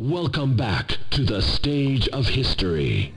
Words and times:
Welcome 0.00 0.54
back 0.54 0.96
to 1.10 1.24
the 1.24 1.42
stage 1.42 2.06
of 2.10 2.28
history. 2.28 3.12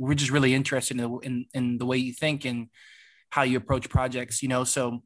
We're 0.00 0.14
just 0.14 0.32
really 0.32 0.52
interested 0.52 0.98
in 0.98 1.04
the, 1.04 1.18
in, 1.18 1.46
in 1.54 1.78
the 1.78 1.86
way 1.86 1.98
you 1.98 2.12
think 2.12 2.44
and 2.44 2.70
how 3.30 3.42
you 3.42 3.56
approach 3.56 3.88
projects, 3.88 4.42
you 4.42 4.48
know. 4.48 4.64
So 4.64 5.04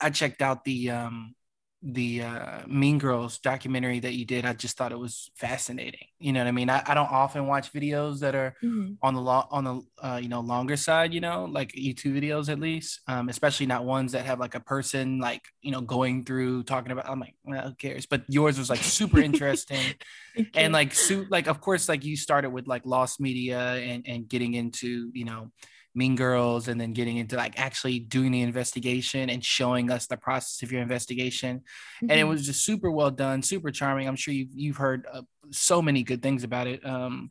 I 0.00 0.10
checked 0.10 0.42
out 0.42 0.64
the 0.64 0.90
um, 0.90 1.36
the 1.82 2.22
uh, 2.22 2.60
Mean 2.66 2.98
Girls 2.98 3.38
documentary 3.38 4.00
that 4.00 4.14
you 4.14 4.24
did, 4.24 4.46
I 4.46 4.54
just 4.54 4.76
thought 4.76 4.92
it 4.92 4.98
was 4.98 5.30
fascinating. 5.34 6.06
You 6.18 6.32
know 6.32 6.40
what 6.40 6.48
I 6.48 6.52
mean? 6.52 6.70
I, 6.70 6.82
I 6.86 6.94
don't 6.94 7.10
often 7.10 7.46
watch 7.46 7.72
videos 7.72 8.20
that 8.20 8.34
are 8.34 8.56
mm-hmm. 8.62 8.94
on 9.02 9.14
the 9.14 9.20
lo- 9.20 9.46
on 9.50 9.64
the 9.64 9.82
uh, 10.02 10.18
you 10.20 10.28
know 10.28 10.40
longer 10.40 10.76
side, 10.76 11.12
you 11.12 11.20
know, 11.20 11.44
like 11.44 11.72
YouTube 11.72 12.20
videos 12.20 12.48
at 12.48 12.58
least, 12.58 13.00
um, 13.08 13.28
especially 13.28 13.66
not 13.66 13.84
ones 13.84 14.12
that 14.12 14.24
have 14.24 14.40
like 14.40 14.54
a 14.54 14.60
person 14.60 15.18
like 15.20 15.42
you 15.60 15.70
know 15.70 15.80
going 15.80 16.24
through 16.24 16.62
talking 16.62 16.92
about. 16.92 17.08
I'm 17.08 17.20
like, 17.20 17.34
well, 17.44 17.68
who 17.68 17.74
cares? 17.74 18.06
But 18.06 18.24
yours 18.28 18.58
was 18.58 18.70
like 18.70 18.82
super 18.82 19.20
interesting, 19.20 19.94
and 20.54 20.72
like 20.72 20.94
su- 20.94 21.26
like 21.30 21.46
of 21.46 21.60
course 21.60 21.88
like 21.88 22.04
you 22.04 22.16
started 22.16 22.50
with 22.50 22.66
like 22.66 22.86
lost 22.86 23.20
media 23.20 23.74
and 23.74 24.04
and 24.08 24.28
getting 24.28 24.54
into 24.54 25.10
you 25.12 25.24
know 25.26 25.50
Mean 25.96 26.14
Girls 26.14 26.68
and 26.68 26.80
then 26.80 26.92
getting 26.92 27.16
into 27.16 27.36
like 27.36 27.58
actually 27.58 27.98
doing 27.98 28.30
the 28.30 28.42
investigation 28.42 29.30
and 29.30 29.44
showing 29.44 29.90
us 29.90 30.06
the 30.06 30.16
process 30.16 30.62
of 30.62 30.70
your 30.70 30.82
investigation. 30.82 31.58
Mm-hmm. 31.58 32.10
And 32.10 32.12
it 32.12 32.22
mm-hmm. 32.22 32.30
was 32.30 32.46
just 32.46 32.64
super 32.64 32.90
well 32.90 33.10
done, 33.10 33.42
super 33.42 33.70
charming. 33.70 34.06
I'm 34.06 34.16
sure 34.16 34.34
you've, 34.34 34.50
you've 34.54 34.76
heard 34.76 35.06
uh, 35.10 35.22
so 35.50 35.80
many 35.80 36.02
good 36.02 36.22
things 36.22 36.44
about 36.44 36.66
it. 36.66 36.84
Um, 36.84 37.30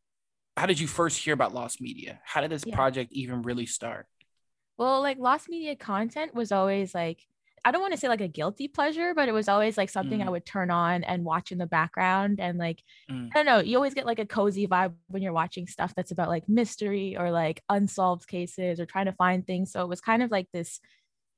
how 0.58 0.66
did 0.66 0.80
you 0.80 0.88
first 0.88 1.20
hear 1.20 1.34
about 1.34 1.54
Lost 1.54 1.80
Media? 1.80 2.20
How 2.26 2.42
did 2.42 2.50
this 2.50 2.64
yeah. 2.66 2.76
project 2.76 3.14
even 3.14 3.44
really 3.44 3.66
start? 3.66 4.08
Well, 4.78 5.02
like 5.02 5.20
Lost 5.20 5.48
Media 5.48 5.76
content 5.76 6.34
was 6.34 6.52
always 6.52 6.96
like 6.96 7.20
I 7.66 7.72
don't 7.72 7.82
want 7.82 7.94
to 7.94 8.00
say 8.00 8.08
like 8.08 8.22
a 8.22 8.28
guilty 8.28 8.68
pleasure, 8.68 9.16
but 9.16 9.28
it 9.28 9.32
was 9.32 9.50
always 9.50 9.76
like 9.76 9.90
something 9.90 10.20
mm. 10.20 10.26
I 10.26 10.30
would 10.30 10.46
turn 10.46 10.70
on 10.70 11.04
and 11.04 11.26
watch 11.26 11.52
in 11.52 11.58
the 11.58 11.66
background. 11.66 12.40
And 12.40 12.60
like, 12.60 12.84
mm. 13.10 13.28
I 13.32 13.34
don't 13.34 13.48
know, 13.48 13.60
you 13.60 13.76
always 13.76 13.96
get 13.96 14.06
like 14.06 14.20
a 14.20 14.26
cozy 14.26 14.68
vibe 14.68 14.94
when 15.08 15.24
you're 15.24 15.34
watching 15.34 15.66
stuff 15.66 15.92
that's 15.96 16.12
about 16.12 16.30
like 16.30 16.48
mystery 16.48 17.18
or 17.18 17.32
like 17.32 17.64
unsolved 17.68 18.28
cases 18.28 18.80
or 18.80 18.86
trying 18.86 19.08
to 19.08 19.14
find 19.14 19.48
things. 19.48 19.72
So 19.72 19.82
it 19.82 19.90
was 19.90 20.00
kind 20.00 20.22
of 20.22 20.30
like 20.30 20.48
this 20.54 20.80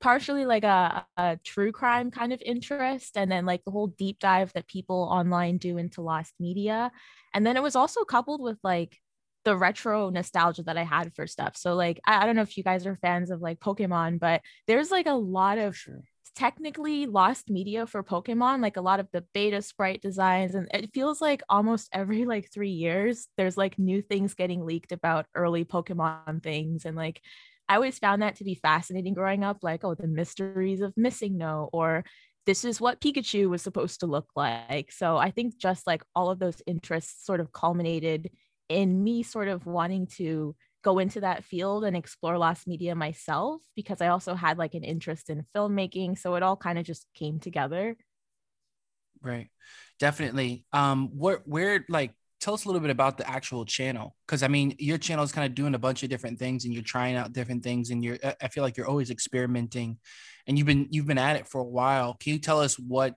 partially 0.01 0.45
like 0.45 0.65
a, 0.65 1.05
a 1.15 1.39
true 1.45 1.71
crime 1.71 2.11
kind 2.11 2.33
of 2.33 2.41
interest. 2.45 3.17
And 3.17 3.31
then 3.31 3.45
like 3.45 3.63
the 3.63 3.71
whole 3.71 3.87
deep 3.87 4.19
dive 4.19 4.51
that 4.51 4.67
people 4.67 5.07
online 5.09 5.57
do 5.57 5.77
into 5.77 6.01
lost 6.01 6.33
media. 6.41 6.91
And 7.33 7.47
then 7.47 7.55
it 7.55 7.63
was 7.63 7.77
also 7.77 8.03
coupled 8.03 8.41
with 8.41 8.57
like 8.63 8.99
the 9.45 9.55
retro 9.55 10.09
nostalgia 10.09 10.63
that 10.63 10.77
I 10.77 10.83
had 10.83 11.13
for 11.15 11.25
stuff. 11.25 11.55
So 11.55 11.73
like 11.73 12.01
I, 12.05 12.23
I, 12.23 12.25
don't 12.25 12.35
know 12.35 12.41
if 12.41 12.57
you 12.57 12.63
guys 12.63 12.85
are 12.85 12.97
fans 12.97 13.31
of 13.31 13.41
like 13.41 13.61
Pokemon, 13.61 14.19
but 14.19 14.41
there's 14.67 14.91
like 14.91 15.07
a 15.07 15.13
lot 15.13 15.57
of 15.57 15.73
sure 15.73 16.01
technically 16.37 17.07
lost 17.07 17.49
media 17.49 17.87
for 17.87 18.03
Pokemon, 18.03 18.61
like 18.61 18.77
a 18.77 18.81
lot 18.81 18.99
of 18.99 19.07
the 19.11 19.25
beta 19.33 19.59
sprite 19.59 20.03
designs. 20.03 20.53
And 20.53 20.67
it 20.71 20.93
feels 20.93 21.19
like 21.19 21.41
almost 21.49 21.89
every 21.91 22.25
like 22.25 22.51
three 22.53 22.69
years, 22.69 23.27
there's 23.37 23.57
like 23.57 23.79
new 23.79 24.03
things 24.03 24.35
getting 24.35 24.63
leaked 24.63 24.91
about 24.91 25.25
early 25.33 25.65
Pokemon 25.65 26.43
things. 26.43 26.85
And 26.85 26.95
like, 26.95 27.21
I 27.67 27.73
always 27.73 27.97
found 27.97 28.21
that 28.21 28.35
to 28.35 28.43
be 28.43 28.53
fascinating 28.53 29.15
growing 29.15 29.43
up, 29.43 29.63
like, 29.63 29.83
oh, 29.83 29.95
the 29.95 30.07
mysteries 30.07 30.81
of 30.81 30.93
MissingNo, 30.93 31.69
or 31.73 32.05
this 32.45 32.63
is 32.63 32.79
what 32.79 33.01
Pikachu 33.01 33.49
was 33.49 33.63
supposed 33.63 34.01
to 34.01 34.05
look 34.05 34.27
like. 34.35 34.91
So 34.91 35.17
I 35.17 35.31
think 35.31 35.57
just 35.57 35.87
like 35.87 36.03
all 36.15 36.29
of 36.29 36.37
those 36.37 36.61
interests 36.67 37.25
sort 37.25 37.39
of 37.39 37.51
culminated 37.51 38.29
in 38.69 39.03
me 39.03 39.23
sort 39.23 39.47
of 39.47 39.65
wanting 39.65 40.05
to 40.17 40.55
go 40.83 40.99
into 40.99 41.21
that 41.21 41.43
field 41.43 41.83
and 41.83 41.97
explore 41.97 42.37
lost 42.37 42.67
media 42.67 42.95
myself 42.95 43.61
because 43.75 44.01
I 44.01 44.07
also 44.07 44.35
had 44.35 44.57
like 44.57 44.73
an 44.73 44.83
interest 44.83 45.29
in 45.29 45.45
filmmaking. 45.55 46.17
So 46.17 46.35
it 46.35 46.43
all 46.43 46.55
kind 46.57 46.77
of 46.77 46.85
just 46.85 47.07
came 47.13 47.39
together. 47.39 47.97
Right. 49.21 49.49
Definitely. 49.99 50.65
Um, 50.71 51.09
where 51.17 51.41
where 51.45 51.85
like 51.89 52.13
tell 52.39 52.53
us 52.53 52.65
a 52.65 52.67
little 52.67 52.81
bit 52.81 52.91
about 52.91 53.17
the 53.17 53.27
actual 53.27 53.65
channel 53.65 54.15
because 54.25 54.43
i 54.43 54.47
mean 54.47 54.75
your 54.77 54.97
channel 54.97 55.23
is 55.23 55.31
kind 55.31 55.49
of 55.49 55.55
doing 55.55 55.73
a 55.73 55.79
bunch 55.79 56.03
of 56.03 56.09
different 56.09 56.37
things 56.37 56.65
and 56.65 56.73
you're 56.73 56.83
trying 56.83 57.15
out 57.15 57.33
different 57.33 57.63
things 57.63 57.89
and 57.89 58.03
you're 58.03 58.17
i 58.41 58.47
feel 58.47 58.63
like 58.63 58.77
you're 58.77 58.87
always 58.87 59.09
experimenting 59.09 59.97
and 60.45 60.57
you've 60.57 60.67
been 60.67 60.87
you've 60.91 61.07
been 61.07 61.17
at 61.17 61.35
it 61.35 61.47
for 61.47 61.59
a 61.61 61.67
while 61.67 62.15
can 62.19 62.33
you 62.33 62.39
tell 62.39 62.59
us 62.59 62.77
what 62.77 63.15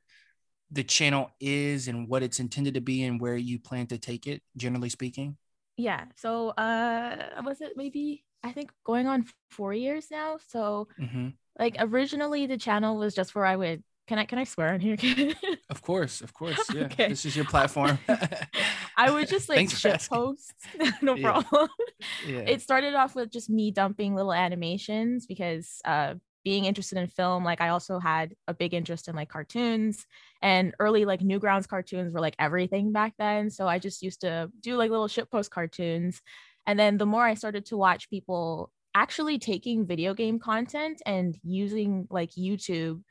the 0.71 0.85
channel 0.85 1.31
is 1.41 1.89
and 1.89 2.09
what 2.09 2.23
it's 2.23 2.41
intended 2.41 2.75
to 2.75 2.81
be 2.81 3.03
and 3.03 3.21
where 3.21 3.37
you 3.37 3.59
plan 3.59 3.87
to 3.87 3.99
take 3.99 4.27
it 4.27 4.41
generally 4.57 4.89
speaking 4.89 5.37
yeah 5.81 6.05
so 6.17 6.51
uh 6.51 7.17
was 7.45 7.61
it 7.61 7.73
maybe 7.77 8.25
i 8.43 8.53
think 8.53 8.71
going 8.85 9.07
on 9.07 9.25
four 9.51 9.73
years 9.73 10.07
now 10.11 10.39
so 10.49 10.89
mm-hmm. 11.01 11.29
like 11.59 11.77
originally 11.79 12.47
the 12.47 12.59
channel 12.59 12.97
was 12.97 13.15
just 13.15 13.35
where 13.35 13.47
i 13.47 13.57
would 13.57 13.83
can 14.07 14.19
i 14.19 14.25
can 14.25 14.39
i 14.39 14.45
swear 14.45 14.75
on 14.75 14.81
here 14.81 14.97
of 15.71 15.83
course 15.83 16.21
of 16.21 16.35
course 16.35 16.59
yeah 16.75 16.85
okay. 16.85 17.09
this 17.09 17.25
is 17.25 17.35
your 17.35 17.45
platform 17.45 17.99
i 18.97 19.11
would 19.11 19.29
just 19.29 19.49
like 19.49 19.71
shit 19.71 20.07
post 20.11 20.53
no 21.03 21.15
yeah. 21.15 21.31
problem 21.31 21.69
yeah. 22.27 22.39
it 22.41 22.61
started 22.61 22.95
off 22.95 23.15
with 23.15 23.31
just 23.31 23.49
me 23.49 23.71
dumping 23.71 24.15
little 24.15 24.33
animations 24.33 25.27
because 25.27 25.81
uh 25.85 26.15
being 26.45 26.65
interested 26.65 26.99
in 26.99 27.07
film, 27.07 27.45
like 27.45 27.61
I 27.61 27.69
also 27.69 27.99
had 27.99 28.35
a 28.49 28.55
big 28.55 28.75
interest 28.75 29.09
in 29.09 29.15
like 29.15 29.29
cartoons 29.29 30.07
and 30.43 30.75
early 30.79 31.05
like 31.05 31.21
Newgrounds 31.21 31.69
cartoons 31.69 32.13
were 32.13 32.21
like 32.21 32.37
everything 32.39 32.93
back 32.93 33.15
then. 33.19 33.51
So 33.51 33.69
I 33.69 33.79
just 33.79 34.03
used 34.03 34.23
to 34.23 34.51
do 34.61 34.77
like 34.77 34.91
little 34.91 35.09
shitpost 35.09 35.51
cartoons. 35.51 36.23
And 36.67 36.79
then 36.79 36.99
the 36.99 37.07
more 37.07 37.25
I 37.25 37.35
started 37.35 37.67
to 37.67 37.77
watch 37.77 38.11
people 38.11 38.71
actually 38.95 39.39
taking 39.39 39.87
video 39.87 40.15
game 40.15 40.39
content 40.39 41.03
and 41.07 41.37
using 41.43 42.07
like 42.11 42.31
YouTube 42.31 43.03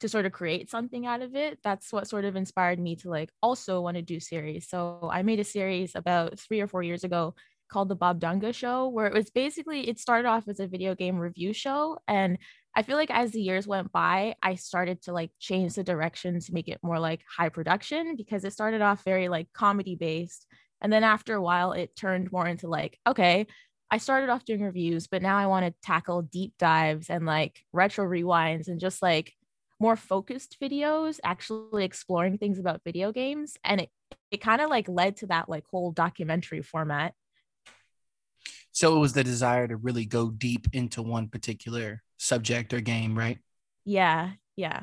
to 0.00 0.08
sort 0.08 0.26
of 0.26 0.32
create 0.32 0.70
something 0.70 1.06
out 1.06 1.22
of 1.22 1.34
it, 1.34 1.58
that's 1.62 1.92
what 1.92 2.08
sort 2.08 2.24
of 2.24 2.36
inspired 2.36 2.78
me 2.78 2.96
to 2.96 3.10
like 3.10 3.30
also 3.42 3.80
want 3.80 3.96
to 3.96 4.02
do 4.02 4.20
series. 4.20 4.68
So 4.68 5.08
I 5.12 5.22
made 5.22 5.40
a 5.40 5.44
series 5.44 5.94
about 5.94 6.38
three 6.38 6.60
or 6.60 6.68
four 6.68 6.82
years 6.82 7.04
ago 7.04 7.34
called 7.68 7.88
the 7.88 7.96
Bob 7.96 8.20
Dunga 8.20 8.54
Show, 8.54 8.88
where 8.88 9.06
it 9.06 9.12
was 9.12 9.30
basically 9.30 9.88
it 9.88 9.98
started 9.98 10.28
off 10.28 10.48
as 10.48 10.60
a 10.60 10.66
video 10.66 10.94
game 10.94 11.18
review 11.18 11.52
show, 11.52 11.98
and 12.08 12.38
I 12.78 12.82
feel 12.82 12.96
like 12.96 13.10
as 13.10 13.32
the 13.32 13.42
years 13.42 13.66
went 13.66 13.90
by, 13.90 14.36
I 14.40 14.54
started 14.54 15.02
to 15.02 15.12
like 15.12 15.32
change 15.40 15.74
the 15.74 15.82
direction 15.82 16.38
to 16.38 16.54
make 16.54 16.68
it 16.68 16.78
more 16.80 17.00
like 17.00 17.22
high 17.28 17.48
production 17.48 18.14
because 18.14 18.44
it 18.44 18.52
started 18.52 18.82
off 18.82 19.02
very 19.02 19.28
like 19.28 19.52
comedy 19.52 19.96
based. 19.96 20.46
And 20.80 20.92
then 20.92 21.02
after 21.02 21.34
a 21.34 21.42
while, 21.42 21.72
it 21.72 21.96
turned 21.96 22.30
more 22.30 22.46
into 22.46 22.68
like, 22.68 22.96
okay, 23.04 23.48
I 23.90 23.98
started 23.98 24.30
off 24.30 24.44
doing 24.44 24.62
reviews, 24.62 25.08
but 25.08 25.22
now 25.22 25.36
I 25.36 25.46
want 25.46 25.66
to 25.66 25.74
tackle 25.82 26.22
deep 26.22 26.52
dives 26.56 27.10
and 27.10 27.26
like 27.26 27.58
retro 27.72 28.06
rewinds 28.06 28.68
and 28.68 28.78
just 28.78 29.02
like 29.02 29.32
more 29.80 29.96
focused 29.96 30.56
videos, 30.62 31.18
actually 31.24 31.84
exploring 31.84 32.38
things 32.38 32.60
about 32.60 32.82
video 32.84 33.10
games. 33.10 33.56
And 33.64 33.80
it, 33.80 33.90
it 34.30 34.40
kind 34.40 34.60
of 34.60 34.70
like 34.70 34.88
led 34.88 35.16
to 35.16 35.26
that 35.26 35.48
like 35.48 35.64
whole 35.68 35.90
documentary 35.90 36.62
format. 36.62 37.14
So 38.70 38.94
it 38.94 39.00
was 39.00 39.14
the 39.14 39.24
desire 39.24 39.66
to 39.66 39.76
really 39.76 40.06
go 40.06 40.30
deep 40.30 40.68
into 40.72 41.02
one 41.02 41.26
particular 41.26 42.04
subject 42.18 42.74
or 42.74 42.80
game, 42.80 43.16
right? 43.16 43.38
Yeah, 43.84 44.32
yeah. 44.56 44.80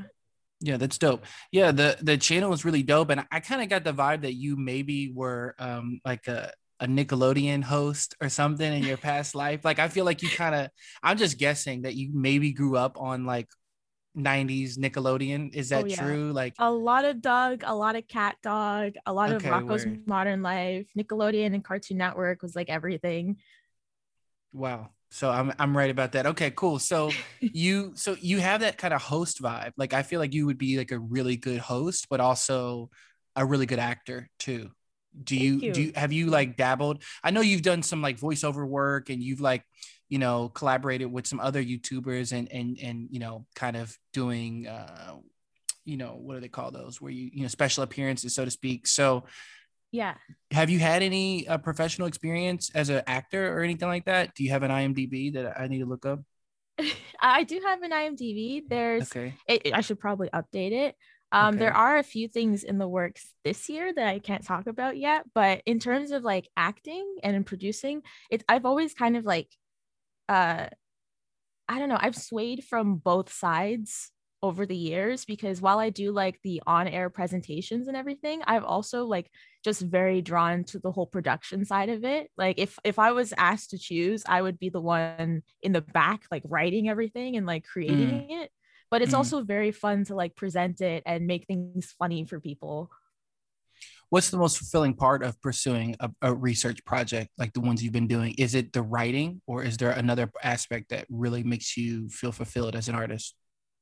Yeah, 0.62 0.78
that's 0.78 0.98
dope. 0.98 1.26
Yeah, 1.52 1.72
the 1.72 1.98
the 2.02 2.18
channel 2.18 2.54
is 2.54 2.66
really 2.66 2.82
dope, 2.82 3.10
and 3.12 3.26
I 3.32 3.40
kind 3.40 3.62
of 3.62 3.70
got 3.70 3.84
the 3.84 3.94
vibe 3.94 4.22
that 4.22 4.34
you 4.34 4.56
maybe 4.56 5.12
were 5.14 5.54
um 5.60 6.00
like 6.04 6.28
a 6.28 6.52
a 6.80 6.88
Nickelodeon 6.88 7.64
host 7.64 8.16
or 8.22 8.30
something 8.30 8.74
in 8.74 8.84
your 8.84 8.98
past 8.98 9.36
life. 9.44 9.64
Like 9.64 9.80
I 9.80 9.90
feel 9.90 10.06
like 10.06 10.22
you 10.24 10.30
kind 10.30 10.56
of 10.56 10.70
I'm 11.04 11.18
just 11.18 11.38
guessing 11.38 11.84
that 11.84 11.96
you 11.96 12.10
maybe 12.14 12.52
grew 12.52 12.78
up 12.78 13.00
on 13.00 13.26
like 13.26 13.48
90s 14.18 14.78
Nickelodeon. 14.78 15.54
Is 15.54 15.70
that 15.70 15.84
oh, 15.84 15.88
yeah. 15.88 15.96
true? 15.96 16.32
Like 16.32 16.54
a 16.58 16.72
lot 16.72 17.06
of 17.06 17.22
dog, 17.22 17.64
a 17.66 17.76
lot 17.76 17.96
of 17.96 18.08
Cat 18.08 18.38
Dog, 18.42 18.94
a 19.06 19.14
lot 19.14 19.32
okay, 19.32 19.48
of 19.48 19.54
Rocko's 19.54 19.86
word. 19.86 20.08
Modern 20.08 20.42
Life, 20.42 20.88
Nickelodeon 20.98 21.54
and 21.54 21.64
Cartoon 21.64 21.98
Network 21.98 22.42
was 22.42 22.56
like 22.56 22.70
everything. 22.70 23.38
Wow. 24.54 24.90
So 25.16 25.32
I'm 25.32 25.54
I'm 25.58 25.76
right 25.78 25.90
about 25.90 26.12
that. 26.12 26.26
Okay, 26.26 26.52
cool. 26.52 26.78
So 26.78 27.10
you 27.40 27.94
so 27.96 28.18
you 28.20 28.40
have 28.40 28.60
that 28.60 28.78
kind 28.78 28.94
of 28.94 29.02
host 29.02 29.42
vibe. 29.42 29.72
Like 29.78 29.94
I 29.94 30.04
feel 30.04 30.20
like 30.20 30.34
you 30.34 30.46
would 30.46 30.58
be 30.58 30.78
like 30.78 30.92
a 30.92 31.00
really 31.00 31.38
good 31.38 31.60
host, 31.60 32.08
but 32.10 32.20
also 32.20 32.90
a 33.34 33.46
really 33.46 33.66
good 33.66 33.80
actor 33.80 34.30
too. 34.40 34.72
Do 35.24 35.38
you, 35.38 35.54
you, 35.54 35.72
do 35.72 35.82
you 35.84 35.92
have 35.96 36.12
you 36.12 36.28
like 36.28 36.58
dabbled? 36.58 37.02
I 37.24 37.32
know 37.32 37.40
you've 37.40 37.62
done 37.62 37.82
some 37.82 38.02
like 38.02 38.20
voiceover 38.20 38.68
work 38.68 39.10
and 39.10 39.24
you've 39.24 39.40
like, 39.40 39.64
you 40.10 40.20
know, 40.20 40.50
collaborated 40.50 41.10
with 41.10 41.28
some 41.28 41.40
other 41.40 41.64
YouTubers 41.64 42.34
and 42.34 42.52
and 42.52 42.78
and 42.84 43.08
you 43.10 43.20
know, 43.20 43.46
kind 43.56 43.78
of 43.78 43.98
doing 44.12 44.68
uh 44.68 45.14
you 45.86 45.96
know, 45.96 46.18
what 46.20 46.34
do 46.34 46.42
they 46.42 46.50
call 46.50 46.72
those 46.72 47.00
where 47.00 47.12
you, 47.12 47.30
you 47.32 47.44
know, 47.44 47.48
special 47.48 47.84
appearances, 47.84 48.36
so 48.36 48.44
to 48.44 48.52
speak. 48.52 48.86
So 48.86 49.24
yeah. 49.96 50.16
Have 50.52 50.70
you 50.70 50.80
had 50.80 51.02
any 51.02 51.48
uh, 51.48 51.58
professional 51.58 52.08
experience 52.08 52.70
as 52.76 52.90
an 52.90 53.02
actor 53.08 53.58
or 53.58 53.64
anything 53.64 53.88
like 53.88 54.06
that? 54.06 54.36
Do 54.36 54.44
you 54.44 54.50
have 54.50 54.64
an 54.64 54.72
IMDb 54.72 55.34
that 55.34 55.60
I 55.60 55.68
need 55.68 55.80
to 55.80 55.86
look 55.86 56.06
up? 56.06 56.20
I 57.22 57.44
do 57.44 57.62
have 57.66 57.82
an 57.82 57.92
IMDb. 57.92 58.64
There's, 58.68 59.04
okay. 59.04 59.36
It, 59.48 59.74
I 59.74 59.82
should 59.82 60.00
probably 60.00 60.30
update 60.30 60.74
it. 60.74 60.96
Um, 61.32 61.56
okay. 61.56 61.60
There 61.60 61.74
are 61.74 61.98
a 61.98 62.04
few 62.04 62.28
things 62.28 62.64
in 62.64 62.78
the 62.78 62.88
works 62.88 63.34
this 63.44 63.70
year 63.70 63.94
that 63.94 64.08
I 64.08 64.20
can't 64.20 64.46
talk 64.46 64.68
about 64.68 64.98
yet, 64.98 65.26
but 65.34 65.62
in 65.66 65.80
terms 65.80 66.12
of 66.12 66.24
like 66.24 66.50
acting 66.56 67.16
and 67.24 67.36
in 67.36 67.44
producing, 67.44 68.04
it 68.30 68.44
I've 68.48 68.66
always 68.66 68.94
kind 68.94 69.18
of 69.18 69.26
like 69.26 69.50
uh 70.30 70.68
I 71.68 71.80
don't 71.80 71.90
know, 71.90 71.98
I've 72.00 72.16
swayed 72.16 72.64
from 72.64 72.98
both 72.98 73.34
sides 73.34 74.12
over 74.44 74.68
the 74.68 74.76
years 74.76 75.26
because 75.26 75.60
while 75.60 75.80
I 75.80 75.90
do 75.90 76.12
like 76.12 76.40
the 76.44 76.62
on-air 76.68 77.10
presentations 77.10 77.88
and 77.88 77.98
everything, 77.98 78.44
I've 78.46 78.64
also 78.64 79.06
like 79.06 79.32
just 79.66 79.82
very 79.82 80.22
drawn 80.22 80.64
to 80.64 80.78
the 80.78 80.92
whole 80.92 81.08
production 81.08 81.66
side 81.66 81.90
of 81.90 82.06
it. 82.06 82.30
Like 82.38 82.60
if 82.60 82.78
if 82.84 83.00
I 83.00 83.12
was 83.12 83.34
asked 83.36 83.72
to 83.72 83.80
choose, 83.80 84.24
I 84.28 84.42
would 84.42 84.60
be 84.60 84.70
the 84.70 84.80
one 84.80 85.42
in 85.64 85.72
the 85.74 85.82
back 85.82 86.26
like 86.32 86.44
writing 86.46 86.88
everything 86.88 87.36
and 87.36 87.48
like 87.48 87.66
creating 87.66 88.28
mm. 88.30 88.44
it. 88.44 88.52
But 88.92 89.02
it's 89.02 89.14
mm. 89.14 89.18
also 89.18 89.44
very 89.44 89.72
fun 89.72 90.06
to 90.06 90.16
like 90.16 90.36
present 90.36 90.82
it 90.82 91.02
and 91.08 91.26
make 91.26 91.48
things 91.48 91.94
funny 91.98 92.26
for 92.26 92.40
people. 92.40 92.92
What's 94.12 94.30
the 94.30 94.38
most 94.38 94.60
fulfilling 94.60 94.94
part 94.94 95.24
of 95.24 95.42
pursuing 95.42 95.96
a, 96.00 96.12
a 96.22 96.32
research 96.32 96.86
project 96.86 97.32
like 97.40 97.54
the 97.54 97.60
ones 97.60 97.84
you've 97.84 97.92
been 97.92 98.08
doing? 98.08 98.36
Is 98.38 98.54
it 98.54 98.72
the 98.72 98.84
writing 98.84 99.42
or 99.48 99.64
is 99.64 99.78
there 99.78 99.90
another 99.90 100.32
aspect 100.44 100.90
that 100.90 101.08
really 101.10 101.42
makes 101.44 101.76
you 101.76 102.08
feel 102.10 102.32
fulfilled 102.32 102.76
as 102.76 102.88
an 102.88 102.94
artist? 102.94 103.34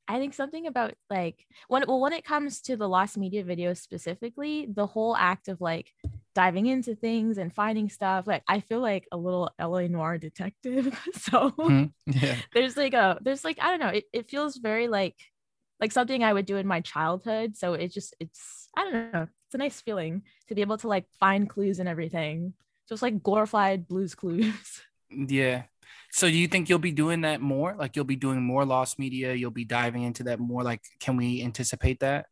I 0.08 0.20
think 0.20 0.34
something 0.34 0.68
about 0.68 0.94
like 1.10 1.46
when 1.68 1.86
well 1.88 2.02
when 2.02 2.14
it 2.14 2.26
comes 2.26 2.62
to 2.64 2.76
the 2.76 2.90
lost 2.90 3.18
media 3.18 3.44
videos 3.44 3.78
specifically, 3.78 4.68
the 4.70 4.86
whole 4.86 5.16
act 5.16 5.48
of 5.48 5.62
like 5.62 5.94
diving 6.36 6.66
into 6.66 6.96
things 6.96 7.38
and 7.38 7.54
finding 7.54 7.90
stuff, 7.90 8.28
like 8.28 8.44
I 8.48 8.60
feel 8.60 8.82
like 8.82 9.08
a 9.12 9.18
little 9.18 9.52
LA 9.60 9.88
noir 9.88 10.18
detective. 10.18 11.00
so 11.14 11.52
mm-hmm. 11.52 11.86
yeah. 12.06 12.36
there's 12.54 12.76
like 12.76 12.94
a 12.94 13.18
there's 13.22 13.46
like 13.46 13.60
I 13.62 13.70
don't 13.70 13.80
know, 13.80 13.90
it, 13.90 14.06
it 14.12 14.30
feels 14.30 14.58
very 14.58 14.88
like 14.88 15.16
like 15.80 15.92
something 15.92 16.24
I 16.24 16.34
would 16.34 16.46
do 16.46 16.58
in 16.58 16.68
my 16.68 16.82
childhood. 16.82 17.56
So 17.56 17.74
it 17.74 17.94
just 17.94 18.16
it's 18.20 18.70
I 18.76 18.84
don't 18.84 19.14
know, 19.14 19.28
it's 19.48 19.56
a 19.56 19.58
nice 19.58 19.80
feeling 19.82 20.24
to 20.48 20.56
be 20.56 20.62
able 20.62 20.78
to 20.80 20.88
like 20.88 21.06
find 21.20 21.50
clues 21.50 21.80
and 21.80 21.88
everything. 21.88 22.54
Just 22.90 23.02
like 23.02 23.24
glorified 23.24 23.88
blues 23.88 24.16
clues. 24.16 24.82
Yeah. 25.16 25.66
So 26.12 26.28
do 26.28 26.36
you 26.36 26.48
think 26.48 26.70
you'll 26.70 26.80
be 26.80 26.92
doing 26.92 27.22
that 27.22 27.42
more? 27.42 27.76
Like 27.78 27.96
you'll 27.96 28.06
be 28.06 28.16
doing 28.16 28.42
more 28.42 28.66
lost 28.66 29.00
media, 29.00 29.34
you'll 29.34 29.52
be 29.52 29.66
diving 29.66 30.04
into 30.04 30.24
that 30.24 30.40
more. 30.40 30.64
Like, 30.64 30.82
can 31.00 31.18
we 31.18 31.42
anticipate 31.42 32.00
that? 32.02 32.28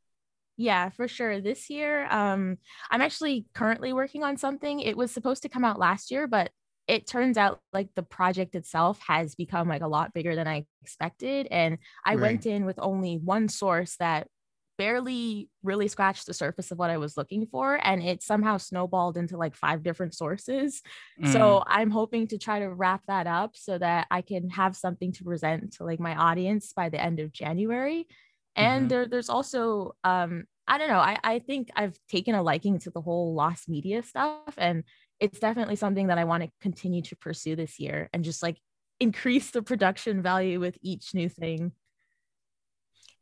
Yeah, 0.58 0.90
for 0.90 1.08
sure. 1.08 1.42
This 1.42 1.70
year, 1.70 2.06
um, 2.12 2.58
I'm 2.92 3.02
actually 3.02 3.46
currently 3.54 3.94
working 3.94 4.24
on 4.24 4.38
something. 4.38 4.80
It 4.80 4.96
was 4.96 5.12
supposed 5.12 5.42
to 5.44 5.50
come 5.50 5.66
out 5.66 5.80
last 5.80 6.12
year, 6.12 6.28
but 6.28 6.52
it 6.88 7.08
turns 7.08 7.38
out 7.38 7.60
like 7.74 7.90
the 7.96 8.04
project 8.04 8.54
itself 8.54 9.00
has 9.08 9.34
become 9.34 9.68
like 9.68 9.82
a 9.82 9.88
lot 9.88 10.14
bigger 10.14 10.36
than 10.36 10.48
I 10.48 10.66
expected. 10.82 11.48
And 11.50 11.78
I 12.06 12.16
right. 12.16 12.22
went 12.22 12.46
in 12.46 12.66
with 12.66 12.78
only 12.80 13.16
one 13.18 13.48
source 13.48 13.96
that 13.98 14.28
barely 14.78 15.50
really 15.64 15.88
scratched 15.88 16.26
the 16.26 16.34
surface 16.34 16.72
of 16.72 16.80
what 16.80 16.90
I 16.90 16.98
was 16.98 17.18
looking 17.18 17.46
for. 17.46 17.80
And 17.84 18.02
it 18.02 18.24
somehow 18.24 18.58
snowballed 18.58 19.18
into 19.18 19.38
like 19.38 19.56
five 19.56 19.84
different 19.84 20.16
sources. 20.16 20.82
Mm. 21.22 21.32
So 21.32 21.64
I'm 21.68 21.92
hoping 21.92 22.28
to 22.28 22.38
try 22.38 22.60
to 22.60 22.70
wrap 22.70 23.02
that 23.08 23.28
up 23.28 23.52
so 23.56 23.78
that 23.78 24.08
I 24.10 24.22
can 24.22 24.50
have 24.50 24.76
something 24.76 25.12
to 25.14 25.24
present 25.24 25.74
to 25.74 25.84
like 25.84 26.00
my 26.00 26.16
audience 26.16 26.74
by 26.74 26.90
the 26.90 27.02
end 27.02 27.20
of 27.20 27.32
January. 27.32 28.08
And 28.56 28.82
mm-hmm. 28.82 28.88
there, 28.90 29.08
there's 29.08 29.30
also, 29.30 29.96
um, 30.04 30.46
I 30.68 30.78
don't 30.78 30.90
know, 30.90 31.00
I, 31.00 31.18
I 31.24 31.40
think 31.40 31.70
I've 31.76 31.98
taken 32.10 32.36
a 32.36 32.44
liking 32.44 32.80
to 32.80 32.90
the 32.90 33.02
whole 33.02 33.34
lost 33.34 33.70
media 33.70 34.04
stuff. 34.04 34.54
And 34.58 34.84
it's 35.20 35.40
definitely 35.40 35.76
something 35.76 36.08
that 36.08 36.18
I 36.18 36.24
want 36.24 36.44
to 36.44 36.50
continue 36.62 37.02
to 37.04 37.16
pursue 37.16 37.56
this 37.56 37.80
year 37.80 38.10
and 38.14 38.24
just 38.24 38.42
like 38.42 38.58
increase 39.00 39.52
the 39.52 39.62
production 39.62 40.22
value 40.22 40.60
with 40.60 40.78
each 40.82 41.14
new 41.14 41.30
thing. 41.30 41.74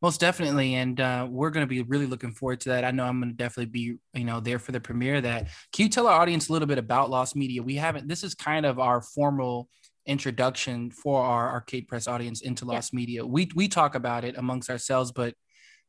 Most 0.02 0.22
definitely, 0.22 0.76
and 0.76 1.00
uh, 1.00 1.28
we're 1.30 1.50
going 1.50 1.66
to 1.66 1.70
be 1.70 1.82
really 1.82 2.06
looking 2.06 2.32
forward 2.32 2.62
to 2.62 2.70
that. 2.70 2.86
I 2.86 2.92
know 2.92 3.04
I'm 3.04 3.20
going 3.20 3.32
to 3.32 3.36
definitely 3.36 3.72
be, 3.72 3.98
you 4.14 4.24
know, 4.24 4.40
there 4.40 4.58
for 4.58 4.72
the 4.72 4.80
premiere. 4.80 5.20
That 5.20 5.50
can 5.74 5.84
you 5.84 5.90
tell 5.90 6.08
our 6.08 6.22
audience 6.22 6.48
a 6.48 6.54
little 6.54 6.68
bit 6.68 6.78
about 6.78 7.10
Lost 7.10 7.36
Media? 7.36 7.62
We 7.62 7.76
haven't. 7.76 8.08
This 8.08 8.24
is 8.24 8.34
kind 8.34 8.66
of 8.66 8.80
our 8.80 9.02
formal 9.02 9.68
introduction 10.06 10.90
for 10.90 11.22
our 11.22 11.50
arcade 11.52 11.88
press 11.88 12.08
audience 12.08 12.42
into 12.42 12.64
Lost 12.64 12.94
yeah. 12.94 12.98
Media. 12.98 13.26
We 13.26 13.52
we 13.56 13.68
talk 13.68 13.96
about 13.96 14.24
it 14.24 14.38
amongst 14.38 14.70
ourselves, 14.70 15.12
but 15.12 15.34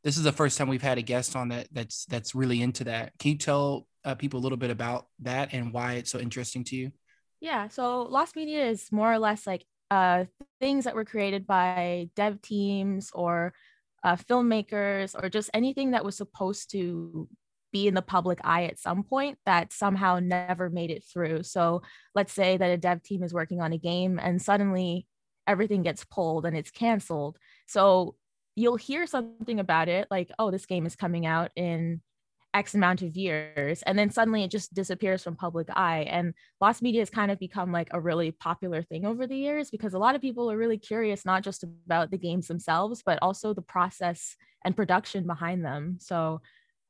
this 0.03 0.17
is 0.17 0.25
the 0.25 0.33
first 0.33 0.59
time 0.59 0.69
we've 0.69 0.83
had 0.83 0.99
a 0.99 1.03
guest 1.03 1.37
on 1.37 1.49
that 1.49 1.69
that's 1.71 2.05
that's 2.07 2.35
really 2.35 2.63
into 2.63 2.85
that. 2.85 3.13
Can 3.19 3.33
you 3.33 3.39
tell 3.39 3.87
uh, 4.05 4.17
people 4.17 4.41
a 4.41 4.43
little 4.43 4.59
bit 4.59 4.71
about 4.71 5.07
that 5.21 5.51
and 5.53 5.73
why 5.73 5.95
it's 5.95 6.11
so 6.11 6.19
interesting 6.19 6.65
to 6.65 6.77
you? 6.77 6.91
Yeah, 7.41 7.69
so 7.69 8.03
Lost 8.03 8.37
Media 8.37 8.67
is 8.67 8.91
more 8.91 9.13
or 9.13 9.19
less 9.19 9.47
like 9.47 9.65
uh, 9.91 10.25
things 10.61 10.85
that 10.85 10.95
were 10.95 11.05
created 11.05 11.47
by 11.47 12.09
dev 12.15 12.41
teams 12.43 13.11
or 13.15 13.53
uh, 14.03 14.17
filmmakers 14.17 15.15
or 15.21 15.29
just 15.29 15.51
anything 15.55 15.93
that 15.93 16.05
was 16.05 16.17
supposed 16.17 16.71
to 16.73 17.29
be 17.73 17.87
in 17.87 17.95
the 17.95 18.03
public 18.03 18.41
eye 18.43 18.65
at 18.65 18.79
some 18.79 19.03
point 19.03 19.39
that 19.47 19.73
somehow 19.73 20.19
never 20.19 20.71
made 20.71 20.91
it 20.91 21.05
through. 21.05 21.43
So 21.43 21.83
let's 22.15 22.33
say 22.33 22.57
that 22.57 22.71
a 22.71 22.77
dev 22.77 23.03
team 23.03 23.23
is 23.23 23.33
working 23.33 23.61
on 23.61 23.73
a 23.73 23.79
game 23.79 24.19
and 24.21 24.43
suddenly 24.43 25.07
everything 25.47 25.83
gets 25.83 26.05
pulled 26.05 26.47
and 26.47 26.57
it's 26.57 26.71
canceled. 26.71 27.39
So 27.67 28.17
you'll 28.57 28.77
hear 28.77 29.07
something 29.07 29.61
about 29.61 29.89
it 29.89 30.09
like, 30.11 30.31
oh, 30.39 30.51
this 30.51 30.67
game 30.67 30.87
is 30.87 30.97
coming 30.97 31.27
out 31.27 31.51
in 31.57 32.01
X 32.53 32.75
amount 32.75 33.03
of 33.03 33.17
years. 33.17 33.83
And 33.83 33.99
then 33.99 34.11
suddenly 34.11 34.43
it 34.43 34.51
just 34.51 34.75
disappears 34.75 35.23
from 35.23 35.37
public 35.37 35.69
eye. 35.75 36.07
And 36.09 36.35
lost 36.61 36.83
media 36.83 37.01
has 37.01 37.11
kind 37.11 37.31
of 37.31 37.39
become 37.39 37.71
like 37.73 37.89
a 37.93 38.01
really 38.01 38.33
popular 38.33 38.83
thing 38.83 39.05
over 39.05 39.27
the 39.27 39.37
years 39.37 39.71
because 39.71 39.95
a 39.95 39.99
lot 39.99 40.15
of 40.15 40.21
people 40.21 40.51
are 40.51 40.57
really 40.57 40.79
curious, 40.79 41.25
not 41.25 41.43
just 41.43 41.63
about 41.63 42.11
the 42.11 42.19
games 42.19 42.49
themselves, 42.49 43.03
but 43.05 43.19
also 43.23 43.55
the 43.55 43.63
process 43.63 44.37
and 44.65 44.77
production 44.77 45.27
behind 45.27 45.65
them. 45.65 45.99
So 46.01 46.41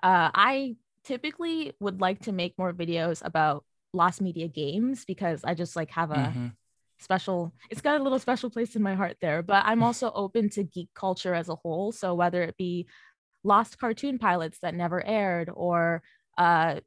uh, 0.02 0.30
I 0.34 0.76
typically 1.04 1.72
would 1.80 2.00
like 2.00 2.20
to 2.20 2.32
make 2.32 2.58
more 2.58 2.72
videos 2.72 3.24
about 3.24 3.64
lost 3.92 4.20
media 4.20 4.48
games 4.48 5.04
because 5.04 5.42
I 5.44 5.54
just 5.54 5.76
like 5.76 5.90
have 5.90 6.10
a 6.10 6.14
mm-hmm. 6.14 6.46
special 6.98 7.52
it's 7.70 7.80
got 7.80 8.00
a 8.00 8.02
little 8.02 8.18
special 8.18 8.50
place 8.50 8.76
in 8.76 8.82
my 8.82 8.94
heart 8.94 9.16
there 9.20 9.42
but 9.42 9.64
I'm 9.66 9.82
also 9.88 10.12
open 10.14 10.48
to 10.50 10.62
geek 10.62 10.90
culture 10.94 11.34
as 11.34 11.48
a 11.48 11.56
whole 11.56 11.90
so 11.90 12.14
whether 12.14 12.42
it 12.42 12.56
be 12.56 12.86
lost 13.42 13.78
cartoon 13.78 14.18
pilots 14.18 14.58
that 14.60 14.74
never 14.74 15.04
aired 15.04 15.50
or 15.52 16.02
uh, 16.38 16.80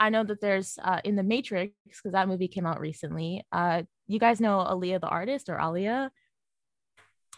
i 0.00 0.08
know 0.08 0.24
that 0.24 0.40
there's 0.40 0.78
uh, 0.82 1.00
in 1.04 1.16
the 1.16 1.22
matrix 1.22 1.72
because 1.94 2.12
that 2.12 2.28
movie 2.28 2.48
came 2.48 2.66
out 2.66 2.80
recently. 2.80 3.44
Uh, 3.52 3.82
you 4.06 4.18
guys 4.18 4.40
know 4.40 4.58
Aaliyah 4.58 5.00
the 5.00 5.08
artist 5.08 5.48
or 5.48 5.56
Aaliyah? 5.56 6.10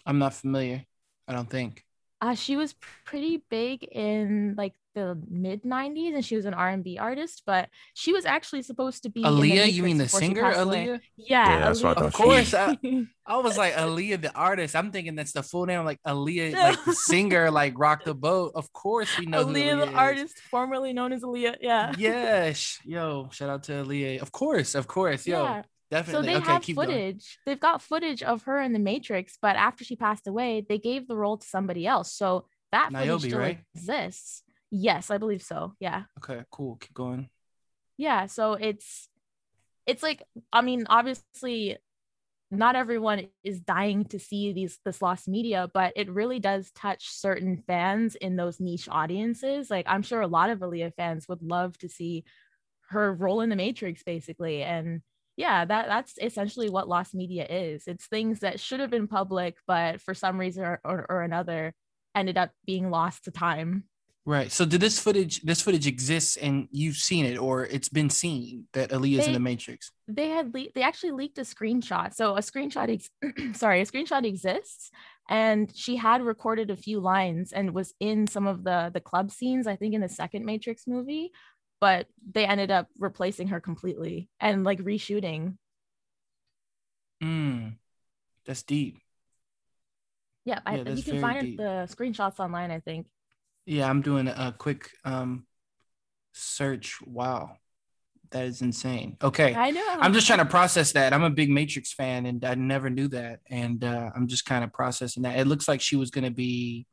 I'm 0.06 0.18
not 0.18 0.34
familiar 0.34 0.84
i 1.26 1.32
don't 1.32 1.48
think. 1.48 1.84
Uh, 2.20 2.34
she 2.34 2.56
was 2.56 2.74
pretty 3.04 3.42
big 3.50 3.84
in 3.84 4.54
like 4.56 4.74
the 4.94 5.20
mid 5.28 5.62
90s 5.62 6.14
and 6.14 6.24
she 6.24 6.36
was 6.36 6.44
an 6.44 6.54
R&B 6.54 6.98
artist 6.98 7.42
but 7.46 7.68
she 7.94 8.12
was 8.12 8.24
actually 8.24 8.62
supposed 8.62 9.02
to 9.02 9.10
be 9.10 9.22
Aaliyah 9.22 9.72
you 9.72 9.82
mean 9.82 9.98
the 9.98 10.08
singer 10.08 10.42
Aaliyah 10.42 11.00
yeah, 11.16 11.60
yeah 11.60 11.68
Aaliyah. 11.68 11.96
of 11.96 12.12
course 12.12 12.54
I, 12.54 12.78
I, 13.26 13.36
was 13.38 13.58
like 13.58 13.74
Aaliyah 13.74 14.22
the 14.22 14.34
artist 14.34 14.76
I'm 14.76 14.90
thinking 14.90 15.14
that's 15.14 15.32
the 15.32 15.42
full 15.42 15.66
name 15.66 15.84
like 15.84 16.00
Aaliyah 16.06 16.52
like 16.68 16.84
the 16.84 16.94
singer 16.94 17.50
like 17.50 17.74
rock 17.76 18.04
the 18.04 18.14
boat 18.14 18.52
of 18.54 18.72
course 18.72 19.18
we 19.18 19.26
know 19.26 19.44
Aaliyah, 19.44 19.54
Aaliyah 19.54 19.76
the 19.80 19.88
is. 19.88 19.94
artist 19.94 20.38
formerly 20.50 20.92
known 20.92 21.12
as 21.12 21.22
Aaliyah 21.22 21.56
yeah 21.60 21.92
yes 21.98 22.78
yo 22.84 23.28
shout 23.32 23.50
out 23.50 23.62
to 23.64 23.72
Aaliyah 23.72 24.22
of 24.22 24.32
course 24.32 24.74
of 24.74 24.86
course 24.86 25.26
yo 25.26 25.42
yeah. 25.42 25.62
Definitely. 25.90 26.28
So 26.28 26.32
they 26.32 26.38
okay, 26.38 26.52
have 26.52 26.64
footage. 26.64 27.38
Going. 27.38 27.42
They've 27.46 27.60
got 27.60 27.82
footage 27.82 28.22
of 28.22 28.42
her 28.44 28.60
in 28.60 28.72
the 28.72 28.80
Matrix, 28.80 29.38
but 29.40 29.54
after 29.54 29.84
she 29.84 29.94
passed 29.94 30.26
away, 30.26 30.64
they 30.68 30.78
gave 30.78 31.06
the 31.06 31.16
role 31.16 31.36
to 31.36 31.46
somebody 31.46 31.86
else. 31.86 32.12
So 32.12 32.46
that 32.72 32.90
Niobe, 32.90 33.20
footage 33.20 33.30
still 33.30 33.38
right? 33.38 33.58
exists. 33.74 34.42
Yes, 34.76 35.08
I 35.08 35.18
believe 35.18 35.42
so. 35.42 35.74
Yeah. 35.78 36.02
Okay, 36.18 36.42
cool. 36.50 36.74
Keep 36.80 36.94
going. 36.94 37.28
Yeah, 37.96 38.26
so 38.26 38.54
it's 38.54 39.08
it's 39.86 40.02
like 40.02 40.20
I 40.52 40.62
mean, 40.62 40.86
obviously 40.88 41.78
not 42.50 42.74
everyone 42.74 43.28
is 43.44 43.60
dying 43.60 44.04
to 44.06 44.18
see 44.18 44.52
these 44.52 44.80
this 44.84 45.00
lost 45.00 45.28
media, 45.28 45.70
but 45.72 45.92
it 45.94 46.10
really 46.10 46.40
does 46.40 46.72
touch 46.72 47.08
certain 47.08 47.62
fans 47.68 48.16
in 48.16 48.34
those 48.34 48.58
niche 48.58 48.88
audiences. 48.90 49.70
Like 49.70 49.86
I'm 49.88 50.02
sure 50.02 50.20
a 50.20 50.26
lot 50.26 50.50
of 50.50 50.58
Aaliyah 50.58 50.94
fans 50.96 51.28
would 51.28 51.42
love 51.42 51.78
to 51.78 51.88
see 51.88 52.24
her 52.88 53.14
role 53.14 53.42
in 53.42 53.50
the 53.50 53.56
Matrix, 53.56 54.02
basically. 54.02 54.64
And 54.64 55.02
yeah, 55.36 55.64
that 55.64 55.86
that's 55.86 56.14
essentially 56.20 56.68
what 56.68 56.88
lost 56.88 57.14
media 57.14 57.46
is. 57.48 57.84
It's 57.86 58.06
things 58.06 58.40
that 58.40 58.58
should 58.58 58.80
have 58.80 58.90
been 58.90 59.06
public, 59.06 59.56
but 59.68 60.00
for 60.00 60.14
some 60.14 60.36
reason 60.36 60.64
or, 60.64 60.80
or, 60.84 61.06
or 61.08 61.22
another 61.22 61.74
ended 62.12 62.36
up 62.36 62.50
being 62.66 62.90
lost 62.90 63.26
to 63.26 63.30
time. 63.30 63.84
Right. 64.26 64.50
So 64.50 64.64
did 64.64 64.80
this 64.80 64.98
footage 64.98 65.42
this 65.42 65.60
footage 65.60 65.86
exists 65.86 66.36
and 66.36 66.66
you've 66.70 66.96
seen 66.96 67.26
it 67.26 67.36
or 67.36 67.66
it's 67.66 67.90
been 67.90 68.08
seen 68.08 68.66
that 68.72 68.88
Aaliyah's 68.88 69.26
in 69.26 69.34
the 69.34 69.40
Matrix? 69.40 69.92
They 70.08 70.30
had 70.30 70.54
le- 70.54 70.72
they 70.74 70.82
actually 70.82 71.10
leaked 71.10 71.36
a 71.36 71.42
screenshot. 71.42 72.14
So 72.14 72.34
a 72.34 72.40
screenshot 72.40 72.90
ex- 72.90 73.56
sorry, 73.58 73.82
a 73.82 73.86
screenshot 73.86 74.24
exists 74.24 74.90
and 75.28 75.70
she 75.76 75.96
had 75.96 76.22
recorded 76.22 76.70
a 76.70 76.76
few 76.76 77.00
lines 77.00 77.52
and 77.52 77.74
was 77.74 77.92
in 78.00 78.26
some 78.26 78.46
of 78.46 78.64
the 78.64 78.90
the 78.94 79.00
club 79.00 79.30
scenes 79.30 79.66
I 79.66 79.76
think 79.76 79.94
in 79.94 80.00
the 80.00 80.08
second 80.08 80.46
Matrix 80.46 80.86
movie, 80.86 81.30
but 81.78 82.06
they 82.32 82.46
ended 82.46 82.70
up 82.70 82.88
replacing 82.98 83.48
her 83.48 83.60
completely 83.60 84.30
and 84.40 84.64
like 84.64 84.80
reshooting. 84.80 85.58
Mm. 87.22 87.74
That's 88.46 88.62
deep. 88.62 88.96
Yeah, 90.46 90.60
yeah 90.66 90.82
I, 90.86 90.90
you 90.90 91.02
can 91.02 91.20
find 91.20 91.40
deep. 91.42 91.56
the 91.58 91.86
screenshots 91.90 92.38
online, 92.38 92.70
I 92.70 92.80
think. 92.80 93.06
Yeah, 93.66 93.88
I'm 93.88 94.02
doing 94.02 94.28
a 94.28 94.54
quick 94.56 94.90
um 95.04 95.46
search. 96.32 96.98
Wow. 97.06 97.56
That 98.30 98.46
is 98.46 98.62
insane. 98.62 99.16
Okay. 99.22 99.54
I 99.54 99.70
know. 99.70 99.86
I'm 100.00 100.12
just 100.12 100.26
trying 100.26 100.40
to 100.40 100.44
process 100.44 100.92
that. 100.92 101.12
I'm 101.12 101.22
a 101.22 101.30
big 101.30 101.50
Matrix 101.50 101.92
fan 101.92 102.26
and 102.26 102.44
I 102.44 102.56
never 102.56 102.90
knew 102.90 103.06
that. 103.08 103.40
And 103.48 103.84
uh, 103.84 104.10
I'm 104.14 104.26
just 104.26 104.44
kind 104.44 104.64
of 104.64 104.72
processing 104.72 105.22
that. 105.22 105.38
It 105.38 105.46
looks 105.46 105.68
like 105.68 105.80
she 105.80 105.94
was 105.94 106.10
going 106.10 106.24
to 106.24 106.32
be 106.32 106.86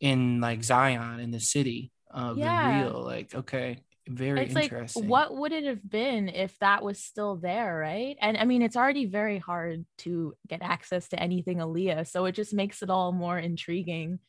in 0.00 0.40
like 0.40 0.64
Zion 0.64 1.20
in 1.20 1.30
the 1.30 1.38
city 1.38 1.92
of 2.10 2.36
Yeah. 2.36 2.80
the 2.80 2.84
real. 2.90 3.04
Like, 3.04 3.32
okay. 3.34 3.78
Very 4.08 4.40
it's 4.42 4.54
like 4.54 4.64
interesting. 4.64 5.08
what 5.08 5.36
would 5.36 5.52
it 5.52 5.64
have 5.64 5.88
been 5.88 6.28
if 6.28 6.56
that 6.60 6.82
was 6.84 7.00
still 7.02 7.34
there 7.34 7.76
right 7.76 8.16
and 8.20 8.36
i 8.36 8.44
mean 8.44 8.62
it's 8.62 8.76
already 8.76 9.04
very 9.06 9.38
hard 9.38 9.84
to 9.98 10.32
get 10.46 10.62
access 10.62 11.08
to 11.08 11.18
anything 11.18 11.58
Aaliyah, 11.58 12.06
so 12.06 12.24
it 12.26 12.32
just 12.36 12.54
makes 12.54 12.82
it 12.82 12.90
all 12.90 13.10
more 13.10 13.36
intriguing 13.36 14.20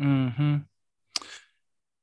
Mm-hmm. 0.00 0.58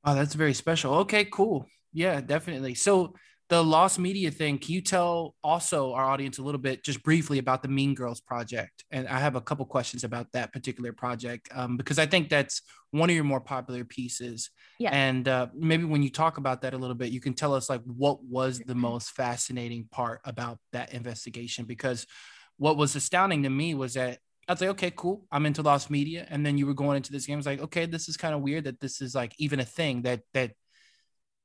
Oh, 0.04 0.14
that's 0.14 0.34
very 0.34 0.54
special. 0.54 0.94
Okay, 0.96 1.24
cool. 1.24 1.66
Yeah, 1.92 2.20
definitely. 2.20 2.74
So 2.74 3.14
the 3.48 3.62
lost 3.62 3.98
media 3.98 4.30
thing, 4.30 4.58
can 4.58 4.72
you 4.72 4.80
tell 4.80 5.34
also 5.44 5.92
our 5.92 6.04
audience 6.04 6.38
a 6.38 6.42
little 6.42 6.60
bit, 6.60 6.82
just 6.82 7.02
briefly, 7.02 7.38
about 7.38 7.62
the 7.62 7.68
Mean 7.68 7.94
Girls 7.94 8.20
project? 8.20 8.84
And 8.90 9.06
I 9.06 9.18
have 9.18 9.36
a 9.36 9.40
couple 9.40 9.64
questions 9.66 10.02
about 10.02 10.32
that 10.32 10.52
particular 10.52 10.92
project 10.92 11.48
um, 11.54 11.76
because 11.76 11.98
I 11.98 12.06
think 12.06 12.28
that's 12.28 12.62
one 12.90 13.10
of 13.10 13.14
your 13.14 13.24
more 13.24 13.40
popular 13.40 13.84
pieces. 13.84 14.50
Yeah. 14.78 14.90
And 14.92 15.28
uh, 15.28 15.48
maybe 15.54 15.84
when 15.84 16.02
you 16.02 16.10
talk 16.10 16.38
about 16.38 16.62
that 16.62 16.74
a 16.74 16.78
little 16.78 16.96
bit, 16.96 17.12
you 17.12 17.20
can 17.20 17.34
tell 17.34 17.54
us 17.54 17.68
like 17.68 17.82
what 17.84 18.24
was 18.24 18.60
the 18.60 18.74
most 18.74 19.10
fascinating 19.10 19.88
part 19.90 20.20
about 20.24 20.58
that 20.72 20.94
investigation? 20.94 21.64
Because 21.66 22.06
what 22.56 22.76
was 22.76 22.96
astounding 22.96 23.42
to 23.42 23.50
me 23.50 23.74
was 23.74 23.94
that 23.94 24.18
I 24.46 24.52
was 24.52 24.60
like, 24.60 24.70
okay, 24.70 24.92
cool. 24.94 25.26
I'm 25.32 25.46
into 25.46 25.62
lost 25.62 25.90
media. 25.90 26.26
And 26.28 26.44
then 26.44 26.58
you 26.58 26.66
were 26.66 26.74
going 26.74 26.96
into 26.96 27.12
this 27.12 27.26
game. 27.26 27.36
I 27.36 27.38
was 27.38 27.46
like, 27.46 27.62
okay, 27.62 27.86
this 27.86 28.08
is 28.08 28.16
kind 28.16 28.34
of 28.34 28.42
weird 28.42 28.64
that 28.64 28.80
this 28.80 29.00
is 29.00 29.14
like 29.14 29.32
even 29.38 29.60
a 29.60 29.64
thing 29.64 30.02
that 30.02 30.20
that 30.32 30.52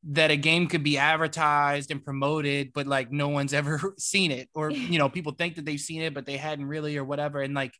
that 0.03 0.31
a 0.31 0.37
game 0.37 0.67
could 0.67 0.83
be 0.83 0.97
advertised 0.97 1.91
and 1.91 2.03
promoted, 2.03 2.71
but 2.73 2.87
like 2.87 3.11
no 3.11 3.29
one's 3.29 3.53
ever 3.53 3.93
seen 3.97 4.31
it. 4.31 4.49
Or, 4.53 4.69
you 4.71 4.97
know, 4.97 5.09
people 5.09 5.33
think 5.33 5.55
that 5.55 5.65
they've 5.65 5.79
seen 5.79 6.01
it, 6.01 6.13
but 6.13 6.25
they 6.25 6.37
hadn't 6.37 6.65
really 6.65 6.97
or 6.97 7.03
whatever. 7.03 7.41
And 7.41 7.53
like 7.53 7.73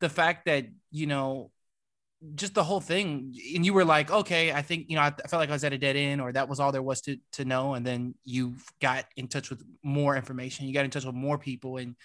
the 0.00 0.08
fact 0.08 0.46
that, 0.46 0.66
you 0.90 1.06
know, 1.06 1.50
just 2.34 2.52
the 2.52 2.64
whole 2.64 2.80
thing, 2.80 3.34
and 3.54 3.64
you 3.64 3.72
were 3.72 3.84
like, 3.84 4.10
okay, 4.10 4.52
I 4.52 4.60
think, 4.60 4.86
you 4.90 4.96
know, 4.96 5.02
I, 5.02 5.06
I 5.06 5.28
felt 5.28 5.40
like 5.40 5.48
I 5.48 5.54
was 5.54 5.64
at 5.64 5.72
a 5.72 5.78
dead 5.78 5.96
end, 5.96 6.20
or 6.20 6.32
that 6.32 6.50
was 6.50 6.60
all 6.60 6.70
there 6.70 6.82
was 6.82 7.00
to 7.02 7.16
to 7.32 7.46
know. 7.46 7.72
And 7.72 7.86
then 7.86 8.14
you 8.24 8.56
got 8.78 9.06
in 9.16 9.26
touch 9.26 9.48
with 9.48 9.62
more 9.82 10.14
information, 10.16 10.66
you 10.66 10.74
got 10.74 10.84
in 10.84 10.90
touch 10.90 11.06
with 11.06 11.14
more 11.14 11.38
people 11.38 11.78
and 11.78 11.96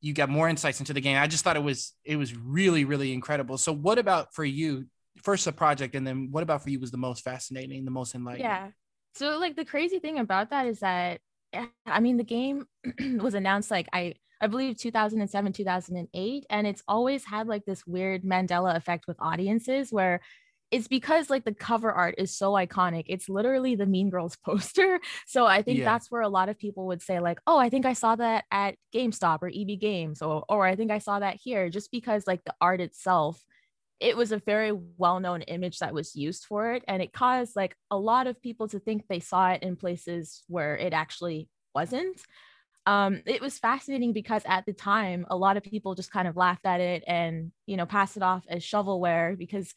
you 0.00 0.12
got 0.12 0.28
more 0.28 0.48
insights 0.48 0.80
into 0.80 0.92
the 0.92 1.00
game. 1.00 1.18
I 1.18 1.26
just 1.26 1.44
thought 1.44 1.56
it 1.56 1.62
was 1.62 1.94
it 2.04 2.16
was 2.16 2.36
really 2.36 2.84
really 2.84 3.12
incredible. 3.12 3.58
So 3.58 3.72
what 3.72 3.98
about 3.98 4.34
for 4.34 4.44
you? 4.44 4.86
First 5.22 5.44
the 5.44 5.52
project, 5.52 5.94
and 5.94 6.06
then 6.06 6.28
what 6.30 6.42
about 6.42 6.62
for 6.62 6.70
you 6.70 6.80
was 6.80 6.90
the 6.90 6.96
most 6.96 7.24
fascinating, 7.24 7.84
the 7.84 7.90
most 7.90 8.14
enlightening? 8.14 8.46
yeah 8.46 8.70
so 9.14 9.38
like 9.38 9.56
the 9.56 9.64
crazy 9.64 9.98
thing 9.98 10.18
about 10.18 10.50
that 10.50 10.66
is 10.66 10.80
that 10.80 11.20
i 11.86 12.00
mean 12.00 12.16
the 12.16 12.24
game 12.24 12.66
was 13.20 13.34
announced 13.34 13.70
like 13.70 13.88
i 13.92 14.14
i 14.40 14.46
believe 14.46 14.76
2007 14.76 15.52
2008 15.52 16.46
and 16.48 16.66
it's 16.66 16.82
always 16.86 17.24
had 17.24 17.46
like 17.46 17.64
this 17.64 17.86
weird 17.86 18.22
mandela 18.22 18.76
effect 18.76 19.06
with 19.06 19.16
audiences 19.20 19.92
where 19.92 20.20
it's 20.70 20.88
because 20.88 21.28
like 21.28 21.44
the 21.44 21.54
cover 21.54 21.90
art 21.90 22.14
is 22.18 22.36
so 22.36 22.52
iconic 22.52 23.04
it's 23.08 23.28
literally 23.28 23.74
the 23.74 23.86
mean 23.86 24.10
girls 24.10 24.36
poster 24.44 25.00
so 25.26 25.46
i 25.46 25.62
think 25.62 25.78
Yeah. 25.78 25.84
that's 25.84 26.10
where 26.10 26.22
a 26.22 26.28
lot 26.28 26.48
of 26.48 26.58
people 26.58 26.86
would 26.86 27.02
say 27.02 27.20
like 27.20 27.40
oh 27.46 27.58
i 27.58 27.68
think 27.70 27.86
i 27.86 27.92
saw 27.92 28.16
that 28.16 28.44
at 28.50 28.76
gamestop 28.94 29.42
or 29.42 29.48
eb 29.48 29.80
games 29.80 30.22
or 30.22 30.44
or 30.48 30.66
i 30.66 30.76
think 30.76 30.90
i 30.90 30.98
saw 30.98 31.18
that 31.18 31.36
here 31.42 31.68
just 31.70 31.90
because 31.90 32.26
like 32.26 32.44
the 32.44 32.54
art 32.60 32.80
itself 32.80 33.42
it 33.98 34.16
was 34.16 34.32
a 34.32 34.38
very 34.38 34.72
well-known 34.96 35.42
image 35.42 35.78
that 35.80 35.92
was 35.92 36.16
used 36.16 36.44
for 36.46 36.72
it 36.72 36.82
and 36.88 37.02
it 37.02 37.12
caused 37.12 37.54
like 37.54 37.76
a 37.90 37.98
lot 37.98 38.26
of 38.26 38.40
people 38.40 38.66
to 38.68 38.78
think 38.78 39.04
they 39.08 39.20
saw 39.20 39.50
it 39.50 39.62
in 39.62 39.76
places 39.76 40.42
where 40.48 40.76
it 40.76 40.92
actually 40.92 41.48
wasn't 41.74 42.20
um, 42.86 43.20
it 43.26 43.42
was 43.42 43.58
fascinating 43.58 44.14
because 44.14 44.42
at 44.46 44.64
the 44.64 44.72
time 44.72 45.26
a 45.28 45.36
lot 45.36 45.58
of 45.58 45.62
people 45.62 45.94
just 45.94 46.10
kind 46.10 46.26
of 46.26 46.34
laughed 46.34 46.64
at 46.64 46.80
it 46.80 47.04
and 47.06 47.52
you 47.66 47.76
know 47.76 47.84
passed 47.84 48.16
it 48.16 48.22
off 48.22 48.44
as 48.48 48.62
shovelware 48.62 49.36
because 49.36 49.74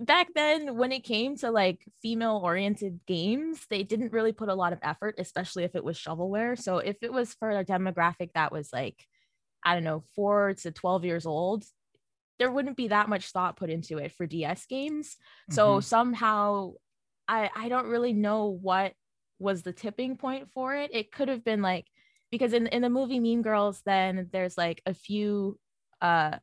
back 0.00 0.28
then 0.34 0.76
when 0.76 0.92
it 0.92 1.04
came 1.04 1.36
to 1.36 1.50
like 1.50 1.84
female 2.02 2.40
oriented 2.42 3.00
games 3.06 3.66
they 3.70 3.82
didn't 3.82 4.12
really 4.12 4.32
put 4.32 4.48
a 4.50 4.54
lot 4.54 4.72
of 4.72 4.78
effort 4.82 5.14
especially 5.18 5.64
if 5.64 5.74
it 5.74 5.84
was 5.84 5.96
shovelware 5.98 6.58
so 6.58 6.78
if 6.78 6.96
it 7.02 7.12
was 7.12 7.34
for 7.34 7.50
a 7.50 7.64
demographic 7.64 8.30
that 8.34 8.52
was 8.52 8.70
like 8.72 9.06
i 9.64 9.74
don't 9.74 9.84
know 9.84 10.02
4 10.14 10.54
to 10.54 10.72
12 10.72 11.04
years 11.04 11.26
old 11.26 11.64
there 12.38 12.50
wouldn't 12.50 12.76
be 12.76 12.88
that 12.88 13.08
much 13.08 13.30
thought 13.32 13.56
put 13.56 13.70
into 13.70 13.98
it 13.98 14.12
for 14.12 14.26
DS 14.26 14.66
games. 14.66 15.16
So 15.50 15.80
Mhm. 15.80 15.82
somehow 15.82 16.74
I 17.28 17.50
I 17.54 17.68
don't 17.68 17.88
really 17.88 18.12
know 18.12 18.46
what 18.48 18.94
was 19.38 19.62
the 19.62 19.72
tipping 19.72 20.16
point 20.16 20.50
for 20.52 20.74
it. 20.74 20.90
It 20.94 21.12
could 21.12 21.28
have 21.28 21.44
been 21.44 21.62
like 21.62 21.86
because 22.30 22.52
in 22.52 22.66
in 22.68 22.82
the 22.82 22.90
movie 22.90 23.20
Mean 23.20 23.42
Girls 23.42 23.82
then 23.86 24.28
there's 24.32 24.58
like 24.58 24.82
a 24.86 24.94
few 24.94 25.58
uh 26.02 26.38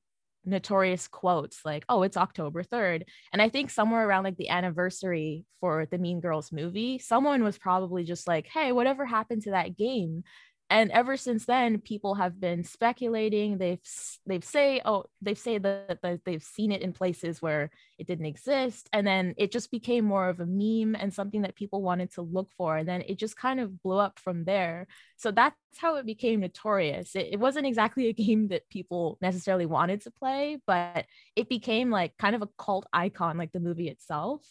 notorious 0.45 1.07
quotes 1.07 1.61
like 1.63 1.85
oh 1.87 2.03
it's 2.03 2.17
October 2.17 2.63
3rd 2.63 3.03
and 3.31 3.41
I 3.41 3.49
think 3.49 3.69
somewhere 3.69 4.07
around 4.07 4.23
like 4.23 4.37
the 4.37 4.49
anniversary 4.49 5.45
for 5.59 5.85
the 5.85 5.97
Mean 5.97 6.19
Girls 6.19 6.51
movie 6.51 6.99
someone 6.99 7.43
was 7.43 7.57
probably 7.57 8.03
just 8.03 8.27
like 8.27 8.47
hey 8.47 8.71
whatever 8.71 9.05
happened 9.05 9.43
to 9.43 9.51
that 9.51 9.77
game 9.77 10.23
and 10.69 10.91
ever 10.91 11.17
since 11.17 11.45
then 11.45 11.79
people 11.79 12.15
have 12.15 12.39
been 12.39 12.63
speculating. 12.63 13.57
They've 13.57 13.79
they've 14.25 14.43
say 14.43 14.81
oh 14.85 15.05
they 15.21 15.35
say 15.35 15.57
that, 15.57 15.99
that 16.01 16.21
they've 16.25 16.41
seen 16.41 16.71
it 16.71 16.81
in 16.81 16.93
places 16.93 17.41
where 17.41 17.69
it 17.99 18.07
didn't 18.07 18.25
exist. 18.25 18.89
And 18.91 19.05
then 19.05 19.35
it 19.37 19.51
just 19.51 19.71
became 19.71 20.05
more 20.05 20.29
of 20.29 20.39
a 20.39 20.45
meme 20.45 20.95
and 20.99 21.13
something 21.13 21.43
that 21.43 21.55
people 21.55 21.81
wanted 21.81 22.11
to 22.13 22.21
look 22.21 22.49
for. 22.57 22.77
And 22.77 22.87
then 22.87 23.03
it 23.07 23.19
just 23.19 23.37
kind 23.37 23.59
of 23.59 23.81
blew 23.83 23.97
up 23.97 24.19
from 24.19 24.45
there. 24.45 24.87
So 25.17 25.31
that's 25.31 25.55
how 25.77 25.97
it 25.97 26.05
became 26.05 26.39
notorious. 26.39 27.15
It, 27.15 27.29
it 27.33 27.39
wasn't 27.39 27.67
exactly 27.67 28.07
a 28.07 28.13
game 28.23 28.47
that 28.47 28.69
people 28.69 29.17
necessarily 29.21 29.65
wanted 29.65 30.01
to 30.01 30.11
play 30.11 30.57
but 30.65 31.05
it 31.35 31.49
became 31.49 31.89
like 31.89 32.17
kind 32.17 32.35
of 32.35 32.41
a 32.41 32.49
cult 32.57 32.85
icon 32.93 33.37
like 33.37 33.51
the 33.51 33.59
movie 33.59 33.89
itself. 33.89 34.43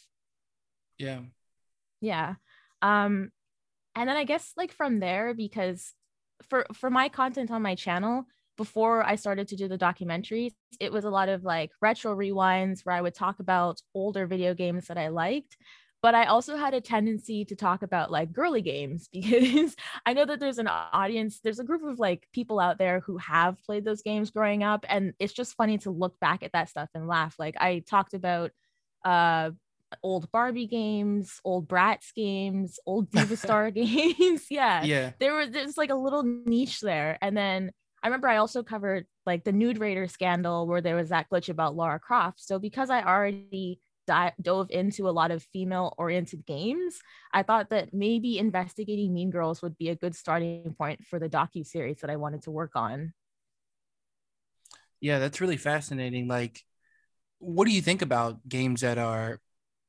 Yeah. 0.99 1.21
yeah. 2.01 2.35
Um 2.81 3.31
and 3.95 4.09
then 4.09 4.17
i 4.17 4.25
guess 4.25 4.53
like 4.57 4.73
from 4.73 5.01
there 5.01 5.35
because 5.35 5.93
for 6.49 6.67
for 6.73 6.91
my 6.91 7.09
content 7.09 7.51
on 7.51 7.63
my 7.63 7.75
channel 7.75 8.25
before 8.57 9.05
i 9.05 9.15
started 9.15 9.49
to 9.49 9.57
do 9.57 9.69
the 9.69 9.79
documentaries 9.79 10.53
it 10.81 10.93
was 10.93 11.05
a 11.05 11.11
lot 11.11 11.29
of 11.29 11.45
like 11.45 11.71
retro 11.81 12.15
rewinds 12.15 12.81
where 12.85 12.95
i 12.95 13.01
would 13.01 13.15
talk 13.15 13.41
about 13.41 13.81
older 13.95 14.27
video 14.27 14.55
games 14.55 14.87
that 14.87 14.99
i 14.99 15.09
liked. 15.09 15.57
But 16.03 16.17
i 16.17 16.25
also 16.25 16.57
had 16.57 16.75
a 16.75 16.81
tendency 16.81 17.45
to 17.45 17.55
talk 17.55 17.83
about 17.83 18.11
like 18.11 18.33
girly 18.33 18.61
games 18.61 19.09
because 19.13 19.77
i 20.05 20.13
know 20.13 20.25
that 20.25 20.41
there's 20.41 20.59
an 20.59 20.69
audience 20.69 21.41
there's 21.41 21.61
a 21.61 21.65
group 21.65 21.83
of 21.85 21.99
like 22.01 22.27
people 22.33 22.59
out 22.59 22.79
there 22.79 23.01
who 23.01 23.19
have 23.19 23.63
played 23.65 23.85
those 23.85 24.03
games 24.03 24.31
growing 24.31 24.63
up. 24.65 24.85
And 24.89 25.15
it's 25.21 25.33
just 25.33 25.55
funny 25.55 25.79
to 25.79 25.91
look 25.91 26.19
back 26.21 26.43
at 26.43 26.53
that 26.53 26.69
stuff 26.69 26.91
and 26.95 27.07
laugh. 27.07 27.37
Like 27.39 27.55
i 27.59 27.81
talked 27.89 28.15
about 28.15 28.51
uh 29.05 29.51
old 30.03 30.31
Barbie 30.33 30.67
games, 30.67 31.41
old 31.45 31.69
Bratz 31.69 32.15
games, 32.15 32.79
old 32.87 33.11
Diva 33.13 33.37
Star 33.37 33.71
games. 33.71 34.47
Yeah. 34.51 34.85
Yeah. 34.85 35.13
There 35.19 35.35
was 35.35 35.51
there's 35.51 35.77
like 35.77 35.91
a 35.91 35.95
little 35.95 36.23
niche 36.23 36.81
there. 36.81 37.19
And 37.23 37.37
then 37.37 37.71
I 38.03 38.09
remember 38.09 38.29
I 38.29 38.39
also 38.39 38.63
covered 38.63 39.07
like 39.27 39.45
the 39.45 39.53
Nude 39.53 39.79
Raider 39.79 40.09
scandal 40.09 40.67
where 40.67 40.81
there 40.81 40.97
was 40.97 41.11
that 41.11 41.27
glitch 41.31 41.49
about 41.49 41.77
Lara 41.77 42.01
Croft. 42.01 42.41
So 42.41 42.59
because 42.59 42.91
I 42.91 43.03
already 43.03 43.81
di- 44.07 44.33
dove 44.41 44.71
into 44.71 45.09
a 45.09 45.11
lot 45.11 45.31
of 45.31 45.43
female 45.53 45.95
oriented 45.97 46.45
games, 46.45 46.99
I 47.33 47.43
thought 47.43 47.71
that 47.71 47.95
maybe 47.95 48.39
investigating 48.39 49.15
Mean 49.15 49.31
Girls 49.31 49.63
would 49.63 49.79
be 49.79 49.89
a 49.89 49.97
good 49.97 50.15
starting 50.17 50.75
point 50.77 51.05
for 51.07 51.19
the 51.19 51.29
docu 51.29 51.65
series 51.67 51.99
that 52.01 52.11
I 52.11 52.17
wanted 52.17 52.43
to 52.43 52.51
work 52.51 52.73
on. 52.75 53.15
Yeah, 55.01 55.19
that's 55.19 55.41
really 55.41 55.57
fascinating. 55.57 56.29
Like, 56.29 56.61
what 57.39 57.67
do 57.67 57.73
you 57.73 57.83
think 57.83 58.03
about 58.03 58.49
games 58.49 58.83
that 58.83 58.99
are, 58.99 59.41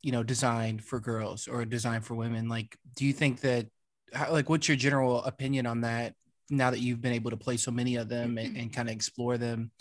you 0.03 0.11
know, 0.11 0.21
designed 0.21 0.83
for 0.83 0.99
girls 0.99 1.47
or 1.47 1.65
designed 1.65 2.05
for 2.05 2.13
women? 2.13 2.47
Like, 2.49 2.77
do 2.95 3.05
you 3.05 3.13
think 3.13 3.39
that, 3.41 3.67
how, 4.13 4.31
like, 4.31 4.49
what's 4.49 4.67
your 4.67 4.77
general 4.77 5.23
opinion 5.23 5.65
on 5.65 5.81
that 5.81 6.13
now 6.49 6.69
that 6.69 6.79
you've 6.81 7.01
been 7.01 7.13
able 7.13 7.31
to 7.31 7.37
play 7.37 7.57
so 7.57 7.71
many 7.71 7.95
of 7.95 8.09
them 8.09 8.37
and, 8.37 8.55
and 8.57 8.73
kind 8.73 8.89
of 8.89 8.93
explore 8.93 9.37
them? 9.37 9.71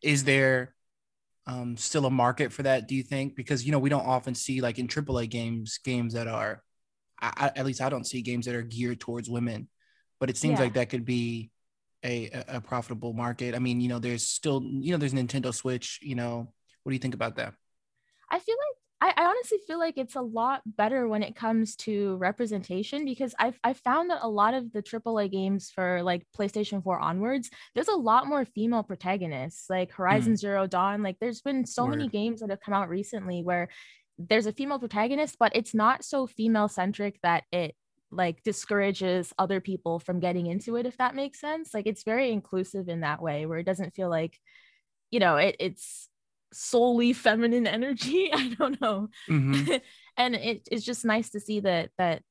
Is 0.00 0.22
there 0.24 0.74
um, 1.46 1.76
still 1.76 2.06
a 2.06 2.10
market 2.10 2.52
for 2.52 2.62
that, 2.62 2.86
do 2.86 2.94
you 2.94 3.02
think? 3.02 3.34
Because, 3.34 3.66
you 3.66 3.72
know, 3.72 3.80
we 3.80 3.90
don't 3.90 4.06
often 4.06 4.34
see, 4.34 4.60
like, 4.60 4.78
in 4.78 4.86
AAA 4.86 5.28
games, 5.28 5.78
games 5.84 6.14
that 6.14 6.28
are, 6.28 6.62
I, 7.20 7.50
at 7.56 7.66
least 7.66 7.80
I 7.82 7.88
don't 7.88 8.06
see 8.06 8.22
games 8.22 8.46
that 8.46 8.54
are 8.54 8.62
geared 8.62 9.00
towards 9.00 9.28
women, 9.28 9.68
but 10.20 10.30
it 10.30 10.36
seems 10.36 10.58
Yeah. 10.58 10.66
like 10.66 10.74
that 10.74 10.90
could 10.90 11.04
be 11.04 11.50
a- 12.04 12.30
a 12.48 12.60
profitable 12.60 13.12
market. 13.12 13.54
I 13.54 13.58
mean, 13.58 13.80
you 13.80 13.88
know, 13.88 13.98
there's 13.98 14.26
still, 14.26 14.62
you 14.62 14.92
know, 14.92 14.98
there's 14.98 15.12
Nintendo 15.14 15.54
Switch, 15.54 15.98
you 16.02 16.14
know, 16.14 16.52
what 16.82 16.90
do 16.90 16.94
you 16.94 17.00
think 17.00 17.14
about 17.14 17.36
that? 17.36 17.54
I 19.02 19.12
I, 19.16 19.24
honestly 19.24 19.58
feel 19.66 19.80
like 19.80 19.98
it's 19.98 20.14
a 20.14 20.20
lot 20.20 20.62
better 20.64 21.08
when 21.08 21.24
it 21.24 21.34
comes 21.34 21.74
to 21.76 22.16
representation 22.16 23.04
because 23.04 23.34
I've 23.38 23.58
I 23.64 23.72
found 23.72 24.10
that 24.10 24.20
a 24.22 24.28
lot 24.28 24.54
of 24.54 24.72
the 24.72 24.82
AAA 24.82 25.30
games 25.30 25.70
for 25.74 26.02
like 26.02 26.24
PlayStation 26.38 26.82
4 26.84 27.00
onwards, 27.00 27.50
there's 27.74 27.88
a 27.88 27.96
lot 27.96 28.28
more 28.28 28.44
female 28.44 28.84
protagonists, 28.84 29.68
like 29.68 29.90
hmm. 29.90 30.02
Horizon 30.02 30.36
Zero 30.36 30.66
Dawn. 30.66 31.02
Like 31.02 31.16
there's 31.20 31.40
been 31.40 31.66
so 31.66 31.86
many 31.86 32.08
games 32.08 32.40
that 32.40 32.50
have 32.50 32.60
come 32.60 32.74
out 32.74 32.88
recently 32.88 33.42
where 33.42 33.68
there's 34.18 34.46
a 34.46 34.52
female 34.52 34.78
protagonist, 34.78 35.36
but 35.38 35.52
it's 35.56 35.74
not 35.74 36.04
so 36.04 36.26
female 36.26 36.68
centric 36.68 37.18
that 37.22 37.44
it 37.50 37.74
like 38.12 38.42
discourages 38.44 39.32
other 39.38 39.60
people 39.60 39.98
from 39.98 40.20
getting 40.20 40.46
into 40.46 40.76
it 40.76 40.84
if 40.84 40.98
that 40.98 41.14
makes 41.14 41.40
sense 41.40 41.72
like 41.72 41.86
it's 41.86 42.04
very 42.04 42.30
inclusive 42.30 42.90
in 42.90 43.00
that 43.00 43.22
way 43.22 43.46
where 43.46 43.58
it 43.58 43.64
doesn't 43.64 43.94
feel 43.94 44.10
like 44.10 44.38
you 45.10 45.18
know 45.18 45.36
it, 45.36 45.56
it's 45.58 46.10
solely 46.52 47.12
feminine 47.12 47.66
energy 47.66 48.30
i 48.32 48.54
don't 48.58 48.80
know 48.80 49.08
mm-hmm. 49.28 49.76
and 50.16 50.34
it, 50.34 50.66
it's 50.70 50.84
just 50.84 51.04
nice 51.04 51.30
to 51.30 51.40
see 51.40 51.60
that 51.60 51.90
that 51.98 52.22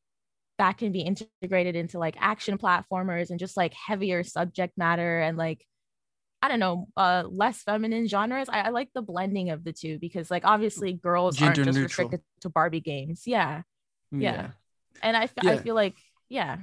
that 0.58 0.78
can 0.78 0.92
be 0.92 1.02
integrated 1.02 1.76
into 1.76 1.98
like 1.98 2.16
action 2.20 2.58
platformers 2.58 3.32
and 3.32 3.40
just 3.40 3.58
like 3.58 3.74
heavier 3.74 4.24
subject 4.24 4.78
matter 4.78 5.20
and 5.20 5.38
like 5.38 5.66
I 6.44 6.48
don't 6.48 6.60
know, 6.60 6.88
uh, 6.98 7.24
less 7.28 7.62
feminine 7.62 8.08
genres. 8.08 8.50
I, 8.50 8.62
I, 8.62 8.70
like 8.70 8.90
the 8.96 9.04
blending 9.04 9.52
of 9.52 9.64
the 9.64 9.72
two 9.72 10.00
because, 10.00 10.32
like, 10.32 10.44
obviously, 10.44 10.94
girls 10.94 11.38
Gender 11.38 11.50
aren't 11.50 11.56
just 11.58 11.68
neutral. 11.68 11.84
restricted 11.84 12.22
to 12.42 12.50
Barbie 12.50 12.80
games. 12.80 13.24
Yeah, 13.28 13.62
yeah. 14.12 14.20
yeah. 14.20 14.48
And 15.04 15.16
I, 15.16 15.24
f- 15.26 15.34
yeah. 15.44 15.52
I 15.52 15.58
feel 15.58 15.76
like, 15.76 15.98
yeah. 16.30 16.58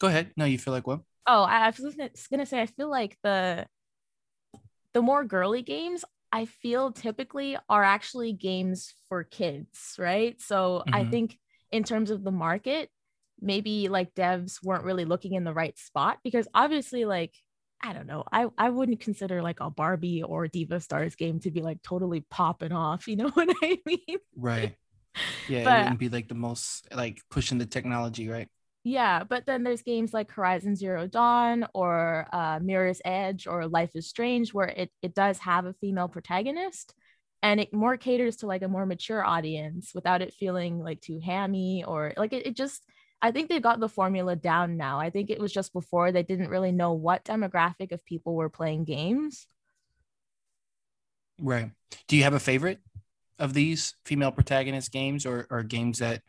Go 0.00 0.08
ahead. 0.08 0.32
No, 0.36 0.44
you 0.46 0.58
feel 0.58 0.74
like 0.74 0.86
what? 0.86 1.00
Oh, 1.26 1.42
I, 1.42 1.68
I 1.68 1.72
was 1.80 2.26
gonna 2.28 2.44
say, 2.44 2.60
I 2.60 2.66
feel 2.66 2.90
like 2.90 3.16
the 3.22 3.66
the 4.94 5.02
more 5.02 5.24
girly 5.24 5.62
games, 5.62 6.04
I 6.34 6.46
feel 6.46 6.90
typically 6.90 7.56
are 7.68 7.84
actually 7.84 8.32
games 8.32 8.92
for 9.08 9.22
kids, 9.22 9.94
right? 10.00 10.40
So 10.40 10.82
mm-hmm. 10.84 10.92
I 10.92 11.04
think 11.04 11.38
in 11.70 11.84
terms 11.84 12.10
of 12.10 12.24
the 12.24 12.32
market, 12.32 12.90
maybe 13.40 13.86
like 13.86 14.16
devs 14.16 14.58
weren't 14.60 14.82
really 14.82 15.04
looking 15.04 15.34
in 15.34 15.44
the 15.44 15.54
right 15.54 15.78
spot 15.78 16.18
because 16.24 16.48
obviously, 16.52 17.04
like 17.04 17.32
I 17.80 17.92
don't 17.92 18.08
know. 18.08 18.24
I, 18.32 18.48
I 18.58 18.70
wouldn't 18.70 18.98
consider 18.98 19.42
like 19.42 19.60
a 19.60 19.70
Barbie 19.70 20.24
or 20.24 20.48
Diva 20.48 20.78
Starz 20.78 21.16
game 21.16 21.38
to 21.40 21.52
be 21.52 21.62
like 21.62 21.82
totally 21.82 22.24
popping 22.30 22.72
off. 22.72 23.06
You 23.14 23.14
know 23.14 23.28
what 23.28 23.54
I 23.62 23.78
mean? 23.86 24.18
Right. 24.36 24.74
Yeah, 25.46 25.62
but, 25.62 25.72
it 25.72 25.82
wouldn't 25.82 26.00
be 26.00 26.08
like 26.08 26.26
the 26.26 26.34
most 26.34 26.88
like 26.92 27.20
pushing 27.30 27.58
the 27.58 27.66
technology, 27.66 28.28
right? 28.28 28.48
Yeah, 28.84 29.24
but 29.24 29.46
then 29.46 29.62
there's 29.64 29.82
games 29.82 30.12
like 30.12 30.30
Horizon 30.30 30.76
Zero 30.76 31.06
Dawn 31.06 31.66
or 31.72 32.28
uh, 32.32 32.60
Mirror's 32.62 33.00
Edge 33.04 33.46
or 33.46 33.66
Life 33.66 33.90
is 33.94 34.08
Strange 34.08 34.52
where 34.52 34.68
it 34.68 34.90
it 35.02 35.14
does 35.14 35.38
have 35.38 35.64
a 35.64 35.72
female 35.72 36.08
protagonist 36.08 36.94
and 37.42 37.60
it 37.60 37.72
more 37.72 37.96
caters 37.96 38.36
to 38.36 38.46
like 38.46 38.62
a 38.62 38.68
more 38.68 38.84
mature 38.84 39.24
audience 39.24 39.92
without 39.94 40.20
it 40.22 40.34
feeling 40.34 40.80
like 40.80 41.00
too 41.00 41.18
hammy 41.18 41.82
or 41.86 42.12
like 42.18 42.34
it, 42.34 42.46
it 42.46 42.56
just 42.56 42.84
I 43.22 43.30
think 43.32 43.48
they 43.48 43.58
got 43.58 43.80
the 43.80 43.88
formula 43.88 44.36
down 44.36 44.76
now. 44.76 45.00
I 45.00 45.08
think 45.08 45.30
it 45.30 45.40
was 45.40 45.52
just 45.52 45.72
before 45.72 46.12
they 46.12 46.22
didn't 46.22 46.50
really 46.50 46.72
know 46.72 46.92
what 46.92 47.24
demographic 47.24 47.90
of 47.90 48.04
people 48.04 48.34
were 48.34 48.50
playing 48.50 48.84
games. 48.84 49.46
Right. 51.40 51.70
Do 52.06 52.16
you 52.16 52.24
have 52.24 52.34
a 52.34 52.40
favorite 52.40 52.80
of 53.38 53.54
these 53.54 53.94
female 54.04 54.30
protagonist 54.30 54.92
games 54.92 55.24
or, 55.24 55.46
or 55.50 55.62
games 55.62 56.00
that 56.00 56.22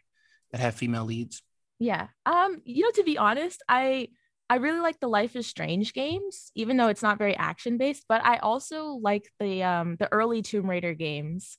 that 0.52 0.62
have 0.62 0.76
female 0.76 1.04
leads? 1.04 1.44
Yeah. 1.80 2.08
Um, 2.26 2.62
you 2.66 2.84
know, 2.84 2.92
to 2.92 3.04
be 3.04 3.18
honest, 3.18 3.62
I 3.68 4.10
I 4.50 4.58
really 4.58 4.80
like 4.80 5.00
the 5.00 5.08
Life 5.08 5.36
is 5.36 5.48
Strange 5.48 5.94
games, 5.94 6.52
even 6.56 6.78
though 6.78 6.88
it's 6.88 7.02
not 7.02 7.18
very 7.18 7.36
action 7.36 7.78
based, 7.78 8.06
but 8.08 8.24
I 8.24 8.38
also 8.38 9.00
like 9.02 9.30
the 9.40 9.64
um 9.64 9.96
the 9.98 10.12
early 10.12 10.42
Tomb 10.42 10.70
Raider 10.70 10.94
games. 10.94 11.58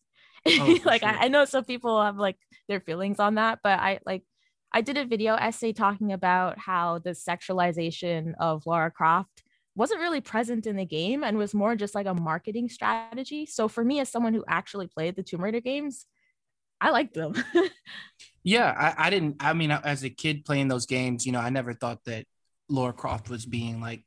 Oh, 0.59 0.79
like 0.85 1.03
sure. 1.03 1.11
I, 1.11 1.25
I 1.25 1.29
know 1.29 1.45
some 1.45 1.65
people 1.65 2.03
have 2.03 2.17
like 2.17 2.37
their 2.69 2.81
feelings 2.81 3.21
on 3.21 3.35
that, 3.37 3.61
but 3.63 3.79
I 3.79 4.01
like 4.07 4.25
I 4.73 4.81
did 4.81 4.97
a 4.97 5.05
video 5.05 5.35
essay 5.35 5.73
talking 5.73 6.13
about 6.13 6.59
how 6.59 6.99
the 6.99 7.11
sexualization 7.11 8.35
of 8.41 8.67
Lara 8.67 8.91
Croft 8.91 9.43
wasn't 9.75 10.01
really 10.01 10.21
present 10.23 10.67
in 10.67 10.77
the 10.77 10.87
game 10.87 11.23
and 11.23 11.37
was 11.37 11.55
more 11.55 11.77
just 11.77 11.95
like 11.95 12.07
a 12.07 12.15
marketing 12.15 12.69
strategy. 12.69 13.45
So 13.47 13.69
for 13.69 13.85
me, 13.85 14.01
as 14.01 14.09
someone 14.09 14.33
who 14.33 14.45
actually 14.49 14.87
played 14.87 15.17
the 15.17 15.23
Tomb 15.23 15.45
Raider 15.45 15.61
games, 15.61 16.07
I 16.81 16.91
liked 16.91 17.15
them. 17.15 17.35
yeah, 18.45 18.75
I, 18.77 19.07
I 19.07 19.11
didn't. 19.11 19.37
I 19.41 19.53
mean, 19.53 19.71
as 19.71 20.05
a 20.05 20.11
kid 20.11 20.45
playing 20.45 20.69
those 20.69 20.87
games, 20.87 21.27
you 21.27 21.33
know, 21.33 21.41
I 21.41 21.51
never 21.51 21.73
thought 21.73 22.05
that 22.05 22.27
Lara 22.69 22.93
Croft 22.93 23.29
was 23.29 23.47
being 23.47 23.81
like 23.81 24.05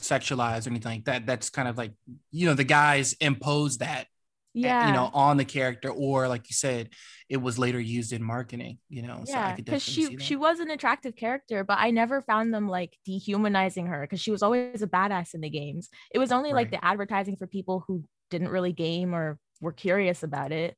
sexualized 0.00 0.66
or 0.66 0.70
anything 0.70 0.92
like 0.92 1.04
that. 1.06 1.26
That's 1.26 1.50
kind 1.50 1.68
of 1.68 1.76
like, 1.76 1.92
you 2.30 2.46
know, 2.46 2.54
the 2.54 2.64
guys 2.64 3.14
imposed 3.14 3.80
that 3.80 4.02
eh, 4.02 4.06
yeah 4.54 4.86
you 4.86 4.92
know 4.92 5.10
on 5.12 5.36
the 5.36 5.44
character 5.44 5.90
or 5.90 6.28
like 6.28 6.48
you 6.48 6.54
said 6.54 6.88
it 7.28 7.36
was 7.36 7.58
later 7.58 7.78
used 7.78 8.12
in 8.14 8.22
marketing 8.22 8.78
you 8.88 9.02
know 9.02 9.22
yeah 9.26 9.54
because 9.54 9.82
so 9.82 9.92
she 9.92 10.16
she 10.16 10.34
was 10.34 10.60
an 10.60 10.70
attractive 10.70 11.14
character 11.14 11.62
but 11.62 11.76
i 11.78 11.90
never 11.90 12.22
found 12.22 12.54
them 12.54 12.66
like 12.66 12.96
dehumanizing 13.04 13.86
her 13.86 14.00
because 14.00 14.18
she 14.18 14.30
was 14.30 14.42
always 14.42 14.80
a 14.80 14.86
badass 14.86 15.34
in 15.34 15.42
the 15.42 15.50
games 15.50 15.90
it 16.10 16.18
was 16.18 16.32
only 16.32 16.54
right. 16.54 16.60
like 16.60 16.70
the 16.70 16.82
advertising 16.82 17.36
for 17.36 17.46
people 17.46 17.84
who 17.86 18.02
didn't 18.30 18.48
really 18.48 18.72
game 18.72 19.14
or 19.14 19.38
were 19.60 19.72
curious 19.72 20.22
about 20.22 20.52
it 20.52 20.74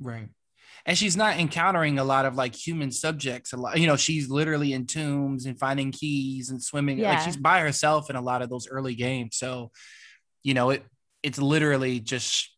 right 0.00 0.28
and 0.84 0.98
she's 0.98 1.16
not 1.16 1.38
encountering 1.38 1.98
a 1.98 2.04
lot 2.04 2.24
of 2.24 2.34
like 2.34 2.54
human 2.54 2.90
subjects 2.90 3.52
a 3.52 3.56
lot 3.56 3.78
you 3.78 3.86
know 3.86 3.96
she's 3.96 4.28
literally 4.28 4.72
in 4.72 4.86
tombs 4.86 5.46
and 5.46 5.58
finding 5.58 5.92
keys 5.92 6.50
and 6.50 6.62
swimming 6.62 6.98
yeah. 6.98 7.12
like 7.12 7.20
she's 7.22 7.36
by 7.36 7.60
herself 7.60 8.10
in 8.10 8.16
a 8.16 8.20
lot 8.20 8.42
of 8.42 8.50
those 8.50 8.68
early 8.68 8.94
games 8.94 9.36
so 9.36 9.70
you 10.42 10.54
know 10.54 10.70
it 10.70 10.82
it's 11.22 11.38
literally 11.38 12.00
just 12.00 12.50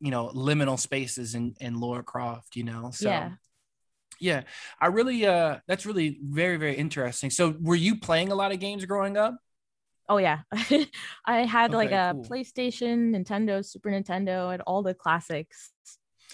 you 0.00 0.10
know 0.10 0.30
liminal 0.34 0.78
spaces 0.78 1.34
in 1.34 1.54
in 1.60 1.80
Lara 1.80 2.02
Croft, 2.02 2.56
you 2.56 2.64
know. 2.64 2.90
So 2.92 3.08
yeah. 3.08 3.30
Yeah, 4.20 4.42
I 4.80 4.88
really 4.88 5.24
uh 5.26 5.58
that's 5.68 5.86
really 5.86 6.18
very 6.22 6.56
very 6.56 6.74
interesting. 6.74 7.30
So 7.30 7.54
were 7.60 7.76
you 7.76 8.00
playing 8.00 8.32
a 8.32 8.34
lot 8.34 8.50
of 8.50 8.58
games 8.58 8.84
growing 8.84 9.16
up? 9.16 9.36
Oh 10.08 10.16
yeah. 10.16 10.40
I 11.26 11.42
had 11.42 11.70
okay, 11.70 11.76
like 11.76 11.92
a 11.92 12.14
cool. 12.14 12.24
PlayStation, 12.24 13.14
Nintendo, 13.14 13.64
Super 13.64 13.90
Nintendo, 13.90 14.52
and 14.52 14.62
all 14.62 14.82
the 14.82 14.94
classics. 14.94 15.70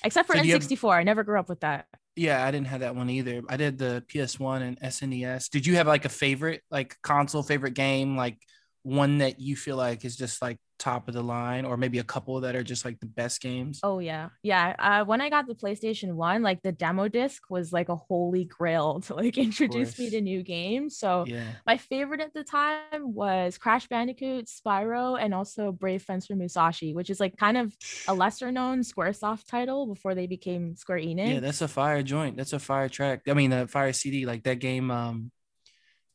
Except 0.04 0.26
for 0.26 0.36
so 0.36 0.42
N64. 0.42 0.80
Have... 0.80 1.00
I 1.00 1.02
never 1.02 1.24
grew 1.24 1.38
up 1.38 1.48
with 1.48 1.60
that. 1.60 1.86
Yeah, 2.16 2.44
I 2.44 2.50
didn't 2.50 2.68
have 2.68 2.80
that 2.80 2.94
one 2.94 3.10
either. 3.10 3.42
I 3.48 3.56
did 3.56 3.78
the 3.78 4.04
PS1 4.08 4.62
and 4.62 4.80
SNES. 4.80 5.50
Did 5.50 5.66
you 5.66 5.76
have 5.76 5.88
like 5.88 6.04
a 6.04 6.08
favorite 6.08 6.62
like 6.70 6.96
console 7.02 7.42
favorite 7.42 7.74
game 7.74 8.16
like 8.16 8.38
one 8.84 9.18
that 9.18 9.40
you 9.40 9.56
feel 9.56 9.76
like 9.76 10.04
is 10.04 10.14
just 10.14 10.42
like 10.42 10.58
top 10.78 11.08
of 11.08 11.14
the 11.14 11.22
line 11.22 11.64
or 11.64 11.78
maybe 11.78 11.98
a 11.98 12.04
couple 12.04 12.40
that 12.42 12.54
are 12.54 12.62
just 12.62 12.84
like 12.84 13.00
the 13.00 13.06
best 13.06 13.40
games? 13.40 13.80
Oh 13.82 13.98
yeah. 13.98 14.28
Yeah 14.42 14.76
uh, 14.78 15.04
when 15.04 15.22
i 15.22 15.30
got 15.30 15.46
the 15.46 15.54
playstation 15.54 16.12
1 16.12 16.42
like 16.42 16.60
the 16.62 16.70
demo 16.70 17.08
disc 17.08 17.42
was 17.48 17.72
like 17.72 17.88
a 17.88 17.96
holy 17.96 18.44
grail 18.44 19.00
to 19.06 19.14
like 19.14 19.38
introduce 19.38 19.98
me 19.98 20.10
to 20.10 20.20
new 20.20 20.42
games. 20.42 20.98
So 20.98 21.24
yeah. 21.26 21.46
my 21.66 21.78
favorite 21.78 22.20
at 22.20 22.34
the 22.34 22.44
time 22.44 23.14
was 23.14 23.56
crash 23.56 23.88
bandicoot 23.88 24.46
spyro 24.46 25.18
and 25.18 25.32
also 25.32 25.72
brave 25.72 26.02
fencer 26.02 26.36
musashi 26.36 26.94
which 26.94 27.08
is 27.08 27.18
like 27.18 27.38
kind 27.38 27.56
of 27.56 27.74
a 28.06 28.14
lesser 28.22 28.52
known 28.52 28.80
squaresoft 28.80 29.46
title 29.46 29.86
before 29.86 30.14
they 30.14 30.26
became 30.26 30.76
square 30.76 30.98
enix. 30.98 31.32
Yeah 31.32 31.40
that's 31.40 31.62
a 31.62 31.68
fire 31.68 32.02
joint. 32.02 32.36
That's 32.36 32.52
a 32.52 32.58
fire 32.58 32.90
track. 32.90 33.22
I 33.26 33.32
mean 33.32 33.52
a 33.52 33.66
fire 33.66 33.94
cd 33.94 34.26
like 34.26 34.42
that 34.42 34.58
game 34.58 34.90
um 34.90 35.30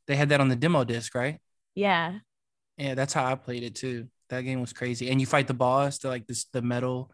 they 0.05 0.15
had 0.15 0.29
that 0.29 0.39
on 0.39 0.49
the 0.49 0.55
demo 0.55 0.84
disc 0.84 1.15
right? 1.15 1.39
Yeah 1.73 2.19
yeah, 2.79 2.95
that's 2.95 3.13
how 3.13 3.25
I 3.25 3.35
played 3.35 3.63
it 3.63 3.75
too. 3.75 4.07
That 4.29 4.41
game 4.41 4.61
was 4.61 4.73
crazy. 4.73 5.09
And 5.09 5.19
you 5.19 5.27
fight 5.27 5.47
the 5.47 5.53
boss, 5.53 5.97
the 5.99 6.07
like 6.07 6.27
this 6.27 6.45
the 6.45 6.61
metal 6.61 7.11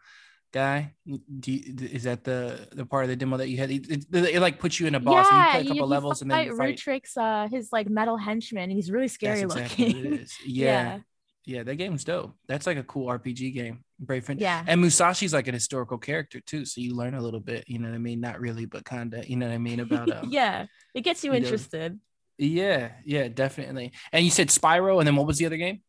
guy. 0.52 0.94
Do 1.06 1.52
you, 1.52 1.76
is 1.92 2.04
that 2.04 2.24
the 2.24 2.68
the 2.72 2.86
part 2.86 3.04
of 3.04 3.10
the 3.10 3.16
demo 3.16 3.38
that 3.38 3.50
you 3.50 3.58
had? 3.58 3.72
It, 3.72 3.90
it, 3.90 4.06
it 4.14 4.42
like 4.42 4.60
puts 4.60 4.80
you 4.80 4.88
in 4.88 4.96
a 4.96 5.00
boss. 5.00 5.28
Yeah, 5.30 5.38
and 5.38 5.46
you 5.46 5.52
play 5.52 5.60
a 5.60 5.64
couple 5.64 5.76
you, 5.76 5.86
levels 5.86 6.22
and 6.22 6.32
then 6.32 6.46
you 6.46 6.58
fight 6.58 6.78
Rutrick's 6.78 7.18
uh 7.18 7.48
his 7.50 7.70
like 7.72 7.90
metal 7.90 8.18
henchman. 8.18 8.70
He's 8.70 8.92
really 8.92 9.08
scary 9.08 9.42
That's 9.42 9.56
exactly 9.56 9.94
looking. 9.94 10.26
Yeah. 10.46 10.66
yeah. 10.66 11.00
Yeah, 11.48 11.62
that 11.62 11.76
game's 11.76 12.04
dope. 12.04 12.36
That's 12.48 12.66
like 12.66 12.78
a 12.78 12.84
cool 12.84 13.08
RPG 13.08 13.54
game. 13.54 13.84
Brave 14.00 14.26
friend. 14.26 14.42
Yeah. 14.42 14.64
And 14.66 14.84
Musashi's 14.84 15.32
like 15.32 15.48
an 15.48 15.54
historical 15.54 16.00
character 16.00 16.40
too, 16.40 16.66
so 16.66 16.82
you 16.82 16.96
learn 16.96 17.14
a 17.14 17.22
little 17.22 17.40
bit. 17.40 17.66
You 17.68 17.78
know 17.78 17.88
what 17.88 17.94
I 17.94 18.00
mean? 18.00 18.20
Not 18.20 18.40
really, 18.40 18.66
but 18.66 18.84
kind 18.84 19.14
of. 19.14 19.30
You 19.30 19.36
know 19.36 19.48
what 19.48 19.54
I 19.54 19.60
mean 19.60 19.80
about. 19.80 20.10
Um, 20.16 20.30
yeah, 20.30 20.66
it 20.94 21.02
gets 21.02 21.24
you, 21.24 21.32
you 21.32 21.38
interested. 21.38 21.94
Know, 21.94 22.00
yeah, 22.38 22.92
yeah, 23.06 23.28
definitely. 23.28 23.92
And 24.12 24.24
you 24.24 24.32
said 24.32 24.50
Spyro, 24.50 25.00
and 25.00 25.08
then 25.08 25.16
what 25.16 25.28
was 25.28 25.38
the 25.38 25.46
other 25.46 25.58
game? 25.58 25.82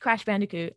Crash 0.00 0.24
Bandicoot. 0.24 0.74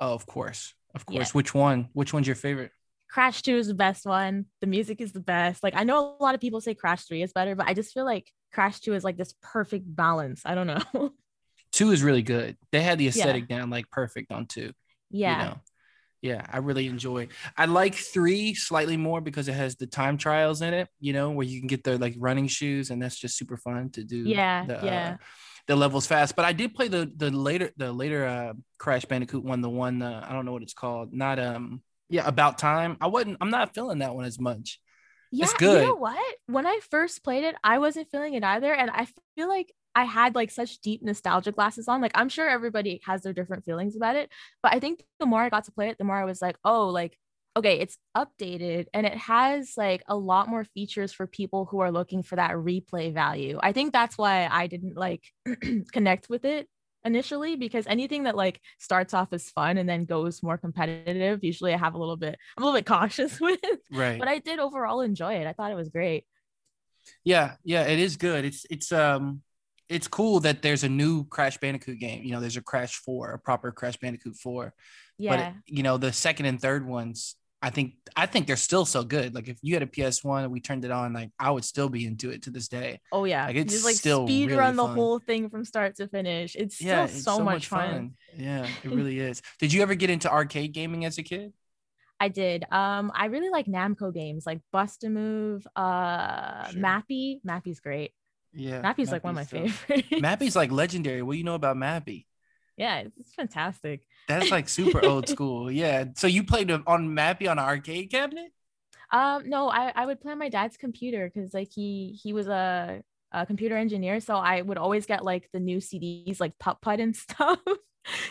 Oh, 0.00 0.14
of 0.14 0.26
course, 0.26 0.74
of 0.94 1.04
course. 1.06 1.28
Yeah. 1.28 1.32
Which 1.32 1.54
one? 1.54 1.88
Which 1.92 2.12
one's 2.12 2.26
your 2.26 2.36
favorite? 2.36 2.70
Crash 3.10 3.42
2 3.42 3.56
is 3.56 3.66
the 3.68 3.74
best 3.74 4.04
one. 4.04 4.46
The 4.60 4.66
music 4.66 5.00
is 5.00 5.12
the 5.12 5.20
best. 5.20 5.62
Like 5.62 5.74
I 5.74 5.84
know 5.84 6.16
a 6.18 6.22
lot 6.22 6.34
of 6.34 6.40
people 6.40 6.60
say 6.60 6.74
Crash 6.74 7.04
3 7.04 7.22
is 7.22 7.32
better, 7.32 7.54
but 7.54 7.66
I 7.66 7.74
just 7.74 7.94
feel 7.94 8.04
like 8.04 8.30
Crash 8.52 8.80
2 8.80 8.94
is 8.94 9.02
like 9.02 9.16
this 9.16 9.34
perfect 9.42 9.84
balance. 9.86 10.42
I 10.44 10.54
don't 10.54 10.66
know. 10.66 11.10
2 11.72 11.90
is 11.90 12.02
really 12.02 12.22
good. 12.22 12.56
They 12.70 12.82
had 12.82 12.98
the 12.98 13.08
aesthetic 13.08 13.46
yeah. 13.48 13.58
down 13.58 13.70
like 13.70 13.90
perfect 13.90 14.30
on 14.30 14.46
2. 14.46 14.72
Yeah. 15.10 15.38
You 15.38 15.48
know? 15.48 15.60
Yeah 16.20 16.44
i 16.52 16.58
really 16.58 16.86
enjoy 16.86 17.28
i 17.56 17.64
like 17.64 17.94
three 17.94 18.54
slightly 18.54 18.96
more 18.96 19.20
because 19.20 19.48
it 19.48 19.52
has 19.54 19.76
the 19.76 19.86
time 19.86 20.18
trials 20.18 20.62
in 20.62 20.74
it 20.74 20.88
you 21.00 21.12
know 21.12 21.30
where 21.30 21.46
you 21.46 21.60
can 21.60 21.68
get 21.68 21.84
the 21.84 21.98
like 21.98 22.14
running 22.18 22.48
shoes 22.48 22.90
and 22.90 23.00
that's 23.00 23.18
just 23.18 23.36
super 23.36 23.56
fun 23.56 23.90
to 23.90 24.02
do 24.02 24.16
yeah 24.16 24.66
the, 24.66 24.80
yeah 24.84 25.10
uh, 25.14 25.16
the 25.68 25.76
levels 25.76 26.06
fast 26.06 26.34
but 26.34 26.44
i 26.44 26.52
did 26.52 26.74
play 26.74 26.88
the 26.88 27.10
the 27.16 27.30
later 27.30 27.70
the 27.76 27.92
later 27.92 28.26
uh 28.26 28.52
crash 28.78 29.04
bandicoot 29.04 29.44
one 29.44 29.60
the 29.60 29.70
one 29.70 30.02
uh, 30.02 30.24
i 30.28 30.32
don't 30.32 30.44
know 30.44 30.52
what 30.52 30.62
it's 30.62 30.74
called 30.74 31.12
not 31.12 31.38
um 31.38 31.82
yeah 32.08 32.26
about 32.26 32.58
time 32.58 32.96
i 33.00 33.06
wasn't 33.06 33.36
i'm 33.40 33.50
not 33.50 33.74
feeling 33.74 33.98
that 33.98 34.14
one 34.14 34.24
as 34.24 34.40
much 34.40 34.80
yeah, 35.30 35.44
it's 35.44 35.54
good. 35.54 35.82
You 35.82 35.88
know 35.88 35.96
what? 35.96 36.36
When 36.46 36.66
I 36.66 36.80
first 36.90 37.22
played 37.22 37.44
it, 37.44 37.54
I 37.62 37.78
wasn't 37.78 38.10
feeling 38.10 38.34
it 38.34 38.44
either. 38.44 38.72
And 38.72 38.90
I 38.90 39.06
feel 39.36 39.48
like 39.48 39.72
I 39.94 40.04
had 40.04 40.34
like 40.34 40.50
such 40.50 40.78
deep 40.80 41.02
nostalgia 41.02 41.52
glasses 41.52 41.88
on. 41.88 42.00
Like 42.00 42.12
I'm 42.14 42.28
sure 42.28 42.48
everybody 42.48 43.00
has 43.04 43.22
their 43.22 43.32
different 43.32 43.64
feelings 43.64 43.96
about 43.96 44.16
it, 44.16 44.30
but 44.62 44.72
I 44.72 44.80
think 44.80 45.04
the 45.18 45.26
more 45.26 45.42
I 45.42 45.48
got 45.48 45.64
to 45.64 45.72
play 45.72 45.88
it, 45.88 45.98
the 45.98 46.04
more 46.04 46.16
I 46.16 46.24
was 46.24 46.40
like, 46.42 46.56
oh, 46.64 46.88
like 46.88 47.18
okay, 47.58 47.80
it's 47.80 47.98
updated 48.16 48.86
and 48.94 49.04
it 49.04 49.16
has 49.16 49.72
like 49.76 50.02
a 50.06 50.16
lot 50.16 50.48
more 50.48 50.64
features 50.64 51.12
for 51.12 51.26
people 51.26 51.64
who 51.64 51.80
are 51.80 51.90
looking 51.90 52.22
for 52.22 52.36
that 52.36 52.52
replay 52.52 53.12
value. 53.12 53.58
I 53.60 53.72
think 53.72 53.92
that's 53.92 54.16
why 54.16 54.46
I 54.48 54.68
didn't 54.68 54.96
like 54.96 55.24
connect 55.92 56.28
with 56.28 56.44
it 56.44 56.68
initially 57.04 57.56
because 57.56 57.86
anything 57.88 58.24
that 58.24 58.36
like 58.36 58.60
starts 58.78 59.12
off 59.12 59.32
as 59.32 59.50
fun 59.50 59.76
and 59.76 59.88
then 59.88 60.04
goes 60.04 60.40
more 60.40 60.56
competitive, 60.56 61.42
usually 61.42 61.74
I 61.74 61.78
have 61.78 61.94
a 61.94 61.98
little 61.98 62.16
bit, 62.16 62.38
I'm 62.56 62.62
a 62.62 62.66
little 62.66 62.78
bit 62.78 62.86
cautious 62.86 63.40
with. 63.40 63.58
Right. 63.90 64.20
But 64.20 64.28
I 64.28 64.38
did 64.38 64.60
overall 64.60 65.00
enjoy 65.00 65.34
it. 65.34 65.46
I 65.48 65.52
thought 65.52 65.72
it 65.72 65.76
was 65.76 65.88
great. 65.88 66.26
Yeah, 67.24 67.54
yeah, 67.64 67.84
it 67.84 67.98
is 67.98 68.16
good. 68.16 68.44
It's 68.44 68.66
it's 68.70 68.92
um 68.92 69.42
it's 69.88 70.08
cool 70.08 70.40
that 70.40 70.62
there's 70.62 70.84
a 70.84 70.88
new 70.88 71.24
Crash 71.24 71.58
Bandicoot 71.58 71.98
game. 71.98 72.22
You 72.22 72.32
know, 72.32 72.40
there's 72.40 72.56
a 72.56 72.62
Crash 72.62 72.96
4, 72.96 73.32
a 73.32 73.38
proper 73.38 73.72
Crash 73.72 73.96
Bandicoot 73.96 74.36
4. 74.36 74.74
Yeah. 75.18 75.36
But 75.36 75.54
you 75.66 75.82
know, 75.82 75.96
the 75.96 76.12
second 76.12 76.46
and 76.46 76.60
third 76.60 76.86
ones, 76.86 77.36
I 77.60 77.70
think 77.70 77.94
I 78.14 78.26
think 78.26 78.46
they're 78.46 78.56
still 78.56 78.84
so 78.84 79.02
good. 79.02 79.34
Like 79.34 79.48
if 79.48 79.58
you 79.62 79.74
had 79.74 79.82
a 79.82 79.86
PS1 79.86 80.44
and 80.44 80.52
we 80.52 80.60
turned 80.60 80.84
it 80.84 80.92
on, 80.92 81.12
like 81.12 81.30
I 81.40 81.50
would 81.50 81.64
still 81.64 81.88
be 81.88 82.06
into 82.06 82.30
it 82.30 82.42
to 82.42 82.50
this 82.50 82.68
day. 82.68 83.00
oh 83.10 83.24
yeah. 83.24 83.46
like, 83.46 83.56
it's 83.56 83.72
just 83.72 83.84
like 83.84 83.96
still 83.96 84.26
speed 84.26 84.50
really 84.50 84.60
run 84.60 84.76
the 84.76 84.84
fun. 84.84 84.94
whole 84.94 85.18
thing 85.18 85.50
from 85.50 85.64
start 85.64 85.96
to 85.96 86.06
finish. 86.06 86.54
It's 86.54 86.76
still 86.76 86.88
Yeah, 86.88 87.06
so, 87.06 87.36
it's 87.36 87.44
much, 87.44 87.66
fun. 87.66 88.14
Yeah, 88.36 88.66
it 88.84 88.90
really 88.90 89.18
is. 89.18 89.42
Did 89.58 89.72
you 89.72 89.82
ever 89.82 89.96
get 89.96 90.08
into 90.10 90.30
arcade 90.30 90.72
gaming 90.72 91.04
as 91.04 91.18
a 91.18 91.22
kid? 91.24 91.52
I 92.20 92.28
did. 92.28 92.64
Um, 92.70 93.12
I 93.14 93.26
really 93.26 93.50
like 93.50 93.66
Namco 93.66 94.12
games 94.12 94.44
like 94.44 94.60
Bust 94.72 95.04
a 95.04 95.08
Move, 95.08 95.66
uh, 95.76 96.68
Sure. 96.70 96.80
Mappy. 96.80 97.40
Mappy's 97.46 97.80
great. 97.80 98.12
Yeah. 98.52 98.82
Mappy's 98.82 99.12
like 99.12 99.24
one 99.24 99.36
of 99.36 99.36
my 99.36 99.44
dope. 99.44 99.70
favorites. 99.70 100.08
Mappy's 100.12 100.56
like 100.56 100.70
legendary. 100.72 101.22
What 101.22 101.32
do 101.32 101.38
you 101.38 101.44
know 101.44 101.54
about 101.54 101.76
Mappy? 101.76 102.26
yeah, 102.76 103.02
it's 103.18 103.34
fantastic. 103.34 104.06
That's 104.28 104.50
like 104.50 104.68
super 104.68 105.04
old 105.04 105.28
school. 105.28 105.70
Yeah. 105.72 106.04
So 106.14 106.26
you 106.26 106.44
played 106.44 106.70
on 106.70 106.84
Mappy 106.86 107.50
on 107.50 107.58
an 107.58 107.64
arcade 107.64 108.10
cabinet? 108.10 108.52
Um, 109.10 109.48
no, 109.48 109.68
I, 109.68 109.92
I 109.94 110.06
would 110.06 110.20
play 110.20 110.32
on 110.32 110.38
my 110.38 110.48
dad's 110.48 110.76
computer 110.76 111.30
because 111.32 111.52
like 111.54 111.70
he 111.74 112.18
he 112.22 112.32
was 112.32 112.46
a, 112.46 113.02
a 113.32 113.46
computer 113.46 113.76
engineer, 113.76 114.20
so 114.20 114.36
I 114.36 114.62
would 114.62 114.78
always 114.78 115.06
get 115.06 115.24
like 115.24 115.48
the 115.52 115.60
new 115.60 115.78
CDs 115.78 116.40
like 116.40 116.58
Putt 116.58 116.80
Putt 116.80 117.00
and 117.00 117.16
stuff. 117.24 117.58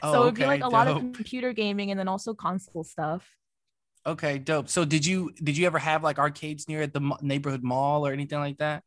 Oh, 0.01 0.13
so 0.13 0.21
it'd 0.23 0.35
be 0.35 0.45
like 0.45 0.63
a 0.63 0.67
lot 0.69 0.87
of 0.87 0.97
computer 0.97 1.51
gaming 1.53 1.91
and 1.91 1.99
then 1.99 2.07
also 2.07 2.33
console 2.33 2.83
stuff. 2.83 3.27
Okay, 4.05 4.37
dope. 4.37 4.69
So 4.69 4.85
did 4.85 5.05
you 5.05 5.31
did 5.43 5.57
you 5.57 5.65
ever 5.65 5.79
have 5.79 6.03
like 6.03 6.19
arcades 6.19 6.67
near 6.69 6.83
at 6.83 6.93
the 6.93 7.17
neighborhood 7.21 7.63
mall 7.63 8.07
or 8.07 8.13
anything 8.13 8.39
like 8.39 8.59
that, 8.59 8.83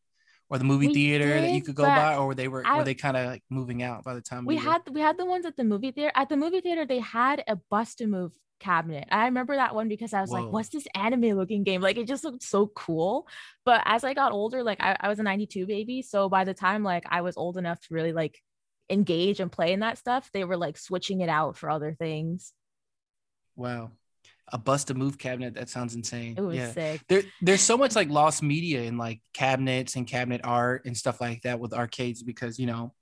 or 0.51 0.59
the 0.59 0.65
movie 0.65 0.89
We 0.89 0.95
theater 0.95 1.41
that 1.41 1.53
you 1.53 1.63
could 1.63 1.77
go 1.77 1.85
by, 1.85 2.17
or 2.17 2.27
were 2.27 2.35
they 2.35 2.49
were 2.49 2.67
I- 2.67 2.77
were 2.79 2.85
they 2.85 2.95
kind 2.95 3.17
of 3.17 3.27
like 3.27 3.43
moving 3.49 3.83
out 3.83 4.05
by 4.05 4.15
the 4.15 4.21
time 4.21 4.45
we 4.45 4.57
were- 4.57 4.61
had 4.61 4.83
we 4.91 5.01
had 5.01 5.17
the 5.17 5.25
ones 5.25 5.47
at 5.47 5.57
the 5.57 5.65
movie 5.65 5.93
theater. 5.93 6.13
At 6.15 6.29
the 6.29 6.37
movie 6.37 6.61
theater, 6.61 6.85
they 6.85 6.99
had 6.99 7.43
a 7.47 7.57
bust 7.57 8.01
a 8.01 8.07
move 8.07 8.33
cabinet. 8.59 9.09
I 9.11 9.25
remember 9.27 9.57
that 9.57 9.75
one 9.75 9.89
because 9.89 10.13
I 10.13 10.21
was 10.21 10.31
Whoa. 10.31 10.43
like, 10.43 10.53
what's 10.53 10.69
this 10.69 10.87
anime 10.95 11.31
looking 11.39 11.63
game? 11.63 11.81
Like 11.81 11.97
it 11.97 12.07
just 12.07 12.25
looked 12.25 12.43
so 12.43 12.67
cool. 12.67 13.27
But 13.65 13.83
as 13.87 14.05
I 14.05 14.13
got 14.13 14.33
older, 14.33 14.63
like 14.63 14.83
I, 14.83 14.97
I 15.01 15.09
was 15.09 15.19
a 15.19 15.23
92 15.23 15.67
baby. 15.67 16.03
So 16.03 16.29
by 16.29 16.45
the 16.45 16.53
time 16.53 16.83
like 16.83 17.05
I 17.09 17.23
was 17.23 17.37
old 17.39 17.57
enough 17.57 17.81
to 17.87 17.95
really 17.95 18.13
like 18.13 18.39
engage 18.91 19.41
and 19.41 19.51
play 19.53 19.73
in 19.73 19.81
that 19.81 19.97
stuff, 19.99 20.29
they 20.33 20.45
were 20.45 20.57
like 20.59 20.77
switching 20.77 21.21
it 21.23 21.29
out 21.31 21.57
for 21.57 21.71
other 21.71 21.95
things. 21.95 22.53
wow 23.57 23.91
a 24.53 24.59
bust 24.59 24.91
a 24.91 24.95
move 24.95 25.19
cabinet. 25.19 25.55
That 25.55 25.69
sounds 25.69 25.95
insane. 25.95 26.35
It 26.37 26.41
was 26.43 26.57
yeah. 26.57 26.73
sick. 26.73 27.03
There, 27.09 27.23
there's 27.41 27.63
so 27.63 27.77
much 27.77 27.95
like 27.97 28.09
lost 28.09 28.43
media 28.43 28.83
in 28.83 28.99
like 28.99 29.21
cabinets 29.33 29.97
and 29.97 30.07
cabinet 30.07 30.41
art 30.45 30.85
and 30.87 30.97
stuff 30.97 31.21
like 31.21 31.43
that 31.43 31.61
with 31.61 31.73
arcades 31.73 32.23
because 32.23 32.59
you 32.59 32.67
know 32.67 32.93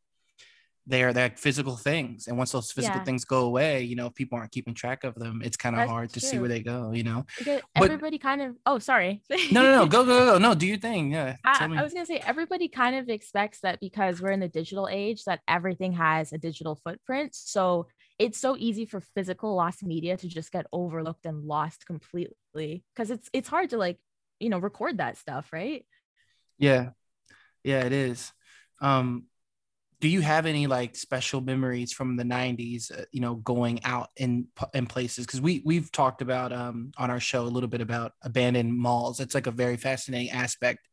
they're 0.89 1.13
they're 1.13 1.25
like 1.27 1.39
physical 1.39 1.77
things 1.77 2.29
and 2.29 2.39
once 2.39 2.51
those 2.51 2.73
physical 2.73 2.99
Yeah. 2.99 3.05
things 3.05 3.25
go 3.27 3.45
away 3.45 3.83
you 3.83 3.95
know 3.95 4.07
if 4.07 4.15
people 4.15 4.39
aren't 4.39 4.51
keeping 4.51 4.73
track 4.73 5.05
of 5.05 5.15
them 5.17 5.43
it's 5.45 5.57
kind 5.57 5.79
of 5.79 5.87
hard 5.87 6.11
to 6.15 6.21
see 6.21 6.39
where 6.39 6.49
they 6.49 6.61
go 6.61 6.93
you 6.93 7.03
know 7.03 7.27
Because 7.37 7.61
But- 7.75 7.85
everybody 7.85 8.19
kind 8.19 8.41
of 8.41 8.57
oh 8.65 8.79
sorry. 8.79 9.23
no 9.53 9.63
no 9.63 9.75
no 9.77 9.87
go 9.87 10.05
go 10.05 10.33
go 10.33 10.39
no 10.39 10.55
do 10.55 10.67
your 10.67 10.79
thing 10.79 11.13
yeah 11.13 11.37
I, 11.45 11.67
I 11.67 11.83
was 11.83 11.93
gonna 11.93 12.07
say 12.07 12.23
everybody 12.27 12.69
kind 12.69 12.97
of 12.97 13.11
expects 13.11 13.61
that 13.61 13.81
because 13.81 14.23
we're 14.23 14.31
in 14.31 14.41
the 14.41 14.49
digital 14.49 14.89
age 14.91 15.25
that 15.25 15.41
everything 15.47 15.93
has 15.93 16.33
a 16.33 16.39
digital 16.39 16.81
footprint. 16.83 17.35
So 17.35 17.87
it's 18.19 18.39
so 18.39 18.57
easy 18.59 18.85
for 18.85 19.01
physical 19.01 19.55
lost 19.55 19.83
media 19.85 20.17
to 20.17 20.29
just 20.29 20.53
get 20.53 20.67
overlooked 20.73 21.27
and 21.27 21.45
lost 21.45 21.87
completely 21.87 22.85
because 22.95 23.11
it's 23.11 23.31
it's 23.33 23.49
hard 23.49 23.71
to 23.71 23.79
like 23.79 23.99
you 24.41 24.49
know 24.49 24.59
record 24.59 24.99
that 24.99 25.17
stuff, 25.17 25.53
right? 25.53 25.85
Yeah. 26.59 26.91
Yeah, 27.65 27.85
it 27.85 27.93
is. 27.93 28.33
Um 28.81 29.27
do 30.01 30.09
you 30.09 30.21
have 30.21 30.47
any 30.47 30.67
like 30.67 30.95
special 30.95 31.41
memories 31.41 31.93
from 31.93 32.17
the 32.17 32.25
90s 32.25 32.91
uh, 32.91 33.05
you 33.13 33.21
know 33.21 33.35
going 33.37 33.83
out 33.85 34.11
in 34.17 34.47
in 34.75 34.87
places 34.87 35.27
cuz 35.27 35.41
we 35.41 35.63
we've 35.65 35.91
talked 35.91 36.23
about 36.23 36.53
um 36.53 36.93
on 36.99 37.11
our 37.11 37.21
show 37.21 37.43
a 37.43 37.55
little 37.57 37.69
bit 37.69 37.81
about 37.81 38.13
abandoned 38.23 38.77
malls 38.77 39.21
it's 39.21 39.35
like 39.35 39.47
a 39.47 39.51
very 39.53 39.77
fascinating 39.77 40.31
aspect 40.31 40.89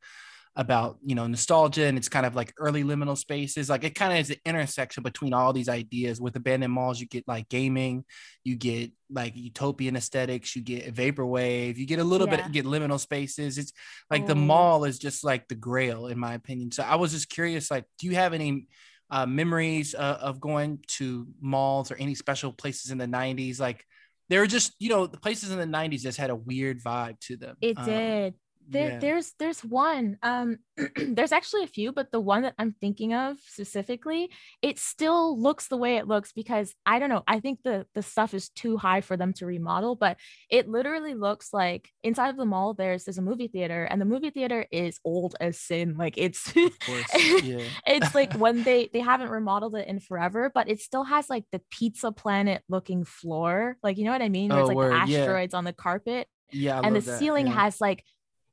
about 0.58 0.98
you 1.06 1.16
know 1.16 1.28
nostalgia 1.28 1.84
and 1.86 1.98
it's 1.98 2.08
kind 2.08 2.26
of 2.26 2.34
like 2.34 2.54
early 2.58 2.84
liminal 2.84 3.18
spaces 3.18 3.70
like 3.70 3.84
it 3.84 3.94
kind 3.94 4.14
of 4.14 4.20
is 4.20 4.30
the 4.30 4.40
intersection 4.46 5.04
between 5.04 5.34
all 5.34 5.52
these 5.52 5.68
ideas 5.68 6.22
with 6.22 6.34
abandoned 6.38 6.72
malls 6.72 7.00
you 7.00 7.06
get 7.08 7.28
like 7.28 7.50
gaming 7.50 8.06
you 8.46 8.56
get 8.56 8.90
like 9.12 9.34
utopian 9.36 9.98
aesthetics 9.98 10.56
you 10.56 10.62
get 10.62 10.94
vaporwave 10.96 11.76
you 11.76 11.86
get 11.86 12.00
a 12.00 12.04
little 12.04 12.26
bit 12.28 12.40
Yeah. 12.40 12.48
you 12.48 12.54
get 12.54 12.66
liminal 12.66 13.00
spaces 13.00 13.58
it's 13.58 13.74
like 14.10 14.26
the 14.28 14.32
Oh. 14.32 14.36
mall 14.36 14.86
is 14.86 14.98
just 14.98 15.26
like 15.26 15.48
the 15.50 15.56
grail 15.56 16.08
in 16.08 16.18
my 16.18 16.34
opinion 16.36 16.72
so 16.72 16.84
i 16.84 16.96
was 16.96 17.12
just 17.12 17.30
curious 17.30 17.70
like 17.70 17.84
do 18.00 18.08
you 18.08 18.16
have 18.16 18.34
any 18.34 18.68
uh, 19.12 19.26
memories 19.26 19.94
uh, 19.94 20.18
of 20.22 20.40
going 20.40 20.80
to 20.88 21.28
malls 21.42 21.92
or 21.92 21.96
any 21.98 22.16
special 22.16 22.52
places 22.54 22.92
in 22.92 22.98
the 22.98 23.06
90s 23.06 23.60
like 23.60 23.84
they 24.30 24.40
were 24.40 24.48
just 24.48 24.74
you 24.80 24.90
know 24.90 25.06
the 25.06 25.20
places 25.20 25.52
in 25.52 25.60
the 25.60 25.78
90s 25.78 26.02
just 26.02 26.18
had 26.18 26.30
a 26.32 26.36
weird 26.36 26.82
vibe 26.82 27.20
to 27.20 27.36
them 27.36 27.56
It 27.62 27.78
Um, 27.78 27.86
did. 27.86 28.34
There, 28.68 28.92
yeah. 28.92 29.00
there's 29.00 29.34
there's 29.38 29.64
one 29.64 30.18
um 30.24 30.58
there's 30.96 31.32
actually 31.32 31.64
a 31.64 31.68
few 31.68 31.92
but 31.92 32.12
the 32.12 32.20
one 32.20 32.42
that 32.44 32.56
i'm 32.58 32.72
thinking 32.72 33.14
of 33.14 33.38
specifically 33.46 34.30
it 34.62 34.80
still 34.80 35.40
looks 35.40 35.68
the 35.68 35.78
way 35.78 35.98
it 35.98 36.08
looks 36.08 36.32
because 36.32 36.74
i 36.86 36.98
don't 37.00 37.10
know 37.10 37.24
i 37.28 37.40
think 37.40 37.60
the 37.64 37.86
the 37.94 38.02
stuff 38.02 38.34
is 38.34 38.50
too 38.50 38.78
high 38.78 39.02
for 39.02 39.18
them 39.18 39.34
to 39.34 39.46
remodel 39.46 39.96
but 39.96 40.18
it 40.50 40.68
literally 40.68 41.14
looks 41.14 41.54
like 41.54 41.90
inside 42.04 42.30
of 42.30 42.38
the 42.38 42.46
mall 42.46 42.74
there's 42.74 43.06
there's 43.06 43.18
a 43.18 43.22
movie 43.22 43.48
theater 43.48 43.84
and 43.86 44.02
the 44.02 44.06
movie 44.06 44.32
theater 44.32 44.66
is 44.72 45.00
old 45.04 45.36
as 45.40 45.60
sin 45.60 45.96
like 45.98 46.18
it's 46.18 46.52
it's 46.56 48.16
like 48.16 48.34
when 48.38 48.64
they 48.64 48.90
they 48.92 49.00
haven't 49.00 49.30
remodeled 49.30 49.76
it 49.76 49.88
in 49.88 50.00
forever 50.00 50.52
but 50.54 50.70
it 50.70 50.80
still 50.82 51.04
has 51.04 51.30
like 51.30 51.46
the 51.52 51.62
pizza 51.72 52.12
planet 52.12 52.64
looking 52.68 53.06
floor 53.06 53.78
like 53.84 53.98
you 53.98 54.06
know 54.06 54.12
what 54.12 54.22
i 54.22 54.30
mean 54.30 54.50
where 54.50 54.60
Oh, 54.60 54.62
it's 54.62 54.68
like 54.70 54.78
word, 54.78 54.94
the 54.94 55.12
yeah. 55.12 55.20
asteroids 55.20 55.54
on 55.54 55.64
the 55.64 55.74
carpet 55.74 56.28
yeah 56.52 56.80
I 56.80 56.88
and 56.88 56.96
the 56.96 57.02
that, 57.02 57.20
ceiling 57.20 57.48
yeah. 57.48 57.54
has 57.54 57.82
like 57.82 58.04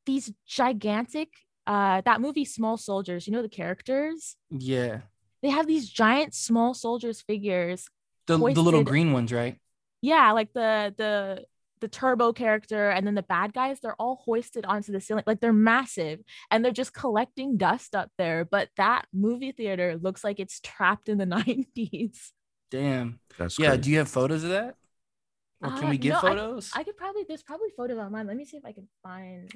these 0.07 0.33
gigantic 0.47 1.29
uh 1.67 2.01
that 2.05 2.21
movie 2.21 2.45
small 2.45 2.77
soldiers 2.77 3.27
you 3.27 3.33
know 3.33 3.43
the 3.43 3.49
characters? 3.49 4.37
Yeah. 4.51 5.01
They 5.43 5.51
have 5.51 5.67
these 5.67 5.89
giant 5.89 6.35
small 6.35 6.75
soldiers 6.75 7.21
figures 7.21 7.87
the, 8.27 8.37
the 8.39 8.63
little 8.63 8.85
green 8.85 9.13
ones 9.13 9.33
right? 9.33 9.57
Yeah 10.01 10.33
like 10.33 10.53
the 10.53 10.95
the 10.97 11.45
the 11.81 11.89
turbo 11.89 12.33
character 12.33 12.91
and 12.91 13.05
then 13.05 13.17
the 13.17 13.25
bad 13.25 13.53
guys 13.53 13.81
they're 13.81 13.97
all 14.01 14.23
hoisted 14.25 14.65
onto 14.65 14.93
the 14.93 15.01
ceiling 15.01 15.25
like 15.27 15.41
they're 15.41 15.53
massive 15.53 16.21
and 16.49 16.65
they're 16.65 16.71
just 16.71 16.95
collecting 16.95 17.57
dust 17.57 17.97
up 17.97 18.09
there 18.19 18.45
but 18.45 18.69
that 18.77 19.07
movie 19.13 19.51
theater 19.51 19.99
looks 20.01 20.23
like 20.23 20.39
it's 20.39 20.61
trapped 20.61 21.09
in 21.09 21.19
the 21.19 21.25
90s 21.37 22.31
damn. 22.71 23.19
That's 23.37 23.59
yeah 23.59 23.71
crazy. 23.71 23.83
do 23.83 23.91
you 23.91 23.99
have 23.99 24.09
photos 24.09 24.45
of 24.45 24.51
that? 24.51 24.77
Or 25.61 25.71
can 25.71 25.85
Uh, 25.85 25.91
we 25.91 25.99
get 25.99 26.11
no, 26.11 26.17
I- 26.19 26.21
photos? 26.21 26.71
I 26.75 26.85
could 26.85 26.97
probably 26.97 27.25
there's 27.27 27.43
probably 27.43 27.69
photos 27.77 27.99
online. 27.99 28.27
Let 28.29 28.37
me 28.37 28.45
see 28.45 28.57
if 28.59 28.65
i 28.65 28.73
can 28.73 28.89
find 29.03 29.51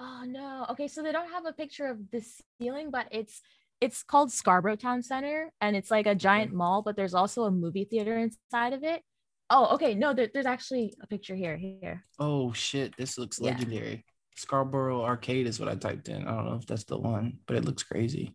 Oh 0.00 0.22
no. 0.26 0.66
Okay, 0.70 0.88
so 0.88 1.02
they 1.02 1.12
don't 1.12 1.30
have 1.30 1.44
a 1.46 1.52
picture 1.52 1.86
of 1.86 2.10
the 2.10 2.24
ceiling, 2.58 2.90
but 2.90 3.06
it's 3.10 3.42
it's 3.80 4.02
called 4.02 4.32
Scarborough 4.32 4.76
Town 4.76 5.02
Center 5.02 5.52
and 5.60 5.74
it's 5.76 5.90
like 5.90 6.06
a 6.06 6.14
giant 6.14 6.52
mall, 6.52 6.82
but 6.82 6.96
there's 6.96 7.14
also 7.14 7.44
a 7.44 7.50
movie 7.50 7.84
theater 7.84 8.18
inside 8.18 8.72
of 8.72 8.82
it. 8.84 9.02
Oh, 9.48 9.74
okay. 9.74 9.94
No, 9.94 10.12
there, 10.14 10.28
there's 10.32 10.46
actually 10.46 10.94
a 11.02 11.06
picture 11.06 11.34
here. 11.34 11.56
Here. 11.56 12.04
oh 12.18 12.52
shit 12.52 12.96
this 12.96 13.18
looks 13.18 13.38
Yeah. 13.40 13.50
legendary 13.52 14.04
scarborough 14.36 15.02
arcade 15.04 15.46
is 15.46 15.60
what 15.60 15.68
i 15.68 15.74
typed 15.74 16.08
in 16.08 16.26
i 16.26 16.30
don't 16.34 16.46
know 16.46 16.54
if 16.54 16.64
that's 16.66 16.84
the 16.84 16.96
one 16.96 17.38
but 17.46 17.56
it 17.56 17.64
looks 17.66 17.82
crazy 17.82 18.34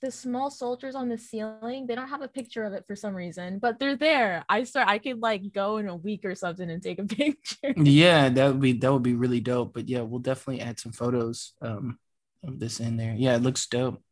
The 0.00 0.12
small 0.12 0.50
soldiers 0.50 0.94
on 0.94 1.08
the 1.08 1.18
ceiling, 1.18 1.86
they 1.88 1.96
don't 1.96 2.08
have 2.08 2.22
a 2.22 2.28
picture 2.28 2.62
of 2.64 2.72
it 2.72 2.84
for 2.86 2.94
some 2.94 3.14
reason, 3.14 3.58
but 3.58 3.80
they're 3.80 3.96
there. 3.96 4.44
I 4.48 4.62
start 4.62 4.86
I 4.88 4.98
could 4.98 5.20
like 5.20 5.52
go 5.52 5.78
in 5.78 5.88
a 5.88 5.96
week 5.96 6.24
or 6.24 6.36
something 6.36 6.70
and 6.70 6.80
take 6.82 7.00
a 7.00 7.04
picture. 7.06 7.74
yeah 7.76 8.28
that 8.28 8.48
would 8.48 8.60
be 8.60 8.72
that 8.72 8.92
would 8.92 9.02
be 9.02 9.14
really 9.14 9.40
dope 9.40 9.72
but 9.74 9.88
yeah 9.88 10.00
we'll 10.00 10.18
definitely 10.20 10.60
add 10.60 10.78
some 10.80 10.92
photos 10.92 11.52
um 11.62 11.98
of 12.44 12.58
this 12.58 12.80
in 12.80 12.96
there 12.96 13.14
yeah 13.16 13.36
it 13.36 13.42
looks 13.42 13.66
dope 13.66 14.02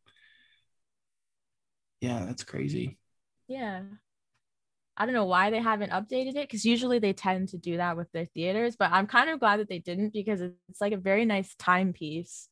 yeah 2.01 2.25
that's 2.25 2.43
crazy 2.43 2.97
Yeah. 3.47 3.83
I 4.95 5.05
don't 5.05 5.13
know 5.13 5.25
why 5.25 5.51
they 5.51 5.59
haven't 5.59 5.91
updated 5.91 6.29
it 6.35 6.47
because 6.47 6.65
usually 6.65 6.97
they 6.99 7.13
tend 7.13 7.49
to 7.49 7.57
do 7.57 7.77
that 7.77 7.97
with 7.97 8.11
their 8.11 8.25
theaters, 8.25 8.75
but 8.75 8.91
I'm 8.91 9.05
kind 9.05 9.29
of 9.29 9.39
glad 9.39 9.59
that 9.59 9.69
they 9.69 9.77
didn't 9.79 10.11
because 10.11 10.41
it's 10.41 10.81
like 10.81 10.93
a 10.93 10.97
very 10.97 11.23
nice 11.25 11.53
timepiece. 11.55 12.49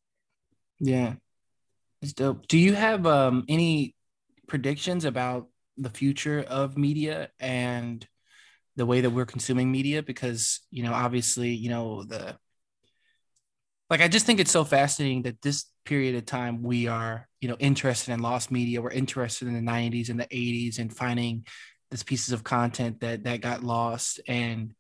Yeah. 0.80 1.16
It's 2.02 2.14
dope. 2.14 2.48
Do 2.48 2.58
you 2.58 2.74
have 2.74 3.06
um 3.06 3.46
any 3.48 3.96
predictions 4.48 5.06
about 5.06 5.48
the 5.78 5.90
future 5.90 6.42
of 6.48 6.78
media 6.78 7.30
and 7.40 8.08
the 8.76 8.86
way 8.86 9.02
that 9.02 9.10
we're 9.10 9.26
consuming 9.26 9.72
media? 9.72 10.04
Because 10.04 10.62
you 10.72 10.84
know 10.84 10.94
obviously 10.94 11.50
you 11.50 11.70
know 11.70 12.04
the 12.04 12.38
like 13.90 14.02
i 14.02 14.08
just 14.08 14.26
think 14.26 14.40
it's 14.40 14.52
so 14.52 14.64
fascinating 14.64 15.22
that 15.24 15.42
this 15.44 15.66
period 15.86 16.16
of 16.16 16.26
time 16.26 16.64
we 16.64 16.88
are 16.88 17.28
you 17.40 17.48
know 17.48 17.56
interested 17.60 18.12
in 18.12 18.20
lost 18.20 18.52
media. 18.52 18.82
We're 18.82 18.90
interested 18.90 19.48
in 19.48 19.54
the 19.54 19.62
90s 19.62 20.10
and 20.10 20.20
the 20.20 20.26
80s 20.26 20.80
and 20.80 20.96
finding 20.96 21.46
these 21.92 22.04
pieces 22.04 22.34
of 22.34 22.44
content 22.44 23.02
that 23.02 23.24
that 23.24 23.42
got 23.42 23.64
lost. 23.64 24.20
And 24.28 24.74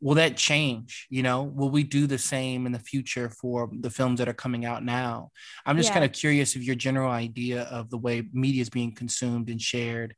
will 0.00 0.14
that 0.14 0.36
change 0.36 1.06
you 1.10 1.22
know 1.22 1.42
will 1.42 1.70
we 1.70 1.82
do 1.82 2.06
the 2.06 2.18
same 2.18 2.66
in 2.66 2.72
the 2.72 2.78
future 2.78 3.30
for 3.30 3.68
the 3.80 3.90
films 3.90 4.18
that 4.18 4.28
are 4.28 4.34
coming 4.34 4.64
out 4.64 4.84
now 4.84 5.30
i'm 5.66 5.76
just 5.76 5.90
yeah. 5.90 5.94
kind 5.94 6.04
of 6.04 6.12
curious 6.12 6.56
of 6.56 6.62
your 6.62 6.74
general 6.74 7.10
idea 7.10 7.62
of 7.64 7.90
the 7.90 7.98
way 7.98 8.22
media 8.32 8.62
is 8.62 8.70
being 8.70 8.94
consumed 8.94 9.50
and 9.50 9.60
shared 9.60 10.14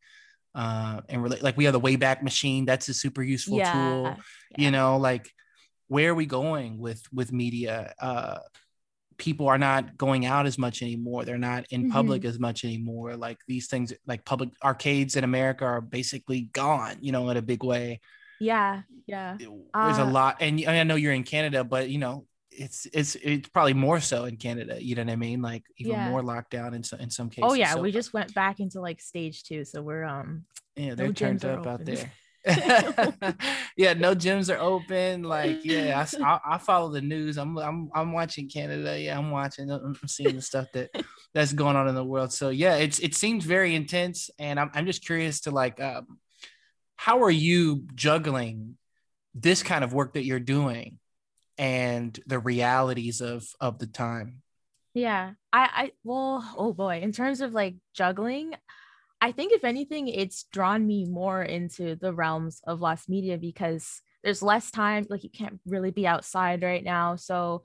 uh 0.54 1.00
and 1.08 1.22
relate 1.22 1.42
like 1.42 1.56
we 1.56 1.64
have 1.64 1.72
the 1.72 1.80
wayback 1.80 2.22
machine 2.22 2.64
that's 2.64 2.88
a 2.88 2.94
super 2.94 3.22
useful 3.22 3.58
yeah. 3.58 3.72
tool 3.72 4.02
yeah. 4.04 4.16
you 4.56 4.70
know 4.70 4.96
like 4.98 5.30
where 5.88 6.10
are 6.10 6.14
we 6.14 6.26
going 6.26 6.78
with 6.78 7.02
with 7.12 7.32
media 7.32 7.92
uh 8.00 8.38
people 9.18 9.46
are 9.46 9.58
not 9.58 9.96
going 9.96 10.26
out 10.26 10.46
as 10.46 10.58
much 10.58 10.82
anymore 10.82 11.24
they're 11.24 11.38
not 11.38 11.64
in 11.70 11.90
public 11.90 12.22
mm-hmm. 12.22 12.30
as 12.30 12.38
much 12.38 12.64
anymore 12.64 13.16
like 13.16 13.38
these 13.46 13.68
things 13.68 13.92
like 14.06 14.24
public 14.24 14.50
arcades 14.64 15.16
in 15.16 15.24
america 15.24 15.64
are 15.64 15.80
basically 15.80 16.42
gone 16.52 16.96
you 17.00 17.12
know 17.12 17.28
in 17.30 17.36
a 17.36 17.42
big 17.42 17.62
way 17.62 18.00
yeah 18.42 18.82
yeah 19.06 19.36
there's 19.38 19.98
uh, 19.98 20.04
a 20.04 20.04
lot 20.04 20.36
and 20.40 20.64
i 20.66 20.82
know 20.82 20.94
you're 20.94 21.12
in 21.12 21.24
canada 21.24 21.64
but 21.64 21.88
you 21.88 21.98
know 21.98 22.26
it's 22.50 22.86
it's 22.92 23.14
it's 23.16 23.48
probably 23.48 23.74
more 23.74 24.00
so 24.00 24.24
in 24.24 24.36
canada 24.36 24.82
you 24.82 24.94
know 24.94 25.02
what 25.02 25.12
i 25.12 25.16
mean 25.16 25.40
like 25.40 25.64
even 25.78 25.92
yeah. 25.92 26.10
more 26.10 26.22
lockdown 26.22 26.74
in 26.74 26.82
some 26.82 27.00
in 27.00 27.10
some 27.10 27.30
cases 27.30 27.44
oh 27.50 27.54
yeah 27.54 27.72
so, 27.72 27.80
we 27.80 27.90
just 27.90 28.12
went 28.12 28.32
back 28.34 28.60
into 28.60 28.80
like 28.80 29.00
stage 29.00 29.44
two 29.44 29.64
so 29.64 29.80
we're 29.80 30.04
um 30.04 30.44
yeah 30.76 30.94
they're 30.94 31.06
no 31.06 31.12
turned 31.12 31.44
up 31.44 31.66
out 31.66 31.84
there 31.84 32.12
yeah, 33.76 33.92
no 33.92 34.16
gyms 34.16 34.52
are 34.52 34.60
open. 34.60 35.22
Like, 35.22 35.64
yeah, 35.64 36.04
I, 36.04 36.24
I, 36.24 36.40
I, 36.54 36.58
follow 36.58 36.90
the 36.90 37.00
news. 37.00 37.38
I'm, 37.38 37.56
I'm, 37.56 37.88
I'm 37.94 38.12
watching 38.12 38.48
Canada. 38.48 38.98
Yeah, 38.98 39.16
I'm 39.16 39.30
watching. 39.30 39.70
I'm 39.70 39.96
seeing 40.08 40.34
the 40.34 40.42
stuff 40.42 40.66
that 40.72 40.90
that's 41.34 41.52
going 41.52 41.76
on 41.76 41.86
in 41.86 41.94
the 41.94 42.04
world. 42.04 42.32
So 42.32 42.48
yeah, 42.48 42.76
it's 42.76 42.98
it 42.98 43.14
seems 43.14 43.44
very 43.44 43.76
intense, 43.76 44.28
and 44.40 44.58
I'm, 44.58 44.72
I'm 44.74 44.86
just 44.86 45.04
curious 45.04 45.42
to 45.42 45.52
like, 45.52 45.80
um, 45.80 46.18
how 46.96 47.22
are 47.22 47.30
you 47.30 47.84
juggling 47.94 48.76
this 49.34 49.62
kind 49.62 49.82
of 49.82 49.92
work 49.92 50.14
that 50.14 50.24
you're 50.24 50.40
doing 50.40 50.98
and 51.58 52.18
the 52.26 52.38
realities 52.38 53.20
of 53.20 53.46
of 53.60 53.78
the 53.78 53.86
time? 53.86 54.42
Yeah, 54.94 55.32
I, 55.52 55.70
I, 55.74 55.92
well, 56.04 56.54
oh 56.56 56.72
boy, 56.72 57.00
in 57.00 57.12
terms 57.12 57.40
of 57.40 57.52
like 57.52 57.76
juggling. 57.94 58.54
I 59.20 59.30
think 59.30 59.52
if 59.52 59.62
anything, 59.62 60.08
it's 60.08 60.44
drawn 60.52 60.84
me 60.84 61.04
more 61.04 61.42
into 61.42 61.94
the 61.94 62.12
realms 62.12 62.60
of 62.66 62.80
lost 62.80 63.08
media 63.08 63.38
because 63.38 64.02
there's 64.24 64.42
less 64.42 64.70
time. 64.70 65.06
Like 65.08 65.22
you 65.22 65.30
can't 65.30 65.60
really 65.64 65.92
be 65.92 66.06
outside 66.06 66.62
right 66.62 66.82
now. 66.82 67.14
So 67.16 67.62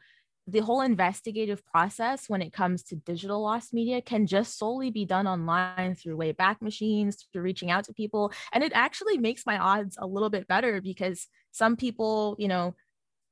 the 0.50 0.60
whole 0.60 0.82
investigative 0.82 1.66
process 1.66 2.30
when 2.30 2.42
it 2.42 2.54
comes 2.54 2.82
to 2.82 2.96
digital 2.96 3.42
lost 3.44 3.74
media 3.74 4.02
can 4.02 4.26
just 4.26 4.58
solely 4.58 4.90
be 4.90 5.06
done 5.06 5.28
online 5.28 5.94
through 5.94 6.18
wayback 6.18 6.62
machines 6.62 7.28
through 7.32 7.42
reaching 7.42 7.70
out 7.70 7.84
to 7.84 7.94
people 7.94 8.32
and 8.54 8.64
it 8.64 8.72
actually 8.74 9.18
makes 9.18 9.46
my 9.46 9.58
odds 9.58 9.98
a 10.00 10.08
little 10.08 10.30
bit 10.30 10.48
better 10.48 10.82
because 10.82 11.28
some 11.52 11.76
people 11.76 12.36
you 12.40 12.48
know 12.48 12.76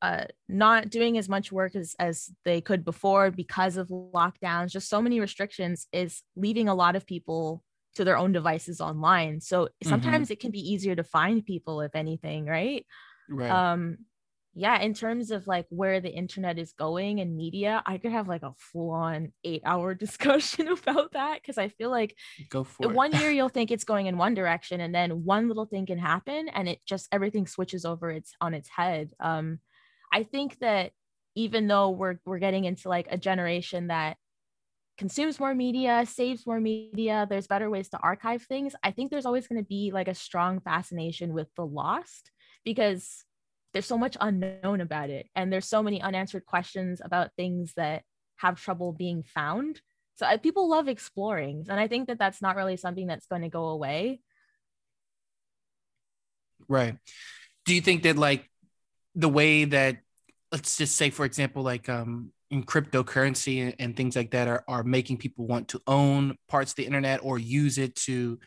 uh, 0.02 0.26
not 0.50 0.90
doing 0.90 1.18
as 1.18 1.28
much 1.28 1.52
work 1.52 1.74
as, 1.76 1.96
as 1.98 2.30
they 2.44 2.62
could 2.62 2.84
before 2.84 3.32
because 3.32 3.78
of 3.78 3.88
lockdowns 3.88 4.70
just 4.70 4.90
so 4.90 5.02
many 5.02 5.20
restrictions 5.20 5.88
is 5.94 6.22
leaving 6.36 6.68
a 6.68 6.76
lot 6.76 6.96
of 6.96 7.08
people 7.08 7.64
to 7.96 8.04
their 8.04 8.18
own 8.18 8.32
devices 8.32 8.80
online. 8.80 9.42
So 9.42 9.66
mm-hmm. 9.66 9.90
sometimes 9.90 10.26
mm-hmm. 10.28 10.34
it 10.34 10.40
can 10.40 10.52
be 10.52 10.60
easier 10.60 10.96
to 10.96 11.04
find 11.04 11.46
people, 11.46 11.82
if 11.82 11.96
anything, 11.96 12.46
right? 12.46 12.86
Right. 13.30 13.50
Um, 13.50 13.98
yeah, 14.58 14.80
in 14.80 14.94
terms 14.94 15.32
of 15.32 15.48
like 15.48 15.66
where 15.70 16.00
the 16.00 16.10
internet 16.10 16.58
is 16.58 16.72
going 16.72 17.20
and 17.20 17.36
media, 17.36 17.84
I 17.86 17.98
could 17.98 18.14
have 18.14 18.30
like 18.30 18.42
a 18.42 18.54
full 18.58 18.92
on 18.92 19.34
eight 19.44 19.62
hour 19.66 19.94
discussion 20.06 20.68
about 20.88 21.12
that 21.12 21.42
because 21.42 21.58
I 21.58 21.68
feel 21.68 21.92
like 21.92 22.16
go 22.50 22.64
for 22.64 22.88
one 22.88 23.12
year 23.12 23.30
you'll 23.32 23.50
think 23.50 23.70
it's 23.70 23.84
going 23.84 24.06
in 24.06 24.18
one 24.18 24.34
direction 24.34 24.80
and 24.80 24.96
then 24.96 25.26
one 25.26 25.50
little 25.50 25.66
thing 25.66 25.86
can 25.86 25.98
happen 25.98 26.48
and 26.48 26.70
it 26.70 26.80
just 26.86 27.10
everything 27.12 27.48
switches 27.48 27.84
over 27.84 28.10
its 28.10 28.34
on 28.40 28.54
its 28.54 28.70
head. 28.70 29.12
Um, 29.20 29.60
I 30.14 30.24
think 30.24 30.58
that 30.60 30.94
even 31.36 31.68
though 31.68 31.90
we're 31.90 32.20
we're 32.26 32.40
getting 32.40 32.64
into 32.64 32.88
like 32.88 33.08
a 33.12 33.18
generation 33.18 33.88
that 33.88 34.16
consumes 34.98 35.38
more 35.38 35.54
media, 35.54 36.06
saves 36.08 36.48
more 36.48 36.62
media, 36.62 37.28
there's 37.30 37.48
better 37.48 37.70
ways 37.70 37.90
to 37.90 37.98
archive 37.98 38.44
things. 38.44 38.74
I 38.82 38.92
think 38.92 39.12
there's 39.12 39.26
always 39.26 39.50
going 39.50 39.62
to 39.62 39.68
be 39.68 39.92
like 39.94 40.08
a 40.08 40.16
strong 40.16 40.62
fascination 40.62 41.34
with 41.34 41.54
the 41.58 41.66
lost 41.66 42.32
because 42.64 43.26
there's 43.76 43.86
so 43.86 43.98
much 43.98 44.16
unknown 44.22 44.80
about 44.80 45.10
it 45.10 45.28
and 45.36 45.52
there's 45.52 45.68
so 45.68 45.84
many 45.84 46.02
unanswered 46.02 46.46
questions 46.46 47.02
about 47.04 47.32
things 47.36 47.74
that 47.76 48.04
have 48.38 48.58
trouble 48.58 48.94
being 48.94 49.22
found. 49.22 49.82
So 50.16 50.26
people 50.38 50.70
love 50.70 50.88
exploring 50.88 51.66
and 51.70 51.78
I 51.78 51.90
think 51.90 52.08
that 52.08 52.18
that's 52.18 52.42
not 52.42 52.56
really 52.56 52.78
something 52.78 53.06
that's 53.06 53.28
going 53.28 53.42
to 53.42 53.50
go 53.50 53.66
away. 53.66 54.22
Right. 56.70 56.96
Do 57.66 57.76
you 57.76 57.82
think 57.82 58.04
that 58.04 58.16
like 58.16 58.50
the 59.14 59.28
way 59.28 59.66
that 59.66 59.98
let's 60.54 60.78
just 60.78 60.96
say 60.96 61.10
for 61.10 61.26
example 61.26 61.62
like 61.62 61.90
um 61.90 62.32
in 62.52 62.64
cryptocurrency 62.64 63.62
and, 63.62 63.76
and 63.78 63.98
things 63.98 64.16
like 64.16 64.32
that 64.32 64.48
are, 64.48 64.64
are 64.70 64.84
making 64.84 65.18
people 65.18 65.48
want 65.48 65.68
to 65.68 65.82
own 65.86 66.38
parts 66.48 66.72
of 66.72 66.76
the 66.78 66.86
internet 66.86 67.20
or 67.24 67.38
use 67.38 67.78
it 67.78 67.94
to 67.96 68.40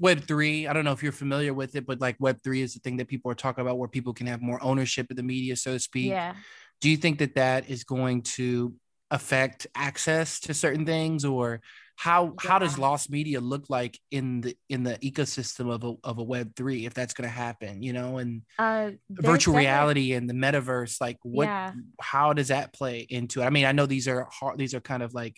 web3 0.00 0.68
i 0.68 0.72
don't 0.72 0.84
know 0.84 0.92
if 0.92 1.02
you're 1.02 1.12
familiar 1.12 1.52
with 1.52 1.74
it 1.76 1.86
but 1.86 2.00
like 2.00 2.18
web3 2.18 2.62
is 2.62 2.74
the 2.74 2.80
thing 2.80 2.96
that 2.96 3.08
people 3.08 3.30
are 3.30 3.34
talking 3.36 3.62
about 3.62 3.78
where 3.78 3.88
people 3.88 4.12
can 4.12 4.26
have 4.26 4.40
more 4.40 4.62
ownership 4.62 5.06
of 5.10 5.16
the 5.16 5.22
media 5.22 5.56
so 5.56 5.72
to 5.72 5.78
speak 5.78 6.10
yeah 6.10 6.34
do 6.80 6.88
you 6.88 6.96
think 6.96 7.18
that 7.18 7.34
that 7.34 7.68
is 7.68 7.84
going 7.84 8.22
to 8.22 8.72
affect 9.10 9.66
access 9.74 10.40
to 10.40 10.54
certain 10.54 10.84
things 10.84 11.24
or 11.24 11.60
how 11.96 12.26
yeah. 12.26 12.50
how 12.50 12.58
does 12.58 12.78
lost 12.78 13.10
media 13.10 13.40
look 13.40 13.64
like 13.68 13.98
in 14.10 14.42
the 14.42 14.56
in 14.68 14.84
the 14.84 14.94
ecosystem 14.98 15.72
of 15.72 15.82
a, 15.82 15.94
of 16.04 16.18
a 16.18 16.22
web 16.22 16.54
3 16.54 16.86
if 16.86 16.94
that's 16.94 17.14
going 17.14 17.28
to 17.28 17.34
happen 17.34 17.82
you 17.82 17.92
know 17.92 18.18
and 18.18 18.42
uh, 18.58 18.90
virtual 19.10 19.56
reality 19.56 20.12
and 20.12 20.28
the 20.28 20.34
metaverse 20.34 21.00
like 21.00 21.16
what 21.22 21.46
yeah. 21.46 21.72
how 22.00 22.32
does 22.32 22.48
that 22.48 22.72
play 22.72 23.00
into 23.00 23.40
it 23.40 23.46
i 23.46 23.50
mean 23.50 23.64
i 23.64 23.72
know 23.72 23.86
these 23.86 24.06
are 24.06 24.28
hard 24.30 24.58
these 24.58 24.74
are 24.74 24.80
kind 24.80 25.02
of 25.02 25.14
like 25.14 25.36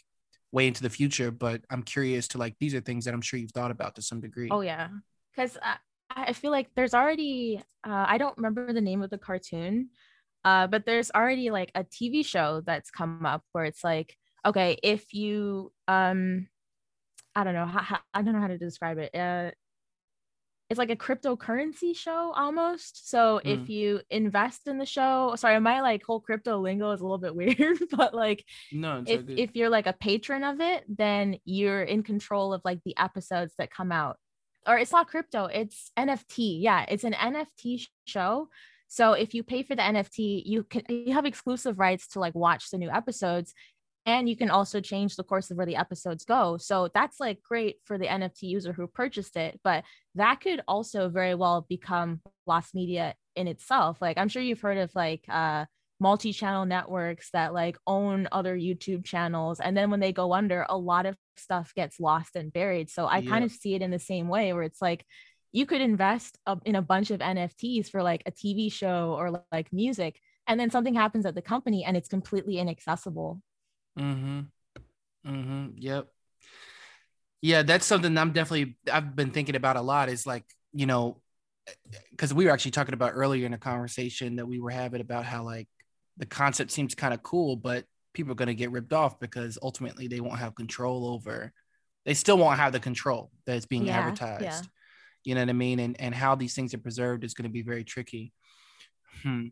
way 0.53 0.67
into 0.67 0.83
the 0.83 0.91
future 0.91 1.31
but 1.31 1.63
i'm 1.71 1.83
curious 1.83 2.29
to 2.29 2.39
like 2.39 2.55
these 2.59 2.75
are 2.75 2.81
things 2.81 3.05
that 3.05 3.15
i'm 3.15 3.21
sure 3.21 3.39
you've 3.39 3.53
thought 3.53 3.71
about 3.71 3.95
to 3.95 4.03
some 4.03 4.21
degree. 4.21 4.49
Oh 4.51 4.63
yeah. 4.63 4.89
Because 5.35 5.57
I, 5.63 5.77
I 6.11 6.33
feel 6.33 6.51
like 6.51 6.69
there's 6.75 6.95
already 6.95 7.63
uh, 7.87 8.05
i 8.09 8.19
don't 8.19 8.37
remember 8.37 8.73
the 8.73 8.81
name 8.81 9.03
of 9.03 9.11
the 9.11 9.19
cartoon 9.19 9.91
uh, 10.43 10.67
but 10.67 10.87
there's 10.87 11.11
already 11.11 11.51
like 11.51 11.71
a 11.75 11.85
tv 11.85 12.25
show 12.25 12.63
that's 12.65 12.91
come 12.91 13.25
up 13.27 13.45
where 13.53 13.65
it's 13.65 13.85
like 13.85 14.17
okay 14.45 14.79
if 14.83 15.13
you 15.13 15.71
um 15.87 16.49
i 17.37 17.45
don't 17.45 17.55
know 17.55 17.67
how, 17.67 17.81
how, 17.81 17.99
i 18.15 18.23
don't 18.23 18.35
know 18.35 18.41
how 18.41 18.49
to 18.49 18.59
describe 18.59 18.99
it 18.99 19.15
uh 19.15 19.51
it's 20.71 20.79
like 20.79 20.91
a 20.91 20.97
cryptocurrency 20.97 21.97
show 21.97 22.33
almost. 22.35 23.11
So 23.11 23.41
mm. 23.45 23.61
if 23.61 23.69
you 23.69 24.01
invest 24.09 24.69
in 24.69 24.79
the 24.79 24.87
show 24.87 25.35
sorry 25.37 25.59
my 25.59 25.81
like 25.81 26.03
whole 26.05 26.21
crypto 26.21 26.59
lingo 26.61 26.93
is 26.93 27.01
a 27.01 27.05
little 27.05 27.19
bit 27.19 27.35
weird 27.59 27.79
but 27.91 28.15
like 28.15 28.45
no 28.73 29.03
if, 29.07 29.23
if 29.29 29.57
you're 29.57 29.69
like 29.69 29.89
a 29.89 29.93
patron 29.93 30.45
of 30.45 30.61
it 30.61 30.85
then 30.89 31.37
you're 31.45 31.83
in 31.83 32.03
control 32.03 32.55
of 32.55 32.63
like 32.65 32.81
the 32.85 32.97
episodes 32.97 33.53
that 33.59 33.71
come 33.71 33.91
out. 33.91 34.17
Or 34.67 34.79
it's 34.79 34.93
not 34.93 35.09
crypto 35.09 35.47
it's 35.47 35.91
nft 35.99 36.63
yeah 36.63 36.87
it's 36.89 37.05
an 37.05 37.15
nft 37.15 37.87
show. 38.05 38.49
So 38.87 39.13
if 39.13 39.35
you 39.35 39.43
pay 39.43 39.65
for 39.65 39.75
the 39.75 39.83
nft 39.83 40.43
you 40.47 40.63
can 40.63 40.83
you 40.89 41.13
have 41.15 41.27
exclusive 41.27 41.81
rights 41.81 42.07
to 42.09 42.21
like 42.21 42.35
watch 42.37 42.71
the 42.71 42.79
new 42.79 42.91
episodes 42.91 43.55
and 44.07 44.29
you 44.29 44.37
can 44.37 44.51
also 44.51 44.81
change 44.81 45.17
the 45.17 45.25
course 45.25 45.51
of 45.51 45.57
where 45.57 45.67
the 45.67 45.77
episodes 45.77 46.25
go. 46.25 46.57
So 46.57 46.89
that's 46.95 47.21
like 47.21 47.43
great 47.43 47.77
for 47.85 47.99
the 47.99 48.07
nft 48.07 48.43
user 48.43 48.73
who 48.73 48.87
purchased 48.87 49.37
it 49.37 49.61
but 49.63 49.85
that 50.15 50.41
could 50.41 50.63
also 50.67 51.09
very 51.09 51.35
well 51.35 51.67
become 51.69 52.21
lost 52.47 52.75
media 52.75 53.15
in 53.37 53.47
itself. 53.47 54.01
Like 54.01 54.19
i'm 54.19 54.29
sure 54.29 54.43
you've 54.43 54.61
heard 54.61 54.79
of 54.79 54.91
like 54.95 55.25
uh 55.29 55.67
multi-channel 56.03 56.65
networks 56.65 57.29
that 57.33 57.53
like 57.53 57.77
own 57.87 58.27
other 58.33 58.57
youtube 58.57 59.05
channels 59.05 59.61
and 59.61 59.77
then 59.77 59.91
when 59.91 60.01
they 60.01 60.13
go 60.13 60.33
under 60.33 60.65
a 60.71 60.77
lot 60.77 61.05
of 61.05 61.15
stuff 61.37 61.75
gets 61.75 62.01
lost 62.01 62.37
and 62.37 62.53
buried. 62.53 62.91
So 62.91 63.07
i 63.07 63.19
yeah. 63.19 63.31
kind 63.31 63.45
of 63.45 63.53
see 63.53 63.75
it 63.75 63.83
in 63.83 63.91
the 63.91 63.99
same 63.99 64.29
way 64.29 64.53
where 64.53 64.63
it's 64.63 64.81
like 64.81 65.05
you 65.53 65.67
could 65.67 65.81
invest 65.81 66.39
in 66.65 66.77
a 66.77 66.83
bunch 66.83 67.11
of 67.11 67.21
nfts 67.21 67.91
for 67.91 68.03
like 68.03 68.23
a 68.25 68.33
tv 68.33 68.73
show 68.73 69.15
or 69.19 69.45
like 69.53 69.73
music 69.73 70.21
and 70.47 70.59
then 70.59 70.71
something 70.71 70.95
happens 70.95 71.27
at 71.27 71.35
the 71.35 71.43
company 71.43 71.85
and 71.85 71.97
it's 71.97 72.09
completely 72.09 72.59
inaccessible 72.59 73.41
Mm-hmm. 74.01 74.41
Mm-hmm. 75.27 75.67
Yep. 75.77 76.09
Yeah, 77.43 77.63
that's 77.63 77.87
something 77.87 78.17
I'm 78.19 78.33
definitely 78.33 78.77
I've 78.93 79.17
been 79.17 79.31
thinking 79.31 79.57
about 79.57 79.77
a 79.77 79.81
lot. 79.83 80.09
Is 80.09 80.27
like, 80.27 80.45
you 80.73 80.87
know, 80.87 81.21
because 82.11 82.35
we 82.35 82.45
were 82.45 82.51
actually 82.51 82.73
talking 82.73 82.95
about 82.95 83.13
earlier 83.15 83.47
in 83.47 83.55
a 83.55 83.59
conversation 83.59 84.37
that 84.37 84.47
we 84.47 84.61
were 84.61 84.71
having 84.71 85.01
about 85.01 85.25
how 85.25 85.43
like 85.43 85.69
the 86.17 86.27
concept 86.27 86.71
seems 86.71 86.95
kind 86.95 87.15
of 87.15 87.23
cool, 87.23 87.57
but 87.57 87.85
people 88.13 88.33
are 88.33 88.37
going 88.37 88.49
to 88.49 88.55
get 88.55 88.71
ripped 88.71 88.93
off 88.93 89.19
because 89.21 89.59
ultimately 89.63 90.09
they 90.09 90.21
won't 90.21 90.39
have 90.39 90.55
control 90.55 91.07
over 91.07 91.53
they 92.05 92.15
still 92.15 92.39
won't 92.39 92.59
have 92.59 92.73
the 92.73 92.81
control 92.81 93.31
that's 93.47 93.67
being 93.67 93.87
Yeah, 93.87 93.99
advertised 93.99 94.43
yeah. 94.43 94.63
you 95.25 95.35
know 95.35 95.43
what 95.43 95.49
i 95.49 95.53
mean 95.53 95.79
and 95.79 96.01
and 96.01 96.15
how 96.15 96.35
these 96.35 96.55
things 96.55 96.75
are 96.75 96.79
preserved 96.79 97.25
is 97.25 97.35
going 97.35 97.45
to 97.45 97.53
be 97.53 97.63
very 97.63 97.85
tricky 97.85 98.33
hmm 99.23 99.47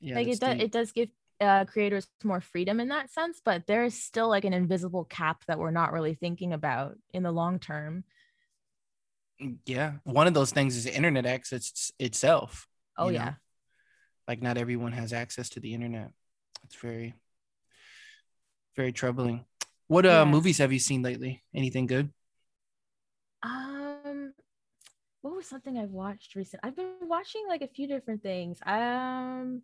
yeah 0.00 0.16
like 0.16 0.28
it 0.28 0.40
does 0.40 0.54
deep. 0.54 0.62
it 0.62 0.72
does 0.72 0.92
give 0.92 1.08
uh, 1.40 1.64
creators 1.64 2.06
more 2.22 2.40
freedom 2.40 2.80
in 2.80 2.88
that 2.88 3.10
sense 3.10 3.40
but 3.44 3.66
there 3.66 3.84
is 3.84 3.94
still 4.02 4.28
like 4.28 4.44
an 4.44 4.52
invisible 4.52 5.04
cap 5.04 5.42
that 5.46 5.58
we're 5.58 5.70
not 5.70 5.92
really 5.92 6.14
thinking 6.14 6.52
about 6.52 6.96
in 7.14 7.22
the 7.22 7.32
long 7.32 7.58
term. 7.58 8.04
Yeah. 9.64 9.94
One 10.04 10.26
of 10.26 10.34
those 10.34 10.52
things 10.52 10.76
is 10.76 10.84
internet 10.86 11.24
access 11.26 11.90
itself 11.98 12.66
oh 12.98 13.06
you 13.08 13.12
know? 13.12 13.24
yeah 13.24 13.34
like 14.28 14.42
not 14.42 14.58
everyone 14.58 14.92
has 14.92 15.12
access 15.12 15.48
to 15.50 15.60
the 15.60 15.72
internet. 15.74 16.10
It's 16.64 16.76
very 16.76 17.14
very 18.76 18.92
troubling. 18.92 19.44
What 19.88 20.06
uh 20.06 20.24
Yeah. 20.24 20.24
movies 20.24 20.58
have 20.58 20.72
you 20.72 20.78
seen 20.78 21.02
lately? 21.02 21.42
Anything 21.54 21.86
good? 21.86 22.12
Um 23.42 24.34
what 25.22 25.34
was 25.34 25.46
something 25.46 25.78
i've 25.78 25.90
watched 25.90 26.34
recent 26.34 26.60
i've 26.62 26.76
been 26.76 26.94
watching 27.02 27.44
like 27.48 27.62
a 27.62 27.68
few 27.68 27.86
different 27.88 28.22
things. 28.22 28.58
Um 28.66 29.62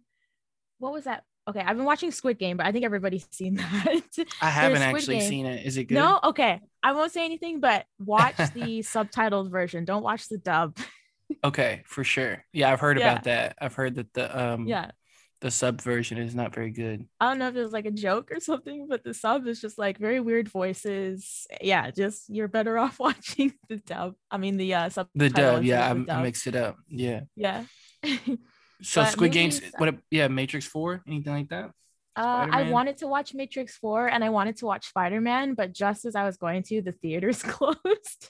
what 0.78 0.92
was 0.92 1.04
that 1.04 1.24
okay 1.48 1.60
i've 1.60 1.76
been 1.76 1.86
watching 1.86 2.10
squid 2.10 2.38
game 2.38 2.56
but 2.56 2.66
i 2.66 2.72
think 2.72 2.84
everybody's 2.84 3.26
seen 3.30 3.54
that 3.56 4.02
i 4.40 4.50
haven't 4.50 4.82
actually 4.82 5.18
Game. 5.18 5.28
seen 5.28 5.46
it 5.46 5.66
is 5.66 5.76
it 5.76 5.84
good 5.84 5.94
no 5.94 6.20
okay 6.24 6.60
i 6.82 6.92
won't 6.92 7.12
say 7.12 7.24
anything 7.24 7.60
but 7.60 7.86
watch 7.98 8.36
the 8.54 8.80
subtitled 8.80 9.50
version 9.50 9.84
don't 9.84 10.02
watch 10.02 10.28
the 10.28 10.38
dub 10.38 10.76
okay 11.44 11.82
for 11.86 12.04
sure 12.04 12.44
yeah 12.52 12.72
i've 12.72 12.80
heard 12.80 12.98
Yeah. 12.98 13.12
about 13.12 13.24
that 13.24 13.56
i've 13.60 13.74
heard 13.74 13.96
that 13.96 14.12
the 14.14 14.38
um 14.52 14.66
yeah 14.66 14.90
the 15.42 15.50
sub 15.50 15.82
version 15.82 16.16
is 16.16 16.34
not 16.34 16.54
very 16.54 16.70
good 16.70 17.06
I 17.20 17.28
don't 17.28 17.38
know 17.38 17.48
if 17.48 17.56
it 17.56 17.62
was 17.62 17.72
like 17.72 17.84
a 17.84 17.90
joke 17.90 18.30
or 18.32 18.40
something, 18.40 18.86
but 18.88 19.04
the 19.04 19.12
sub 19.12 19.46
is 19.46 19.60
just 19.60 19.76
like 19.78 19.98
very 19.98 20.18
weird 20.18 20.48
voices. 20.48 21.46
Yeah, 21.60 21.90
just 21.90 22.30
you're 22.30 22.48
better 22.48 22.78
off 22.78 22.98
watching 22.98 23.52
the 23.68 23.76
dub. 23.76 24.14
I 24.30 24.38
mean 24.38 24.56
the 24.56 24.72
uh 24.72 24.88
subtitle. 24.88 25.10
the 25.14 25.28
dub 25.28 25.62
yeah 25.62 25.86
I, 25.86 26.12
I 26.12 26.22
mixed 26.22 26.46
it 26.46 26.56
up 26.56 26.76
yeah 26.88 27.20
Yeah. 27.36 27.64
So 28.82 29.02
But 29.02 29.10
squid 29.12 29.32
games 29.32 29.60
movies- 29.60 29.74
what 29.78 29.94
yeah 30.10 30.28
matrix 30.28 30.66
4 30.66 31.02
anything 31.06 31.32
like 31.32 31.48
that 31.48 31.70
Uh, 32.16 32.46
I 32.50 32.70
wanted 32.70 32.96
to 32.98 33.06
watch 33.06 33.34
Matrix 33.34 33.76
4 33.76 34.08
and 34.08 34.24
I 34.24 34.30
wanted 34.30 34.56
to 34.60 34.64
watch 34.66 34.84
Spider 34.88 35.20
Man, 35.20 35.52
but 35.52 35.74
just 35.74 36.06
as 36.08 36.14
I 36.16 36.24
was 36.24 36.38
going 36.38 36.62
to, 36.68 36.80
the 36.80 36.92
theaters 37.02 37.42
closed. 37.54 38.20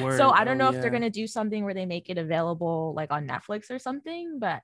Word. 0.00 0.16
So 0.16 0.30
I 0.30 0.44
don't 0.44 0.56
Oh, 0.56 0.64
know 0.64 0.70
if 0.72 0.80
they're 0.80 0.96
going 0.98 1.02
to 1.12 1.20
do 1.22 1.26
something 1.26 1.62
where 1.64 1.74
they 1.74 1.84
make 1.84 2.08
it 2.08 2.16
available 2.16 2.94
like 2.96 3.12
on 3.12 3.28
Netflix 3.28 3.70
or 3.70 3.78
something. 3.78 4.38
But 4.40 4.62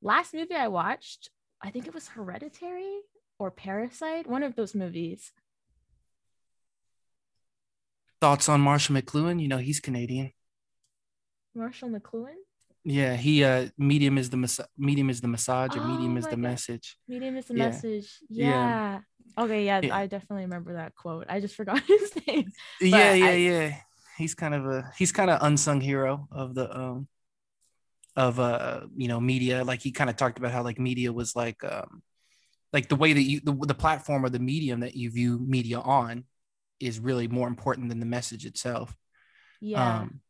last 0.00 0.32
movie 0.32 0.54
I 0.54 0.68
watched, 0.68 1.30
I 1.60 1.70
think 1.72 1.88
it 1.88 1.94
was 1.98 2.06
Hereditary 2.14 3.00
or 3.40 3.50
Parasite, 3.50 4.28
one 4.30 4.44
of 4.44 4.54
those 4.54 4.74
movies. 4.76 5.32
thoughts 8.20 8.48
on 8.52 8.60
marshall 8.60 8.94
mcluhan 8.96 9.40
you 9.40 9.48
know 9.48 9.58
he's 9.58 9.80
canadian 9.80 10.30
Marshall 11.54 11.88
McLuhan. 11.90 12.36
Yeah 12.84 13.14
he 13.14 13.44
uh 13.44 13.68
medium 13.76 14.16
is 14.18 14.30
the 14.30 14.36
mas- 14.36 14.60
medium 14.78 15.10
is 15.10 15.20
the 15.20 15.28
massage 15.28 15.76
or 15.76 15.80
medium 15.86 16.14
Oh 16.14 16.18
is 16.18 16.24
the 16.24 16.30
God. 16.30 16.38
message 16.38 16.96
Medium 17.08 17.36
is 17.36 17.46
the 17.46 17.54
Yeah. 17.54 17.64
message. 17.68 18.18
Yeah. 18.28 18.46
Yeah. 18.46 19.00
Okay, 19.38 19.64
yeah, 19.66 19.80
Yeah. 19.82 19.96
I 19.96 20.06
definitely 20.06 20.44
remember 20.44 20.72
that 20.74 20.94
quote. 20.94 21.26
I 21.28 21.40
just 21.40 21.54
forgot 21.60 21.80
his 21.82 22.12
name. 22.26 22.50
yeah 22.80 23.12
yeah 23.12 23.26
I- 23.26 23.34
yeah 23.34 23.76
he's 24.18 24.34
kind 24.34 24.54
of 24.54 24.66
a 24.66 24.90
he's 24.98 25.12
kind 25.12 25.30
of 25.30 25.38
unsung 25.42 25.80
hero 25.80 26.28
of 26.32 26.54
the 26.54 26.66
um 26.76 27.08
of 28.16 28.40
uh 28.40 28.80
you 28.96 29.08
know 29.08 29.20
media 29.20 29.62
like 29.64 29.80
he 29.80 29.92
kind 29.92 30.10
of 30.10 30.16
talked 30.16 30.38
about 30.38 30.50
how 30.52 30.62
like 30.62 30.78
media 30.78 31.12
was 31.12 31.36
like 31.36 31.62
um 31.64 32.02
like 32.72 32.88
the 32.88 32.96
way 32.96 33.12
that 33.12 33.22
you 33.22 33.40
the, 33.40 33.52
the 33.66 33.74
platform 33.74 34.24
or 34.24 34.28
the 34.30 34.38
medium 34.38 34.80
that 34.80 34.94
you 34.96 35.10
view 35.10 35.38
media 35.38 35.78
on 35.80 36.24
is 36.80 36.98
really 36.98 37.28
more 37.28 37.46
important 37.48 37.88
than 37.88 38.00
the 38.00 38.06
message 38.06 38.44
itself 38.46 38.96
Yeah. 39.60 40.00
um 40.00 40.20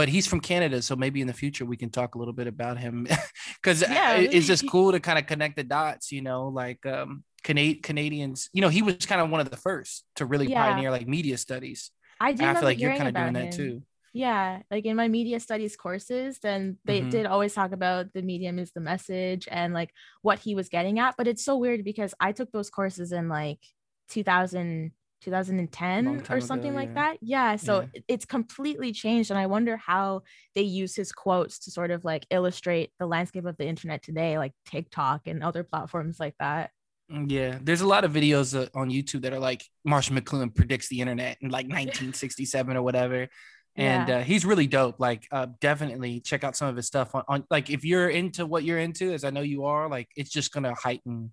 but 0.00 0.08
he's 0.08 0.26
from 0.26 0.40
canada 0.40 0.80
so 0.80 0.96
maybe 0.96 1.20
in 1.20 1.26
the 1.26 1.38
future 1.42 1.64
we 1.66 1.76
can 1.76 1.90
talk 1.90 2.14
a 2.14 2.18
little 2.18 2.32
bit 2.40 2.46
about 2.46 2.78
him 2.78 3.06
because 3.62 3.82
Yeah. 3.82 4.16
it's 4.16 4.46
just 4.46 4.64
cool 4.66 4.92
to 4.92 5.00
kind 5.00 5.18
of 5.18 5.26
connect 5.26 5.56
the 5.56 5.64
dots 5.64 6.10
you 6.10 6.22
know 6.22 6.48
like 6.48 6.84
um 6.86 7.22
Cana- 7.42 7.80
canadians 7.82 8.48
you 8.52 8.60
know 8.62 8.68
he 8.68 8.82
was 8.82 8.96
kind 9.10 9.20
of 9.20 9.30
one 9.30 9.40
of 9.40 9.50
the 9.50 9.56
first 9.56 10.04
to 10.16 10.24
really 10.24 10.48
Yeah. 10.48 10.62
pioneer 10.64 10.90
like 10.90 11.06
media 11.06 11.36
studies 11.38 11.90
I 12.20 12.32
do 12.32 12.44
i 12.44 12.54
feel 12.54 12.68
like 12.70 12.80
you're 12.80 12.96
kind 12.96 13.08
of 13.08 13.14
doing 13.14 13.32
about 13.32 13.42
that 13.50 13.50
too 13.52 13.82
Yeah, 14.12 14.62
like 14.72 14.86
in 14.86 14.96
my 14.96 15.06
media 15.06 15.38
studies 15.38 15.76
courses, 15.76 16.40
then 16.42 16.78
they 16.84 16.98
Mhm. 17.00 17.10
did 17.10 17.26
always 17.26 17.54
talk 17.54 17.70
about 17.72 18.12
the 18.12 18.22
medium 18.22 18.58
is 18.58 18.72
the 18.72 18.80
message 18.80 19.46
and 19.50 19.72
like 19.72 19.90
what 20.22 20.40
he 20.40 20.56
was 20.56 20.68
getting 20.68 20.98
at. 20.98 21.14
But 21.16 21.28
it's 21.28 21.44
so 21.44 21.56
weird 21.56 21.84
because 21.84 22.12
I 22.18 22.32
took 22.32 22.50
those 22.50 22.70
courses 22.70 23.12
in 23.12 23.28
like 23.28 23.60
2000, 24.08 24.90
2010 25.20 26.04
Long 26.04 26.20
time 26.20 26.36
or 26.36 26.40
something 26.40 26.70
ago, 26.70 26.76
like 26.76 26.88
yeah. 26.88 26.94
that. 26.94 27.18
Yeah. 27.20 27.56
So 27.56 27.80
Yeah. 27.94 28.00
it's 28.08 28.24
completely 28.24 28.92
changed. 28.92 29.30
And 29.30 29.38
I 29.38 29.46
wonder 29.46 29.76
how 29.76 30.22
they 30.54 30.62
use 30.62 30.94
his 30.96 31.12
quotes 31.12 31.58
to 31.60 31.70
sort 31.70 31.90
of 31.90 32.04
like 32.04 32.26
illustrate 32.30 32.92
the 32.98 33.06
landscape 33.06 33.44
of 33.46 33.56
the 33.56 33.66
internet 33.66 34.02
today, 34.02 34.38
like 34.38 34.52
TikTok 34.66 35.26
and 35.26 35.42
other 35.42 35.62
platforms 35.64 36.18
like 36.20 36.34
that. 36.40 36.70
Mm, 37.12 37.30
Yeah, 37.30 37.58
there's 37.62 37.80
a 37.80 37.86
lot 37.86 38.04
of 38.04 38.12
videos 38.12 38.58
uh, 38.58 38.68
on 38.78 38.90
YouTube 38.90 39.22
that 39.22 39.32
are 39.32 39.38
like 39.40 39.64
Marshall 39.84 40.16
McLuhan 40.16 40.54
predicts 40.54 40.88
the 40.88 41.00
internet 41.00 41.38
in 41.40 41.50
like 41.50 41.66
1967 41.68 42.76
or 42.76 42.82
whatever, 42.82 43.28
and 43.76 44.08
Yeah. 44.08 44.18
uh, 44.18 44.22
he's 44.22 44.44
really 44.44 44.66
dope. 44.66 44.98
Like, 45.00 45.26
uh, 45.32 45.46
definitely 45.60 46.20
check 46.20 46.44
out 46.44 46.56
some 46.56 46.68
of 46.68 46.76
his 46.76 46.86
stuff 46.86 47.14
on, 47.14 47.24
on. 47.28 47.44
Like, 47.50 47.70
if 47.70 47.84
you're 47.84 48.08
into 48.08 48.46
what 48.46 48.64
you're 48.64 48.78
into, 48.78 49.12
as 49.12 49.24
I 49.24 49.30
know 49.30 49.42
you 49.42 49.64
are, 49.64 49.88
like, 49.88 50.08
it's 50.16 50.30
just 50.30 50.52
gonna 50.52 50.74
heighten, 50.74 51.32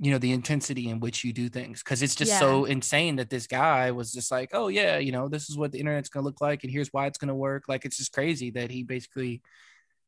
you 0.00 0.12
know, 0.12 0.18
the 0.18 0.32
intensity 0.32 0.88
in 0.88 1.00
which 1.00 1.24
you 1.24 1.32
do 1.32 1.48
things 1.48 1.82
because 1.82 2.02
it's 2.02 2.14
just 2.14 2.38
so 2.38 2.64
insane 2.66 3.16
that 3.16 3.30
this 3.30 3.46
guy 3.46 3.90
was 3.90 4.12
just 4.12 4.30
like, 4.30 4.50
oh 4.52 4.68
yeah, 4.68 4.98
you 4.98 5.10
know, 5.12 5.28
this 5.28 5.50
is 5.50 5.58
what 5.58 5.72
the 5.72 5.80
internet's 5.80 6.08
gonna 6.08 6.24
look 6.24 6.40
like, 6.40 6.62
and 6.62 6.72
here's 6.72 6.92
why 6.92 7.06
it's 7.06 7.18
gonna 7.18 7.34
work. 7.34 7.64
Like, 7.68 7.84
it's 7.84 7.96
just 7.96 8.12
crazy 8.12 8.50
that 8.52 8.70
he 8.70 8.84
basically 8.84 9.42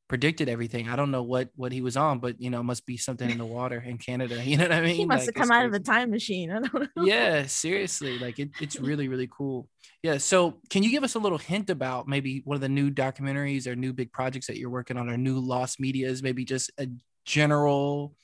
predicted 0.09 0.49
everything. 0.49 0.89
I 0.89 0.97
don't 0.97 1.13
know 1.13 1.23
what 1.23 1.51
what 1.55 1.73
he 1.73 1.81
was 1.81 1.97
on, 1.97 2.19
but 2.19 2.41
you 2.41 2.51
know, 2.51 2.63
must 2.63 2.85
be 2.85 2.97
something 2.97 3.31
in 3.31 3.39
the 3.39 3.47
water 3.47 3.81
in 3.81 3.99
Canada. 3.99 4.43
You 4.45 4.57
know 4.57 4.65
what 4.65 4.73
I 4.73 4.81
mean? 4.81 4.97
He 4.97 5.07
must 5.07 5.27
Like, 5.27 5.37
have 5.37 5.49
come 5.49 5.53
out 5.57 5.67
of 5.67 5.73
a 5.73 5.81
time 5.81 6.11
machine. 6.11 6.51
I 6.51 6.61
don't 6.61 6.75
know. 6.97 7.05
Yeah, 7.05 7.47
seriously. 7.47 8.19
Like 8.19 8.39
it, 8.39 8.51
it's 8.61 8.79
really, 8.81 9.09
really 9.09 9.29
cool. 9.31 9.69
Yeah. 10.03 10.19
So 10.19 10.61
can 10.71 10.83
you 10.83 10.91
give 10.91 11.05
us 11.05 11.15
a 11.15 11.19
little 11.19 11.39
hint 11.39 11.71
about 11.71 12.09
maybe 12.09 12.43
one 12.45 12.57
of 12.57 12.61
the 12.61 12.69
new 12.69 12.91
documentaries 12.91 13.67
or 13.67 13.77
new 13.77 13.93
big 13.93 14.13
projects 14.13 14.47
that 14.49 14.59
you're 14.59 14.71
working 14.71 14.97
on 14.97 15.09
or 15.09 15.17
new 15.17 15.39
lost 15.39 15.79
medias, 15.79 16.23
maybe 16.23 16.45
just 16.45 16.71
a 16.79 16.89
general 17.25 18.15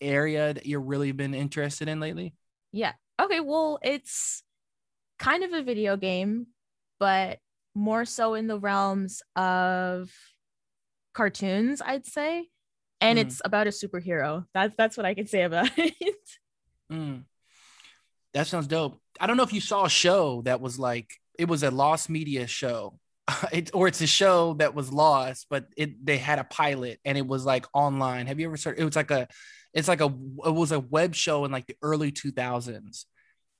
area 0.00 0.54
that 0.54 0.66
you've 0.66 0.86
really 0.86 1.12
been 1.12 1.34
interested 1.34 1.88
in 1.88 2.00
lately? 2.00 2.34
Yeah. 2.72 2.92
Okay. 3.20 3.40
Well, 3.40 3.78
it's 3.82 4.42
kind 5.18 5.44
of 5.44 5.52
a 5.52 5.62
video 5.62 5.96
game, 5.96 6.46
but 6.98 7.38
more 7.74 8.04
so 8.04 8.34
in 8.34 8.46
the 8.46 8.58
realms 8.58 9.22
of 9.36 10.10
cartoons, 11.12 11.80
I'd 11.84 12.06
say. 12.06 12.48
And 13.00 13.18
Mm. 13.18 13.22
it's 13.22 13.42
about 13.44 13.66
a 13.66 13.70
superhero. 13.70 14.46
That's 14.54 14.74
that's 14.76 14.96
what 14.96 15.06
I 15.06 15.14
can 15.14 15.26
say 15.26 15.42
about 15.42 15.70
it. 15.76 16.14
Mm. 16.90 17.24
That 18.32 18.46
sounds 18.46 18.66
dope. 18.66 19.00
I 19.20 19.26
don't 19.26 19.36
know 19.36 19.42
if 19.42 19.52
you 19.52 19.60
saw 19.60 19.84
a 19.84 19.90
show 19.90 20.42
that 20.42 20.60
was 20.60 20.78
like 20.78 21.12
it 21.38 21.48
was 21.48 21.62
a 21.62 21.70
lost 21.70 22.08
media 22.10 22.46
show. 22.46 22.98
It, 23.52 23.70
or 23.74 23.88
it's 23.88 24.00
a 24.00 24.06
show 24.06 24.54
that 24.54 24.74
was 24.74 24.92
lost, 24.92 25.46
but 25.48 25.66
it 25.76 26.04
they 26.04 26.18
had 26.18 26.38
a 26.38 26.44
pilot 26.44 27.00
and 27.04 27.16
it 27.16 27.26
was 27.26 27.44
like 27.46 27.66
online. 27.72 28.26
Have 28.26 28.38
you 28.40 28.46
ever 28.46 28.56
started? 28.56 28.80
It 28.82 28.84
was 28.84 28.96
like 28.96 29.10
a, 29.10 29.28
it's 29.74 29.88
like 29.88 30.00
a 30.00 30.06
it 30.06 30.54
was 30.54 30.72
a 30.72 30.80
web 30.80 31.14
show 31.14 31.44
in 31.44 31.52
like 31.52 31.66
the 31.66 31.76
early 31.82 32.12
two 32.12 32.30
thousands, 32.30 33.06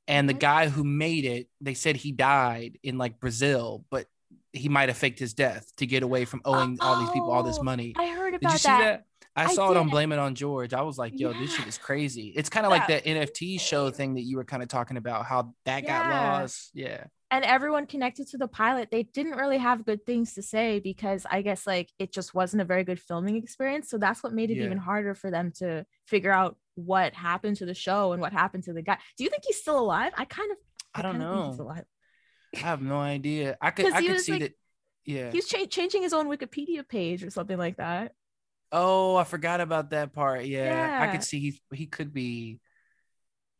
and 0.08 0.28
the 0.28 0.32
mm-hmm. 0.32 0.38
guy 0.38 0.68
who 0.68 0.84
made 0.84 1.24
it, 1.24 1.48
they 1.60 1.74
said 1.74 1.96
he 1.96 2.12
died 2.12 2.78
in 2.82 2.98
like 2.98 3.20
Brazil, 3.20 3.84
but 3.90 4.06
he 4.52 4.68
might 4.68 4.88
have 4.88 4.96
faked 4.96 5.18
his 5.18 5.34
death 5.34 5.70
to 5.76 5.86
get 5.86 6.02
away 6.02 6.24
from 6.24 6.40
owing 6.44 6.78
all 6.80 7.00
these 7.00 7.10
people 7.10 7.30
all 7.30 7.42
this 7.42 7.58
Oh, 7.58 7.64
money. 7.64 7.92
I 7.96 8.06
heard 8.08 8.30
Did 8.30 8.42
about 8.42 8.52
you 8.52 8.58
see 8.58 8.68
that. 8.68 8.78
that? 8.78 9.04
I 9.36 9.46
I 9.46 9.54
saw 9.54 9.72
it 9.72 9.76
on. 9.76 9.88
Blame 9.88 10.12
It 10.12 10.18
on 10.20 10.36
George. 10.36 10.72
I 10.72 10.82
was 10.82 10.96
like, 10.96 11.18
yo, 11.18 11.32
this 11.32 11.52
shit 11.52 11.66
is 11.66 11.76
crazy. 11.76 12.32
It's 12.36 12.48
kind 12.48 12.64
of 12.64 12.70
like 12.70 12.88
Yeah. 12.88 13.00
that 13.00 13.04
NFT 13.04 13.60
show 13.60 13.90
thing 13.90 14.14
that 14.14 14.22
you 14.22 14.36
were 14.36 14.44
kind 14.44 14.62
of 14.62 14.68
talking 14.68 14.96
about, 14.96 15.26
how 15.26 15.54
that 15.64 15.84
got 15.84 16.08
lost. 16.08 16.70
Yeah. 16.72 17.04
And 17.30 17.44
everyone 17.44 17.86
connected 17.86 18.28
to 18.28 18.38
the 18.38 18.46
pilot, 18.46 18.90
they 18.92 19.02
didn't 19.02 19.36
really 19.36 19.58
have 19.58 19.84
good 19.84 20.06
things 20.06 20.34
to 20.34 20.42
say 20.42 20.78
because 20.78 21.26
I 21.28 21.42
guess 21.42 21.66
like 21.66 21.90
it 21.98 22.12
just 22.12 22.34
wasn't 22.34 22.62
a 22.62 22.64
very 22.64 22.84
good 22.84 23.00
filming 23.00 23.36
experience. 23.36 23.88
So 23.90 23.98
that's 23.98 24.22
what 24.22 24.32
made 24.32 24.50
it 24.50 24.58
Yeah. 24.58 24.66
even 24.66 24.78
harder 24.78 25.14
for 25.14 25.30
them 25.30 25.50
to 25.56 25.84
figure 26.06 26.30
out 26.30 26.56
what 26.76 27.14
happened 27.14 27.56
to 27.56 27.66
the 27.66 27.74
show 27.74 28.12
and 28.12 28.20
what 28.20 28.32
happened 28.32 28.64
to 28.64 28.72
the 28.72 28.82
guy. 28.82 28.98
Do 29.16 29.24
you 29.24 29.30
think 29.30 29.42
he's 29.46 29.60
still 29.60 29.78
alive? 29.80 30.12
I 30.16 30.24
kind 30.26 30.52
of 30.52 30.58
I 30.94 31.02
don't 31.02 31.12
kinda 31.18 31.46
he's 31.48 31.58
know. 31.58 31.70
I 31.70 31.82
have 32.58 32.82
no 32.82 32.98
idea. 32.98 33.56
I 33.60 33.70
could 33.70 33.92
I 33.92 34.00
could 34.06 34.20
see 34.20 34.32
like- 34.32 34.40
that. 34.42 34.52
Yeah. 35.06 35.30
he's 35.32 35.48
cha- 35.48 35.66
changing 35.66 36.02
his 36.02 36.12
own 36.12 36.28
Wikipedia 36.28 36.86
page 36.88 37.24
or 37.24 37.30
something 37.30 37.58
like 37.58 37.76
that. 37.78 38.12
Oh, 38.72 39.16
I 39.16 39.24
forgot 39.24 39.60
about 39.60 39.90
that 39.90 40.12
part. 40.12 40.44
Yeah. 40.44 40.98
I 41.02 41.12
could 41.12 41.24
see 41.24 41.40
he 41.40 41.60
he 41.76 41.86
could 41.86 42.12
be 42.14 42.60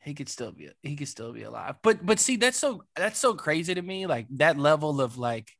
he 0.04 0.14
could 0.14 0.28
still 0.28 0.52
be 0.52 0.70
he 0.82 0.96
could 0.96 1.08
still 1.08 1.32
be 1.32 1.42
alive. 1.42 1.76
But 1.82 2.04
but 2.04 2.18
see 2.18 2.36
that's 2.36 2.58
so 2.58 2.84
that's 2.94 3.18
so 3.18 3.34
crazy 3.34 3.74
to 3.74 3.82
me 3.82 4.06
like 4.06 4.26
that 4.36 4.58
level 4.58 5.00
of 5.00 5.18
like 5.18 5.50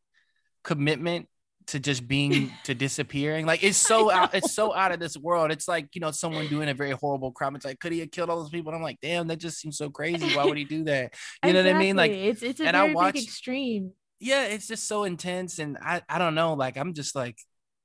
commitment 0.63 1.29
to 1.69 1.81
just 1.81 2.07
being 2.07 2.53
to 2.65 2.75
disappearing. 2.75 3.47
Like 3.47 3.65
it's 3.65 3.79
so 3.79 4.11
out, 4.11 4.35
it's 4.35 4.53
so 4.53 4.75
out 4.75 4.93
of 4.93 5.01
this 5.01 5.17
world. 5.17 5.51
It's 5.51 5.67
like 5.67 5.89
you 5.95 6.01
know 6.01 6.11
someone 6.11 6.47
doing 6.49 6.69
a 6.69 6.75
very 6.75 6.91
horrible 6.91 7.33
crime. 7.33 7.57
It's 7.57 7.65
like 7.65 7.81
could 7.81 7.93
he 7.93 8.01
have 8.01 8.11
killed 8.11 8.29
all 8.31 8.41
those 8.41 8.51
people? 8.51 8.71
And 8.71 8.77
I'm 8.77 8.83
like, 8.83 8.99
damn, 9.01 9.27
that 9.29 9.39
just 9.39 9.59
seems 9.59 9.79
so 9.79 9.89
crazy. 9.91 10.37
Why 10.37 10.45
would 10.45 10.59
he 10.59 10.65
do 10.65 10.85
that? 10.85 11.15
You 11.45 11.53
know 11.53 11.63
what 11.63 11.75
I 11.75 11.79
mean? 11.79 11.97
Like 11.97 12.13
it's 12.13 12.43
it's 12.43 12.61
a 12.61 12.67
and 12.67 12.77
very 12.77 12.91
I 12.91 12.95
watch, 12.95 13.17
extreme. 13.17 13.93
Yeah, 14.21 14.45
it's 14.45 14.69
just 14.69 14.87
so 14.87 15.05
intense, 15.05 15.59
and 15.59 15.79
I 15.81 16.03
I 16.09 16.19
don't 16.19 16.35
know. 16.35 16.55
Like 16.55 16.77
I'm 16.77 16.93
just 16.93 17.15
like 17.15 17.39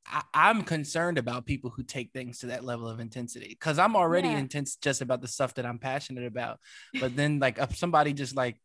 I, 0.06 0.50
am 0.50 0.64
concerned 0.64 1.18
about 1.18 1.46
people 1.46 1.70
who 1.70 1.84
take 1.84 2.12
things 2.12 2.40
to 2.40 2.48
that 2.48 2.64
level 2.64 2.88
of 2.88 3.00
intensity 3.00 3.50
because 3.50 3.78
I'm 3.78 3.96
already 3.96 4.30
yeah. 4.30 4.40
intense 4.40 4.76
just 4.76 5.02
about 5.02 5.22
the 5.22 5.28
stuff 5.28 5.54
that 5.56 5.66
I'm 5.66 5.80
passionate 5.80 6.26
about. 6.26 6.60
But 7.00 7.16
then 7.16 7.40
like 7.40 7.60
somebody 7.74 8.14
just 8.14 8.36
like 8.36 8.60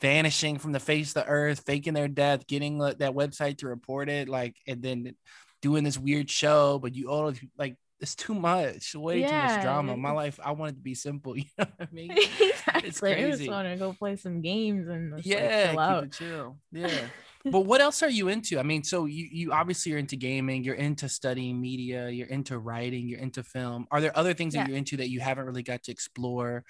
vanishing 0.00 0.58
from 0.58 0.72
the 0.72 0.80
face 0.80 1.08
of 1.10 1.14
the 1.14 1.26
earth, 1.26 1.62
faking 1.66 1.94
their 1.94 2.08
death, 2.08 2.46
getting 2.46 2.78
that 2.78 2.98
website 2.98 3.58
to 3.58 3.68
report 3.68 4.08
it, 4.08 4.28
like, 4.28 4.56
and 4.66 4.82
then 4.82 5.14
doing 5.62 5.84
this 5.84 5.98
weird 5.98 6.28
show, 6.28 6.78
but 6.78 6.94
you 6.94 7.08
all 7.08 7.32
like 7.56 7.76
it's 8.00 8.14
too 8.14 8.34
much, 8.34 8.94
way 8.94 9.20
yeah. 9.20 9.28
too 9.28 9.54
much 9.54 9.62
drama. 9.62 9.96
My 9.96 10.10
life, 10.10 10.38
I 10.44 10.50
want 10.52 10.72
it 10.72 10.74
to 10.74 10.82
be 10.82 10.94
simple. 10.94 11.36
You 11.38 11.44
know 11.58 11.66
what 11.76 11.88
I 11.88 11.94
mean? 11.94 12.10
exactly. 12.40 12.88
It's 12.88 13.00
crazy. 13.00 13.24
I 13.24 13.30
just 13.30 13.48
want 13.48 13.68
to 13.68 13.76
go 13.76 13.92
play 13.92 14.16
some 14.16 14.42
games 14.42 14.88
and 14.88 15.24
yeah, 15.24 15.72
like, 15.74 16.12
chill, 16.12 16.28
chill. 16.28 16.56
Yeah. 16.72 17.06
but 17.44 17.60
what 17.60 17.80
else 17.80 18.02
are 18.02 18.10
you 18.10 18.28
into? 18.28 18.58
I 18.58 18.62
mean, 18.62 18.82
so 18.84 19.04
you 19.04 19.28
you 19.30 19.52
obviously 19.52 19.92
are 19.92 19.98
into 19.98 20.16
gaming, 20.16 20.64
you're 20.64 20.74
into 20.74 21.08
studying 21.08 21.60
media, 21.60 22.08
you're 22.08 22.28
into 22.28 22.58
writing, 22.58 23.08
you're 23.08 23.20
into 23.20 23.42
film. 23.42 23.86
Are 23.90 24.00
there 24.00 24.16
other 24.16 24.32
things 24.32 24.54
yeah. 24.54 24.62
that 24.62 24.68
you're 24.68 24.78
into 24.78 24.96
that 24.96 25.10
you 25.10 25.20
haven't 25.20 25.44
really 25.44 25.62
got 25.62 25.82
to 25.84 25.92
explore 25.92 26.64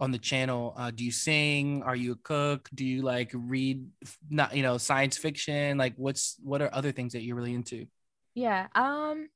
on 0.00 0.12
the 0.12 0.18
channel? 0.18 0.74
Uh, 0.76 0.90
do 0.90 1.04
you 1.04 1.12
sing? 1.12 1.82
Are 1.82 1.96
you 1.96 2.12
a 2.12 2.16
cook? 2.16 2.68
Do 2.74 2.84
you 2.84 3.02
like 3.02 3.30
read 3.34 3.86
not 4.30 4.56
you 4.56 4.62
know 4.62 4.78
science 4.78 5.18
fiction? 5.18 5.76
Like 5.76 5.94
what's 5.96 6.36
what 6.42 6.62
are 6.62 6.70
other 6.72 6.92
things 6.92 7.12
that 7.12 7.22
you're 7.22 7.36
really 7.36 7.54
into? 7.54 7.86
Yeah. 8.34 8.68
Um 8.74 9.28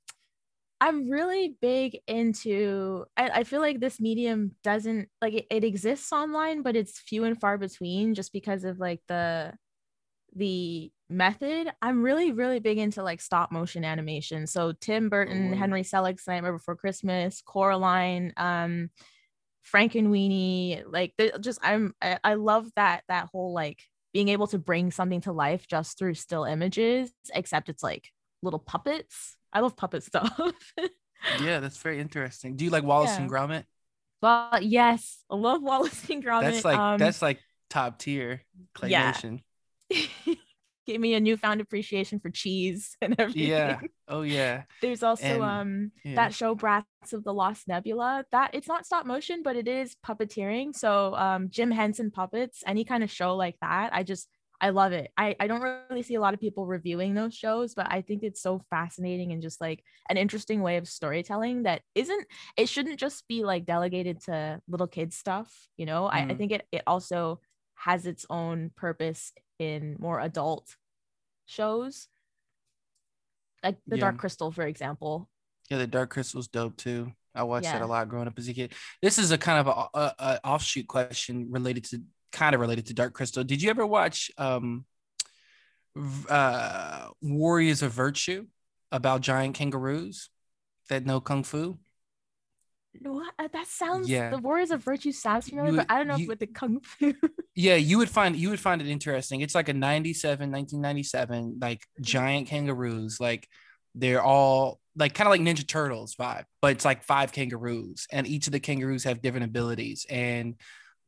I'm 0.81 1.11
really 1.11 1.57
big 1.61 1.99
into 2.07 3.05
I, 3.17 3.29
I 3.29 3.45
feel 3.45 3.61
like 3.61 3.81
this 3.81 4.01
medium 4.01 4.53
doesn't 4.63 5.09
like 5.21 5.35
it, 5.35 5.47
it 5.51 5.65
exists 5.65 6.13
online, 6.13 6.63
but 6.63 6.77
it's 6.77 6.99
few 6.99 7.25
and 7.25 7.39
far 7.39 7.59
between 7.59 8.15
just 8.15 8.33
because 8.33 8.65
of 8.65 8.79
like 8.79 9.01
the 9.09 9.53
the 10.39 10.91
method. 11.11 11.71
I'm 11.83 12.03
really, 12.03 12.33
really 12.33 12.61
big 12.61 12.79
into 12.79 13.03
like 13.03 13.21
stop 13.21 13.51
motion 13.53 13.85
animation. 13.85 14.47
So 14.47 14.73
Tim 14.73 15.09
Burton, 15.09 15.53
oh, 15.53 15.57
Henry 15.57 15.83
Selick's 15.83 16.27
Nightmare 16.27 16.53
Before 16.53 16.77
Christmas, 16.77 17.43
Coraline, 17.45 18.33
um, 18.37 18.91
Frankenweenie, 19.73 20.85
like 20.87 21.15
just 21.41 21.59
I'm 21.63 21.95
I, 22.01 22.19
I 22.25 22.35
love 22.35 22.69
that 22.77 23.03
that 23.09 23.29
whole 23.33 23.53
like 23.53 23.83
being 24.13 24.29
able 24.29 24.47
to 24.49 24.59
bring 24.59 24.91
something 24.91 25.21
to 25.23 25.33
life 25.33 25.67
just 25.67 25.99
through 25.99 26.15
still 26.15 26.45
images, 26.45 27.13
except 27.35 27.69
it's 27.69 27.83
like 27.83 28.11
little 28.43 28.59
puppets. 28.59 29.37
I 29.53 29.61
love 29.61 29.77
puppet 29.77 30.03
stuff. 30.05 30.73
yeah, 31.41 31.61
that's 31.61 31.79
very 31.79 32.01
interesting. 32.01 32.57
Do 32.57 32.65
you 32.65 32.71
like 32.71 32.85
Wallace 32.85 33.11
yeah. 33.11 33.23
and 33.23 33.31
Gromit? 33.31 33.65
Well, 34.23 34.59
yes, 34.63 35.19
I 35.31 35.37
love 35.37 35.63
Wallace 35.63 36.09
and 36.09 36.25
Gromit. 36.25 36.43
That's 36.43 36.65
like 36.65 36.79
um, 36.79 36.99
that's 36.99 37.23
like 37.23 37.41
top 37.71 37.99
tier 37.99 38.43
claymation. 38.75 39.33
Yeah. 39.33 39.39
Gave 40.87 41.01
me 41.01 41.13
a 41.13 41.21
newfound 41.21 41.61
appreciation 41.61 42.19
for 42.19 42.31
cheese 42.31 42.97
and 43.03 43.15
everything. 43.19 43.49
Yeah. 43.49 43.81
Oh 44.09 44.23
yeah. 44.23 44.63
There's 44.83 45.03
also 45.03 45.27
and, 45.27 45.43
um 45.43 45.93
yeah. 46.03 46.15
that 46.15 46.35
show 46.35 46.55
Brats 46.55 47.13
of 47.13 47.25
the 47.25 47.35
Lost 47.35 47.69
Nebula. 47.69 48.25
That 48.33 48.51
it's 48.55 48.69
not 48.69 48.87
stop 48.87 49.05
motion, 49.05 49.43
but 49.43 49.55
it 49.55 49.69
is 49.69 49.97
puppeteering. 50.07 50.75
So 50.75 51.15
um 51.15 51.51
Jim 51.51 51.71
Henson 51.71 52.11
puppets, 52.11 52.63
any 52.67 52.85
kind 52.85 53.05
of 53.05 53.11
show 53.11 53.37
like 53.37 53.57
that, 53.61 53.91
I 53.93 54.03
just 54.03 54.29
I 54.61 54.71
love 54.71 54.93
it. 54.93 55.11
I, 55.17 55.37
I 55.39 55.47
don't 55.47 55.61
really 55.61 56.03
see 56.03 56.17
a 56.17 56.21
lot 56.21 56.35
of 56.35 56.41
people 56.41 56.67
reviewing 56.67 57.15
those 57.15 57.35
shows, 57.35 57.75
but 57.75 57.87
I 57.91 58.01
think 58.01 58.23
it's 58.23 58.43
so 58.43 58.61
fascinating 58.71 59.33
and 59.33 59.41
just 59.41 59.61
like 59.61 59.85
an 60.11 60.17
interesting 60.17 60.63
way 60.63 60.79
of 60.79 60.89
storytelling 60.89 61.63
that 61.63 61.83
isn't, 61.95 62.27
it 62.57 62.69
shouldn't 62.69 62.99
just 62.99 63.27
be 63.29 63.45
like 63.45 63.67
delegated 63.67 64.21
to 64.25 64.61
little 64.69 64.89
kids 64.89 65.17
stuff. 65.17 65.53
You 65.77 65.87
know, 65.87 66.05
mm. 66.05 66.11
I, 66.13 66.23
I 66.23 66.27
mm. 66.27 66.39
think 66.39 66.53
it, 66.53 66.67
it 66.73 66.83
also 66.87 67.41
has 67.77 68.07
its 68.07 68.27
own 68.29 68.73
purpose 68.77 69.33
in 69.59 69.97
more 69.99 70.21
adult 70.21 70.77
shows. 71.47 72.09
Like 73.63 73.79
the 73.87 73.97
yeah. 73.97 74.03
Dark 74.03 74.19
Crystal, 74.19 74.53
for 74.53 74.67
example. 74.67 75.29
Yeah, 75.71 75.79
the 75.79 75.87
Dark 75.87 76.11
Crystal's 76.11 76.49
dope 76.49 76.77
too. 76.77 77.13
I 77.35 77.43
watched 77.43 77.65
yeah. 77.65 77.79
that 77.79 77.83
a 77.83 77.87
lot 77.87 78.09
growing 78.09 78.27
up 78.27 78.39
as 78.39 78.49
a 78.49 78.55
kid. 78.55 78.73
This 79.03 79.19
is 79.19 79.31
a 79.31 79.39
kind 79.39 79.67
of 79.67 79.67
a, 79.67 79.99
a, 79.99 80.15
a 80.19 80.41
offshoot 80.45 80.87
question 80.89 81.49
related 81.51 81.85
to 81.87 82.03
kind 82.33 82.55
of 82.55 82.61
related 82.61 82.87
to 82.87 82.95
Dark 82.95 83.13
Crystal. 83.15 83.45
Did 83.45 83.63
you 83.63 83.71
ever 83.71 83.87
watch 83.87 84.31
um, 84.39 84.85
uh, 86.29 87.09
Warriors 87.21 87.83
of 87.83 87.93
Virtue 87.93 88.47
about 88.91 89.21
giant 89.21 89.55
kangaroos 89.55 90.31
that 90.89 91.05
know 91.05 91.21
kung 91.21 91.45
fu? 91.45 91.79
What? 93.03 93.35
That 93.53 93.67
sounds 93.67 94.09
yeah. 94.09 94.31
The 94.31 94.39
Warriors 94.39 94.71
of 94.71 94.83
Virtue 94.83 95.13
sounds 95.13 95.49
familiar, 95.49 95.73
but 95.73 95.87
I 95.91 95.99
don't 95.99 96.09
know 96.09 96.17
you, 96.17 96.25
if 96.25 96.29
with 96.29 96.39
the 96.41 96.47
kung 96.47 96.81
fu. 96.81 97.15
yeah, 97.55 97.77
you 97.77 97.99
would 97.99 98.11
find 98.11 98.37
you 98.37 98.51
would 98.51 98.61
find 98.61 98.81
it 98.81 98.89
interesting. 98.89 99.41
It's 99.41 99.55
like 99.55 99.69
a 99.69 99.75
97, 99.75 100.51
1997, 100.51 101.59
like 101.61 101.85
giant 102.01 102.49
kangaroos. 102.49 103.21
Like 103.21 103.49
they're 103.95 104.23
all 104.23 104.81
like 104.97 105.15
kind 105.15 105.27
of 105.27 105.31
like 105.31 105.41
Ninja 105.41 105.67
Turtles 105.67 106.15
vibe, 106.17 106.45
but 106.61 106.73
it's 106.73 106.85
like 106.85 107.03
five 107.03 107.33
kangaroos, 107.33 108.07
and 108.11 108.27
each 108.27 108.47
of 108.47 108.53
the 108.53 108.61
kangaroos 108.61 109.05
have 109.05 109.23
different 109.23 109.47
abilities. 109.47 110.07
And 110.09 110.57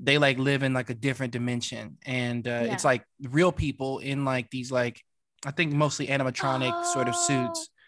they 0.02 0.18
like 0.18 0.38
live 0.38 0.62
in 0.62 0.72
like 0.72 0.90
a 0.90 0.94
different 0.94 1.32
dimension 1.32 1.98
and 2.06 2.48
uh, 2.48 2.50
yeah. 2.50 2.72
it's 2.72 2.84
like 2.84 3.04
real 3.22 3.52
people 3.52 3.98
in 3.98 4.24
like 4.24 4.50
these 4.50 4.72
like 4.72 5.00
i 5.44 5.50
think 5.50 5.72
mostly 5.72 6.06
animatronic 6.06 6.72
oh, 6.74 6.92
sort 6.92 7.06
of 7.06 7.14
suits 7.14 7.68
oh, 7.70 7.74
i 7.76 7.79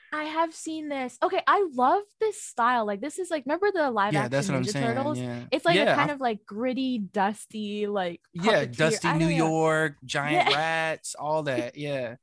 have 0.42 0.54
seen 0.54 0.88
this 0.88 1.18
okay 1.22 1.40
i 1.46 1.66
love 1.74 2.02
this 2.20 2.40
style 2.40 2.86
like 2.86 3.00
this 3.00 3.18
is 3.18 3.30
like 3.30 3.44
remember 3.46 3.70
the 3.72 3.90
live 3.90 4.12
yeah, 4.12 4.24
action 4.24 4.54
ninja 4.54 4.72
turtles 4.72 5.18
yeah. 5.18 5.40
it's 5.50 5.64
like 5.64 5.76
yeah. 5.76 5.92
a 5.92 5.96
kind 5.96 6.10
of 6.10 6.20
like 6.20 6.44
gritty 6.44 6.98
dusty 6.98 7.86
like 7.86 8.20
yeah 8.32 8.64
dusty 8.64 9.12
new 9.14 9.28
york 9.28 9.96
giant 10.04 10.50
yeah. 10.50 10.56
rats 10.56 11.14
all 11.14 11.42
that 11.44 11.76
yeah 11.76 12.16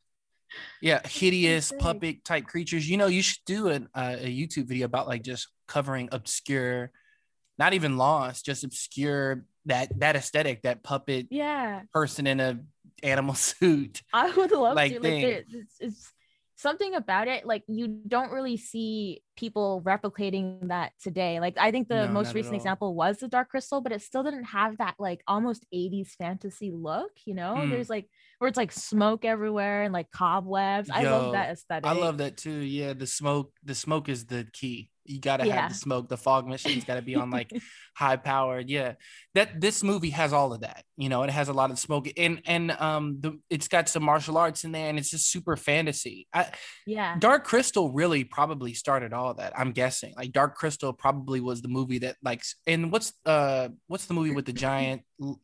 yeah 0.82 1.00
hideous 1.08 1.72
puppet 1.80 2.24
type 2.24 2.46
creatures 2.46 2.90
you 2.90 2.98
know 2.98 3.08
you 3.08 3.22
should 3.22 3.44
do 3.46 3.70
an, 3.70 3.88
uh, 3.94 4.16
a 4.20 4.28
youtube 4.28 4.66
video 4.66 4.86
about 4.86 5.08
like 5.08 5.24
just 5.24 5.48
covering 5.68 6.10
obscure 6.12 6.92
not 7.58 7.74
even 7.74 7.98
lost 7.98 8.46
just 8.46 8.64
obscure 8.64 9.46
that 9.66 10.00
that 10.00 10.16
aesthetic, 10.16 10.64
that 10.64 10.82
puppet 10.82 11.28
yeah 11.30 11.82
person 11.94 12.26
in 12.26 12.40
a 12.40 12.60
animal 13.04 13.36
suit. 13.36 14.02
I 14.14 14.32
would 14.32 14.52
love 14.52 14.76
like 14.76 14.94
to. 14.94 15.00
Like 15.00 15.46
it's, 15.52 15.76
it's 15.80 16.14
something 16.60 16.94
about 16.94 17.30
it. 17.30 17.46
Like 17.46 17.64
you 17.68 17.88
don't 17.88 18.32
really 18.32 18.58
see 18.58 19.22
people 19.38 19.82
replicating 19.86 20.68
that 20.68 20.92
today. 21.02 21.40
Like 21.40 21.58
I 21.58 21.72
think 21.72 21.88
the 21.88 22.08
no, 22.08 22.12
most 22.12 22.36
recent 22.36 22.56
example 22.56 22.94
was 22.94 23.18
the 23.18 23.30
Dark 23.30 23.50
Crystal, 23.50 23.80
but 23.80 23.94
it 23.94 24.02
still 24.02 24.24
didn't 24.24 24.44
have 24.44 24.78
that 24.78 24.96
like 25.00 25.22
almost 25.26 25.66
80s 25.74 26.10
fantasy 26.18 26.72
look. 26.72 27.12
You 27.26 27.36
know, 27.36 27.56
mm. 27.58 27.70
there's 27.70 27.90
like 27.90 28.10
where 28.40 28.50
it's 28.50 28.58
like 28.58 28.74
smoke 28.74 29.24
everywhere 29.24 29.84
and 29.84 29.94
like 29.94 30.12
cobwebs. 30.12 30.90
Yo, 30.90 30.96
I 30.96 31.04
love 31.04 31.32
that 31.32 31.52
aesthetic. 31.52 31.86
I 31.86 31.94
love 31.94 32.18
that 32.18 32.36
too. 32.36 32.60
Yeah, 32.60 32.94
the 32.94 33.08
smoke. 33.08 33.54
The 33.64 33.76
smoke 33.76 34.10
is 34.10 34.26
the 34.26 34.46
key 34.52 34.90
you 35.10 35.20
got 35.20 35.38
to 35.38 35.48
yeah. 35.48 35.62
have 35.62 35.72
the 35.72 35.76
smoke 35.76 36.08
the 36.08 36.18
fog 36.18 36.48
machine's 36.48 36.86
got 36.86 36.96
to 36.96 37.02
be 37.02 37.16
on 37.16 37.30
like 37.30 37.52
high 37.96 38.16
powered 38.16 38.70
yeah. 38.70 38.94
That 39.36 39.62
this 39.62 39.84
movie 39.84 40.10
has 40.12 40.34
all 40.34 40.54
of 40.54 40.62
that 40.62 40.84
you 40.98 41.10
know 41.10 41.24
it 41.24 41.30
has 41.30 41.50
a 41.50 41.54
lot 41.54 41.72
of 41.72 41.80
smoke 41.80 42.08
and 42.18 42.42
and 42.46 42.72
um 42.72 43.18
the, 43.20 43.40
it's 43.50 43.68
got 43.68 43.90
some 43.90 44.04
martial 44.04 44.38
arts 44.38 44.64
in 44.64 44.72
there 44.72 44.90
and 44.90 45.00
it's 45.00 45.10
just 45.10 45.30
super 45.30 45.56
fantasy. 45.56 46.28
I, 46.34 46.48
yeah. 46.86 47.18
Dark 47.20 47.44
crystal 47.44 47.92
really 47.92 48.24
probably 48.24 48.74
started 48.74 49.14
all 49.14 49.34
that 49.36 49.54
i'm 49.58 49.72
guessing. 49.72 50.14
Like 50.16 50.32
dark 50.32 50.56
crystal 50.56 50.94
probably 50.94 51.42
was 51.42 51.62
the 51.62 51.68
movie 51.68 52.00
that 52.00 52.18
like 52.24 52.44
and 52.68 52.92
what's 52.92 53.14
uh 53.26 53.70
what's 53.88 54.06
the 54.06 54.14
movie 54.14 54.32
with 54.32 54.46
the 54.46 54.54
giant 54.54 55.02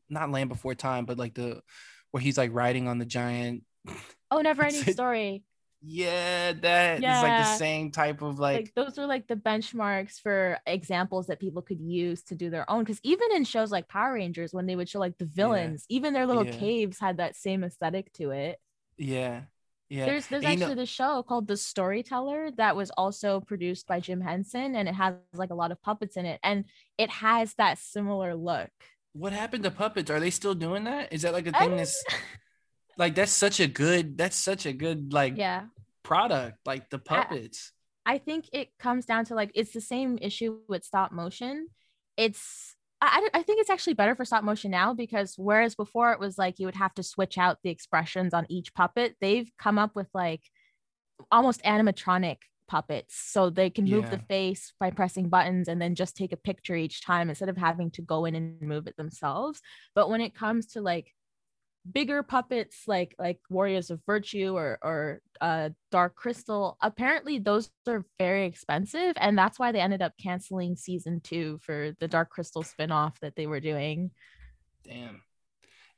not 0.09 0.31
land 0.31 0.49
before 0.49 0.75
time 0.75 1.05
but 1.05 1.17
like 1.17 1.33
the 1.33 1.61
where 2.11 2.21
he's 2.21 2.37
like 2.37 2.53
riding 2.53 2.87
on 2.87 2.97
the 2.97 3.05
giant 3.05 3.63
oh 4.31 4.41
never 4.41 4.63
ending 4.65 4.93
story 4.93 5.43
yeah, 5.81 6.53
that 6.53 7.01
yeah. 7.01 7.17
is 7.17 7.23
like 7.23 7.43
the 7.43 7.57
same 7.57 7.91
type 7.91 8.21
of 8.21 8.39
like... 8.39 8.55
like 8.55 8.73
those 8.75 8.97
are 8.97 9.05
like 9.05 9.27
the 9.27 9.35
benchmarks 9.35 10.19
for 10.19 10.57
examples 10.65 11.27
that 11.27 11.39
people 11.39 11.61
could 11.61 11.79
use 11.79 12.23
to 12.23 12.35
do 12.35 12.49
their 12.49 12.69
own. 12.69 12.83
Because 12.83 12.99
even 13.03 13.31
in 13.33 13.43
shows 13.43 13.71
like 13.71 13.87
Power 13.87 14.13
Rangers, 14.13 14.53
when 14.53 14.65
they 14.65 14.75
would 14.75 14.89
show 14.89 14.99
like 14.99 15.17
the 15.17 15.25
villains, 15.25 15.85
yeah. 15.87 15.97
even 15.97 16.13
their 16.13 16.25
little 16.25 16.45
yeah. 16.45 16.57
caves 16.57 16.99
had 16.99 17.17
that 17.17 17.35
same 17.35 17.63
aesthetic 17.63 18.11
to 18.13 18.31
it. 18.31 18.59
Yeah. 18.97 19.41
Yeah. 19.89 20.05
There's 20.05 20.27
there's 20.27 20.43
and 20.43 20.53
actually 20.53 20.63
you 20.63 20.75
know, 20.75 20.81
the 20.81 20.85
show 20.87 21.21
called 21.21 21.47
The 21.47 21.57
Storyteller 21.57 22.49
that 22.57 22.75
was 22.75 22.89
also 22.91 23.39
produced 23.39 23.85
by 23.85 23.99
Jim 23.99 24.19
Henson 24.19 24.75
and 24.75 24.89
it 24.89 24.95
has 24.95 25.13
like 25.33 25.51
a 25.51 25.55
lot 25.55 25.71
of 25.71 25.81
puppets 25.81 26.17
in 26.17 26.25
it 26.25 26.39
and 26.43 26.65
it 26.97 27.11
has 27.11 27.53
that 27.55 27.77
similar 27.77 28.33
look. 28.33 28.71
What 29.13 29.31
happened 29.31 29.63
to 29.63 29.71
puppets? 29.71 30.09
Are 30.09 30.19
they 30.19 30.31
still 30.31 30.55
doing 30.55 30.85
that? 30.85 31.13
Is 31.13 31.21
that 31.21 31.33
like 31.33 31.47
a 31.47 31.51
thing 31.51 31.77
that's 31.77 32.03
like 32.97 33.15
that's 33.15 33.31
such 33.31 33.59
a 33.59 33.67
good 33.67 34.17
that's 34.17 34.37
such 34.37 34.65
a 34.65 34.73
good 34.73 35.13
like 35.13 35.37
yeah 35.37 35.65
product, 36.05 36.59
like 36.65 36.89
the 36.89 36.99
puppets. 36.99 37.73
I, 38.05 38.13
I 38.13 38.17
think 38.19 38.45
it 38.53 38.69
comes 38.79 39.05
down 39.05 39.25
to 39.25 39.35
like 39.35 39.51
it's 39.55 39.73
the 39.73 39.81
same 39.81 40.17
issue 40.21 40.59
with 40.69 40.85
stop 40.85 41.11
motion. 41.11 41.67
It's 42.15 42.75
I, 43.01 43.27
I 43.33 43.41
think 43.43 43.59
it's 43.59 43.69
actually 43.69 43.95
better 43.95 44.15
for 44.15 44.23
stop 44.23 44.45
motion 44.45 44.71
now 44.71 44.93
because 44.93 45.33
whereas 45.37 45.75
before 45.75 46.13
it 46.13 46.19
was 46.19 46.37
like 46.37 46.59
you 46.59 46.67
would 46.67 46.75
have 46.75 46.93
to 46.93 47.03
switch 47.03 47.37
out 47.37 47.57
the 47.61 47.69
expressions 47.69 48.33
on 48.33 48.45
each 48.47 48.73
puppet, 48.73 49.15
they've 49.19 49.51
come 49.59 49.77
up 49.77 49.95
with 49.95 50.07
like 50.13 50.43
almost 51.29 51.61
animatronic 51.63 52.37
puppets 52.67 53.15
so 53.15 53.49
they 53.49 53.69
can 53.69 53.85
move 53.85 54.09
the 54.09 54.17
face 54.27 54.73
by 54.79 54.89
pressing 54.89 55.29
buttons 55.29 55.67
and 55.67 55.79
then 55.79 55.93
just 55.93 56.17
take 56.17 56.31
a 56.31 56.37
picture 56.37 56.75
each 56.75 57.05
time 57.05 57.29
instead 57.29 57.47
of 57.47 57.55
having 57.55 57.91
to 57.91 58.01
go 58.01 58.25
in 58.25 58.33
and 58.33 58.59
move 58.59 58.87
it 58.87 58.97
themselves 58.97 59.61
but 59.93 60.09
when 60.09 60.19
it 60.19 60.33
comes 60.33 60.65
to 60.65 60.81
like 60.81 61.13
bigger 61.91 62.23
puppets 62.23 62.83
like 62.87 63.13
like 63.19 63.39
warriors 63.49 63.89
of 63.91 64.01
virtue 64.05 64.53
or 64.55 64.79
or 64.81 65.21
uh 65.39 65.69
dark 65.91 66.15
crystal 66.15 66.77
apparently 66.81 67.37
those 67.37 67.69
are 67.87 68.03
very 68.17 68.45
expensive 68.45 69.13
and 69.17 69.37
that's 69.37 69.59
why 69.59 69.71
they 69.71 69.79
ended 69.79 70.01
up 70.01 70.13
canceling 70.21 70.75
season 70.75 71.21
two 71.21 71.59
for 71.61 71.91
the 71.99 72.07
dark 72.07 72.29
crystal 72.29 72.63
spin-off 72.63 73.19
that 73.19 73.35
they 73.35 73.45
were 73.47 73.59
doing 73.59 74.09
Damn. 74.83 75.21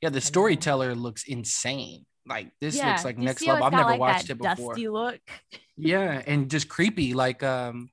Yeah, 0.00 0.10
the 0.10 0.20
storyteller 0.20 0.94
looks 0.94 1.24
insane. 1.24 2.06
Like 2.26 2.52
this 2.60 2.76
yeah 2.76 2.88
looks 2.88 3.04
like 3.04 3.18
next 3.18 3.46
level. 3.46 3.64
I've 3.64 3.72
never 3.72 3.90
like, 3.90 4.00
watched 4.00 4.30
it 4.30 4.38
before. 4.38 4.72
dusty 4.74 4.88
look 4.88 5.20
Yeah, 5.76 6.22
and 6.26 6.50
just 6.50 6.68
creepy, 6.68 7.14
like 7.14 7.42
um, 7.42 7.90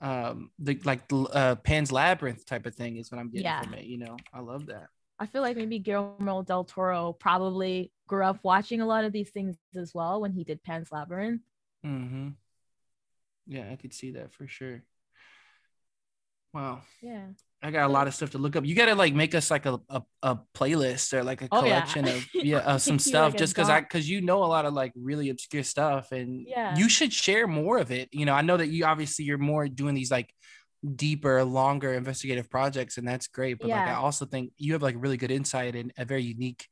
um, 0.00 0.50
the 0.58 0.78
like 0.84 1.02
uh 1.12 1.56
Pan's 1.56 1.90
Labyrinth 1.92 2.44
type 2.46 2.66
of 2.66 2.74
thing 2.74 2.96
is 2.96 3.10
what 3.10 3.18
I'm 3.18 3.28
getting 3.30 3.44
Yeah. 3.44 3.62
from 3.62 3.74
it. 3.74 3.84
You 3.84 3.98
know, 3.98 4.16
I 4.32 4.40
love 4.40 4.66
that. 4.66 4.88
I 5.18 5.26
feel 5.26 5.42
like 5.42 5.56
maybe 5.56 5.78
Guillermo 5.78 6.42
del 6.42 6.64
Toro 6.64 7.12
probably 7.12 7.90
grew 8.06 8.24
up 8.24 8.38
watching 8.42 8.80
a 8.80 8.86
lot 8.86 9.04
of 9.04 9.12
these 9.12 9.30
things 9.30 9.56
as 9.74 9.94
well 9.94 10.20
when 10.20 10.32
he 10.32 10.44
did 10.44 10.62
Pan's 10.62 10.92
Labyrinth. 10.92 11.40
Mm-hmm. 11.84 12.28
Yeah, 13.46 13.68
I 13.70 13.76
could 13.76 13.94
see 13.94 14.12
that 14.12 14.32
for 14.34 14.46
sure. 14.46 14.82
Wow. 16.52 16.82
Yeah. 17.02 17.26
I 17.62 17.70
got 17.70 17.88
a 17.88 17.92
lot 17.92 18.06
of 18.06 18.14
stuff 18.14 18.30
to 18.30 18.38
look 18.38 18.56
up. 18.56 18.64
You 18.64 18.74
gotta 18.74 18.94
like 18.94 19.14
make 19.14 19.34
us 19.34 19.50
like 19.50 19.66
a, 19.66 19.80
a, 19.88 20.02
a 20.22 20.38
playlist 20.54 21.12
or 21.12 21.24
like 21.24 21.42
a 21.42 21.48
Oh, 21.50 21.64
yeah. 21.64 21.80
collection 21.80 22.06
of 22.08 22.26
yeah 22.34 22.58
of 22.60 22.82
some 22.88 22.98
stuff 22.98 23.32
like, 23.32 23.38
just 23.38 23.54
because 23.54 23.68
I 23.68 23.80
because 23.80 24.08
you 24.08 24.20
know 24.20 24.44
a 24.44 24.46
lot 24.46 24.64
of 24.66 24.74
like 24.74 24.92
really 24.94 25.30
obscure 25.30 25.62
stuff 25.62 26.12
and 26.12 26.46
Yeah. 26.46 26.76
you 26.76 26.88
should 26.88 27.12
share 27.12 27.46
more 27.46 27.78
of 27.78 27.90
it. 27.90 28.08
You 28.12 28.24
know, 28.26 28.34
I 28.34 28.42
know 28.42 28.56
that 28.56 28.68
you 28.68 28.84
obviously 28.84 29.24
you're 29.24 29.38
more 29.38 29.68
doing 29.68 29.94
these 29.94 30.10
like 30.10 30.30
deeper, 30.94 31.42
longer 31.44 31.94
investigative 31.94 32.48
projects, 32.48 32.98
and 32.98 33.06
that's 33.06 33.26
great. 33.26 33.58
But 33.58 33.68
like 33.68 33.88
I 33.88 33.94
also 33.94 34.24
think 34.24 34.52
you 34.56 34.74
have 34.74 34.82
like 34.82 34.96
really 34.98 35.16
good 35.16 35.30
insight 35.30 35.74
and 35.74 35.92
a 35.98 36.04
very 36.04 36.22
unique 36.22 36.68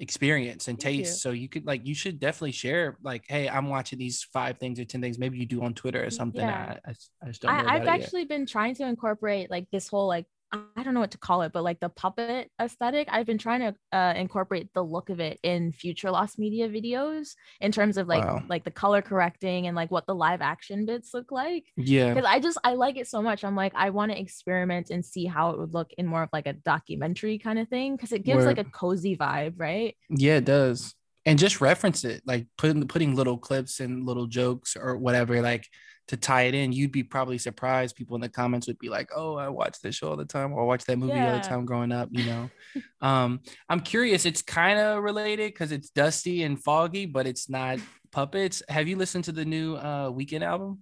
experience 0.00 0.68
and 0.68 0.80
Thank 0.80 0.96
you. 0.96 1.04
taste. 1.04 1.22
So 1.22 1.30
you 1.30 1.48
could 1.48 1.66
like 1.66 1.86
you 1.86 1.94
should 1.94 2.20
definitely 2.20 2.52
share 2.52 2.96
like, 3.02 3.24
hey, 3.28 3.48
I'm 3.48 3.68
watching 3.68 3.98
these 3.98 4.22
five 4.32 4.58
things 4.58 4.78
or 4.78 4.84
ten 4.84 5.00
things. 5.00 5.18
Maybe 5.18 5.38
you 5.38 5.46
do 5.46 5.62
on 5.62 5.74
Twitter 5.74 6.04
or 6.04 6.10
something. 6.10 6.40
Yeah. 6.40 6.76
I, 6.84 6.90
I, 6.90 6.94
I 7.22 7.26
just 7.28 7.42
don't 7.42 7.56
know. 7.56 7.70
I, 7.70 7.74
I've 7.74 7.82
it 7.82 7.86
yet. 7.86 8.00
actually 8.00 8.24
been 8.24 8.46
trying 8.46 8.74
to 8.76 8.86
incorporate 8.86 9.50
like 9.50 9.66
this 9.72 9.88
whole 9.88 10.06
like 10.06 10.26
I 10.50 10.82
don't 10.82 10.94
know 10.94 11.00
what 11.00 11.10
to 11.10 11.18
call 11.18 11.42
it, 11.42 11.52
but 11.52 11.62
like 11.62 11.78
the 11.78 11.90
puppet 11.90 12.50
aesthetic. 12.60 13.08
I've 13.10 13.26
been 13.26 13.36
trying 13.38 13.60
to 13.60 13.74
uh, 13.96 14.14
incorporate 14.16 14.72
the 14.72 14.82
look 14.82 15.10
of 15.10 15.20
it 15.20 15.38
in 15.42 15.72
future 15.72 16.10
Lost 16.10 16.38
Media 16.38 16.68
videos 16.68 17.34
in 17.60 17.70
terms 17.70 17.98
of 17.98 18.08
like 18.08 18.24
Wow. 18.24 18.42
like 18.48 18.64
the 18.64 18.70
color 18.70 19.02
correcting 19.02 19.66
and 19.66 19.76
like 19.76 19.90
what 19.90 20.06
the 20.06 20.14
live 20.14 20.40
action 20.40 20.86
bits 20.86 21.12
look 21.12 21.30
like. 21.30 21.66
yeah. 21.76 22.14
Because 22.14 22.28
I 22.28 22.40
just 22.40 22.56
I 22.64 22.74
like 22.74 22.96
it 22.96 23.06
so 23.08 23.20
much. 23.20 23.44
I'm 23.44 23.56
like 23.56 23.72
I 23.74 23.90
want 23.90 24.12
to 24.12 24.18
experiment 24.18 24.88
and 24.90 25.04
see 25.04 25.26
how 25.26 25.50
it 25.50 25.58
would 25.58 25.74
look 25.74 25.92
in 25.98 26.06
more 26.06 26.22
of 26.22 26.30
like 26.32 26.46
a 26.46 26.54
documentary 26.54 27.38
kind 27.38 27.58
of 27.58 27.68
thing 27.68 27.94
because 27.96 28.12
it 28.12 28.24
gives 28.24 28.46
like 28.46 28.58
a 28.58 28.64
cozy 28.64 29.16
vibe, 29.16 29.54
right? 29.58 29.96
Yeah, 30.08 30.36
it 30.36 30.46
does. 30.46 30.94
And 31.26 31.38
just 31.38 31.60
reference 31.60 32.04
it, 32.04 32.22
like 32.24 32.46
putting 32.56 32.88
putting 32.88 33.14
little 33.14 33.36
clips 33.36 33.80
and 33.80 34.06
little 34.06 34.26
jokes 34.26 34.76
or 34.76 34.96
whatever, 34.96 35.42
like 35.42 35.66
to 36.08 36.16
tie 36.16 36.42
it 36.42 36.54
in. 36.54 36.72
You'd 36.72 36.92
be 36.92 37.02
probably 37.02 37.38
surprised. 37.38 37.96
People 37.96 38.16
in 38.16 38.20
the 38.20 38.28
comments 38.28 38.66
would 38.66 38.78
be 38.78 38.88
like, 38.88 39.10
"Oh, 39.14 39.36
I 39.36 39.48
watch 39.48 39.80
this 39.80 39.94
show 39.94 40.10
all 40.10 40.16
the 40.16 40.24
time, 40.24 40.52
or 40.52 40.62
I 40.62 40.64
watch 40.64 40.84
that 40.84 40.98
movie 40.98 41.18
all 41.18 41.32
the 41.36 41.40
time 41.40 41.64
growing 41.64 41.92
up." 41.92 42.08
You 42.12 42.24
know. 42.24 42.50
um, 43.00 43.40
I'm 43.68 43.80
curious. 43.80 44.26
It's 44.26 44.42
kind 44.42 44.78
of 44.78 45.02
related 45.02 45.52
because 45.52 45.72
it's 45.72 45.90
dusty 45.90 46.42
and 46.42 46.62
foggy, 46.62 47.06
but 47.06 47.26
it's 47.26 47.48
not 47.48 47.78
puppets. 48.10 48.62
Have 48.68 48.88
you 48.88 48.96
listened 48.96 49.24
to 49.24 49.32
the 49.32 49.44
new 49.44 49.76
uh 49.76 50.10
Weeknd 50.10 50.42
album? 50.42 50.80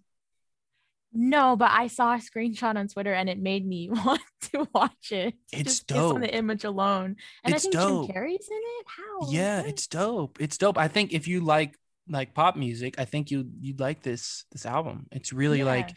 No, 1.12 1.56
but 1.56 1.70
I 1.70 1.86
saw 1.86 2.14
a 2.14 2.18
screenshot 2.18 2.76
on 2.76 2.88
Twitter 2.88 3.12
and 3.14 3.30
it 3.30 3.38
made 3.38 3.66
me 3.66 3.88
want 4.04 4.20
to 4.52 4.68
watch 4.74 5.12
it. 5.12 5.34
It's 5.52 5.74
just 5.74 5.86
based 5.86 5.98
on 6.00 6.20
the 6.20 6.34
image 6.34 6.64
alone. 6.64 7.16
And 7.42 7.54
It's 7.54 7.64
I 7.64 7.70
think 7.70 7.72
dope. 7.74 8.06
Jim 8.08 8.16
Carrey's 8.16 8.48
in 8.48 8.58
it. 8.58 8.86
How? 8.86 9.30
yeah, 9.30 9.60
What? 9.60 9.68
it's 9.70 9.86
dope. 9.86 10.36
It's 10.40 10.58
dope. 10.58 10.76
I 10.76 10.88
think 10.88 11.14
if 11.14 11.26
you 11.26 11.40
like 11.40 11.78
like 12.08 12.34
pop 12.34 12.56
music, 12.56 12.98
I 12.98 13.04
think 13.04 13.30
you 13.30 13.46
you'd 13.60 13.80
like 13.80 14.02
this 14.02 14.44
this 14.52 14.66
album. 14.66 15.06
It's 15.12 15.32
really 15.32 15.64
like 15.64 15.90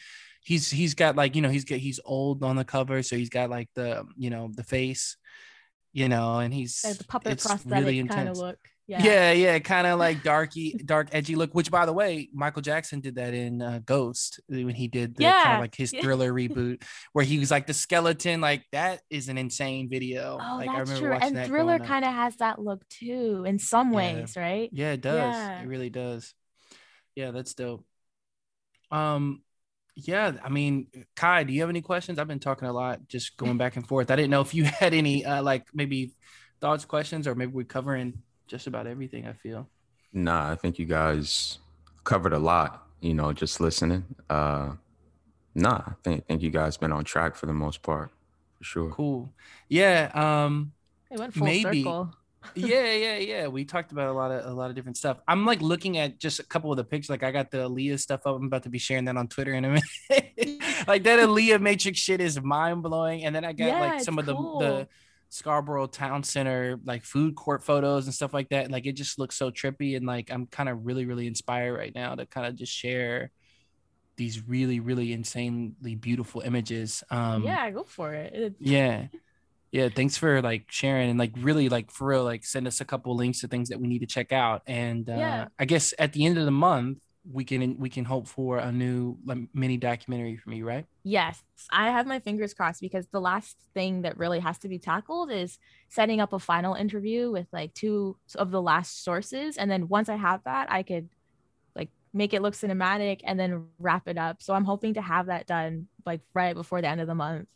he's 0.43 0.69
he's 0.69 0.93
got 0.93 1.15
like 1.15 1.35
you 1.35 1.41
know 1.41 1.49
he's 1.49 1.65
got 1.65 1.79
he's 1.79 1.99
old 2.05 2.43
on 2.43 2.55
the 2.55 2.65
cover, 2.65 3.03
so 3.03 3.15
he's 3.15 3.29
got 3.29 3.49
like 3.49 3.69
the 3.75 4.05
you 4.17 4.29
know 4.29 4.49
the 4.53 4.63
face, 4.63 5.17
you 5.93 6.09
know, 6.09 6.39
and 6.39 6.53
he's 6.53 6.81
Like 6.83 6.97
the 6.97 7.03
puppet 7.05 7.33
it's 7.33 7.45
prosthetic 7.45 7.85
really 7.85 7.99
kind 7.99 8.11
of 8.11 8.17
intense. 8.19 8.39
look. 8.39 8.59
Yeah. 8.89 9.05
Yeah, 9.05 9.31
yeah, 9.31 9.59
kind 9.59 9.87
of 9.87 9.97
like 9.97 10.23
darky, 10.23 10.75
dark, 10.83 11.07
edgy 11.13 11.35
look. 11.35 11.53
Which, 11.53 11.71
by 11.71 11.85
the 11.85 11.93
way, 11.93 12.29
Michael 12.33 12.61
Jackson 12.61 12.99
did 12.99 13.15
that 13.15 13.33
in 13.33 13.61
uh, 13.61 13.79
Ghost 13.85 14.41
when 14.49 14.75
he 14.75 14.89
did 14.89 15.15
the 15.15 15.31
kind 15.33 15.53
Yeah, 15.53 15.53
of 15.53 15.59
like 15.59 15.73
his 15.75 15.93
thriller 15.93 16.33
reboot, 16.33 16.83
where 17.13 17.23
he 17.23 17.39
was 17.39 17.49
like 17.49 17.65
the 17.65 17.73
skeleton. 17.73 18.41
Like 18.41 18.65
that 18.73 19.01
is 19.09 19.29
an 19.29 19.37
insane 19.37 19.89
video. 19.89 20.49
Oh, 20.51 20.57
like 20.57 20.73
I 20.75 20.79
that's 20.79 20.81
remember 20.81 20.99
true. 20.99 21.13
And 21.19 21.35
that 21.35 21.45
Thriller 21.45 21.79
kind 21.79 22.05
of 22.05 22.13
has 22.13 22.37
that 22.37 22.59
look 22.59 22.87
too, 22.89 23.43
in 23.45 23.59
some 23.59 23.91
Yeah. 23.91 23.93
ways, 23.93 24.35
right? 24.37 24.71
Yeah, 24.71 24.91
it 24.93 25.01
does. 25.01 25.51
Yeah. 25.55 25.57
It 25.57 25.65
really 25.67 25.89
does. 25.89 26.33
Yeah, 27.15 27.31
that's 27.31 27.53
dope. 27.53 27.85
Um, 28.91 29.41
yeah, 29.95 30.33
I 30.43 30.49
mean, 30.49 30.87
Kai, 31.15 31.43
do 31.43 31.53
you 31.53 31.61
have 31.61 31.69
any 31.69 31.81
questions? 31.81 32.19
I've 32.19 32.27
been 32.27 32.39
talking 32.39 32.67
a 32.67 32.73
lot, 32.73 33.07
just 33.07 33.37
going 33.37 33.57
back 33.59 33.75
and 33.75 33.87
forth. 33.87 34.11
I 34.11 34.15
didn't 34.15 34.31
know 34.31 34.41
if 34.41 34.53
you 34.53 34.63
had 34.65 34.93
any 34.93 35.25
uh 35.25 35.43
like 35.43 35.67
maybe 35.73 36.13
thoughts, 36.61 36.85
questions, 36.85 37.27
or 37.27 37.35
maybe 37.35 37.51
we're 37.51 37.65
covering 37.65 38.21
just 38.49 38.67
about 38.67 38.87
everything, 38.87 39.27
I 39.27 39.33
feel. 39.33 39.69
Nah, 40.11 40.51
I 40.51 40.55
think 40.55 40.79
you 40.79 40.85
guys 40.85 41.59
covered 42.03 42.33
a 42.33 42.39
lot, 42.39 42.87
you 42.99 43.13
know, 43.13 43.31
just 43.31 43.61
listening. 43.61 44.03
Uh 44.29 44.73
nah, 45.55 45.81
I 45.87 45.93
think 46.03 46.25
think 46.25 46.41
you 46.41 46.49
guys 46.49 46.77
been 46.77 46.91
on 46.91 47.03
track 47.03 47.35
for 47.35 47.45
the 47.45 47.53
most 47.53 47.81
part, 47.83 48.11
for 48.57 48.63
sure. 48.63 48.89
Cool. 48.91 49.31
Yeah. 49.69 50.11
Um, 50.13 50.73
It 51.11 51.19
went 51.19 51.33
full 51.33 51.45
Maybe. 51.45 51.83
circle. 51.83 52.13
yeah, 52.55 52.93
yeah, 52.93 53.17
yeah. 53.17 53.47
We 53.47 53.65
talked 53.65 53.91
about 53.91 54.07
a 54.07 54.13
lot 54.13 54.31
of 54.31 54.45
a 54.45 54.53
lot 54.53 54.69
of 54.69 54.75
different 54.75 54.95
stuff. 54.97 55.17
I'm 55.27 55.45
like 55.45 55.61
looking 55.61 55.97
at 55.97 56.19
just 56.19 56.39
a 56.39 56.43
couple 56.43 56.71
of 56.71 56.77
the 56.77 56.85
pictures. 56.85 57.09
Like 57.09 57.23
I 57.23 57.31
got 57.31 57.51
the 57.51 57.57
Aaliyah 57.69 57.99
stuff 57.99 58.21
up. 58.25 58.35
I'm 58.37 58.45
about 58.45 58.63
to 58.63 58.69
be 58.69 58.79
sharing 58.79 59.05
that 59.05 59.17
on 59.17 59.27
Twitter 59.27 59.53
in 59.53 59.65
a 59.65 59.69
minute. 59.69 59.83
like 60.87 61.03
that 61.03 61.19
Aaliyah 61.27 61.59
Matrix 61.61 61.99
shit 61.99 62.21
is 62.21 62.41
mind 62.41 62.81
blowing. 62.81 63.25
And 63.25 63.35
then 63.35 63.43
I 63.43 63.51
got 63.53 63.67
Yeah, 63.67 63.79
like 63.79 64.01
some 64.01 64.17
of 64.17 64.25
the 64.25 64.33
the 64.33 64.37
cool. 64.37 64.87
Scarborough 65.29 65.87
Town 65.87 66.23
Center 66.23 66.79
like 66.83 67.03
food 67.03 67.35
court 67.35 67.63
photos 67.63 68.05
and 68.05 68.13
stuff 68.13 68.33
like 68.33 68.49
that. 68.49 68.71
Like 68.71 68.85
it 68.85 68.93
just 68.93 69.19
looks 69.19 69.35
so 69.35 69.51
trippy. 69.51 69.95
And 69.95 70.05
like 70.05 70.31
I'm 70.31 70.47
kind 70.47 70.69
of 70.69 70.85
really, 70.85 71.05
really 71.05 71.27
inspired 71.27 71.73
right 71.77 71.93
now 71.93 72.15
to 72.15 72.25
kind 72.25 72.47
of 72.47 72.55
just 72.55 72.73
share 72.73 73.31
these 74.17 74.45
really, 74.47 74.79
really 74.79 75.13
insanely 75.13 75.95
beautiful 75.95 76.41
images. 76.41 77.03
Um 77.09 77.43
yeah, 77.43 77.69
go 77.71 77.83
for 77.83 78.13
it. 78.13 78.55
Yeah 78.59 79.07
yeah 79.71 79.87
thanks 79.87 80.17
for 80.17 80.41
like 80.41 80.65
sharing 80.71 81.11
and 81.11 81.19
like 81.19 81.31
really 81.37 81.69
like 81.69 81.91
for 81.91 82.07
real 82.07 82.23
like 82.23 82.43
send 82.43 82.65
us 82.65 82.81
a 82.81 82.85
couple 82.85 83.15
links 83.15 83.41
to 83.41 83.47
things 83.47 83.69
that 83.69 83.79
we 83.79 83.87
need 83.87 83.99
to 83.99 84.07
check 84.07 84.31
out 84.31 84.63
and 84.65 85.07
uh 85.07 85.13
Yeah. 85.13 85.47
i 85.59 85.65
guess 85.65 85.93
at 85.99 86.11
the 86.11 86.25
end 86.25 86.39
of 86.39 86.45
the 86.45 86.51
month 86.51 86.97
we 87.29 87.43
can 87.43 87.77
we 87.77 87.89
can 87.89 88.05
hope 88.05 88.27
for 88.27 88.57
a 88.59 88.71
new 88.71 89.17
like 89.25 89.37
mini 89.53 89.77
documentary 89.77 90.37
from 90.37 90.53
you 90.53 90.65
right 90.65 90.85
Yes, 91.03 91.41
I 91.71 91.89
have 91.89 92.05
my 92.05 92.19
fingers 92.19 92.53
crossed 92.53 92.81
because 92.81 93.07
the 93.07 93.19
last 93.19 93.57
thing 93.73 94.03
that 94.03 94.17
really 94.17 94.39
has 94.39 94.59
to 94.59 94.67
be 94.69 94.77
tackled 94.77 95.31
is 95.31 95.57
setting 95.87 96.21
up 96.21 96.33
a 96.33 96.39
final 96.39 96.75
interview 96.75 97.31
with 97.31 97.47
like 97.51 97.73
two 97.73 98.15
of 98.35 98.51
the 98.51 98.61
last 98.61 99.03
sources. 99.03 99.57
And 99.57 99.71
then 99.71 99.87
once 99.87 100.07
I 100.07 100.15
have 100.17 100.43
that, 100.43 100.71
I 100.71 100.83
could 100.83 101.09
like 101.75 101.89
make 102.13 102.33
it 102.35 102.41
look 102.43 102.53
cinematic 102.53 103.21
and 103.23 103.39
then 103.39 103.65
wrap 103.79 104.07
it 104.07 104.17
up. 104.19 104.43
So 104.43 104.53
I'm 104.53 104.65
hoping 104.65 104.93
to 104.95 105.01
have 105.01 105.25
that 105.27 105.47
done 105.47 105.87
like 106.05 106.21
right 106.35 106.53
before 106.53 106.79
the 106.81 106.87
end 106.89 107.01
of 107.01 107.07
the 107.07 107.15
month. 107.15 107.47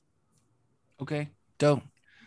okay 1.01 1.29
dope 1.59 1.81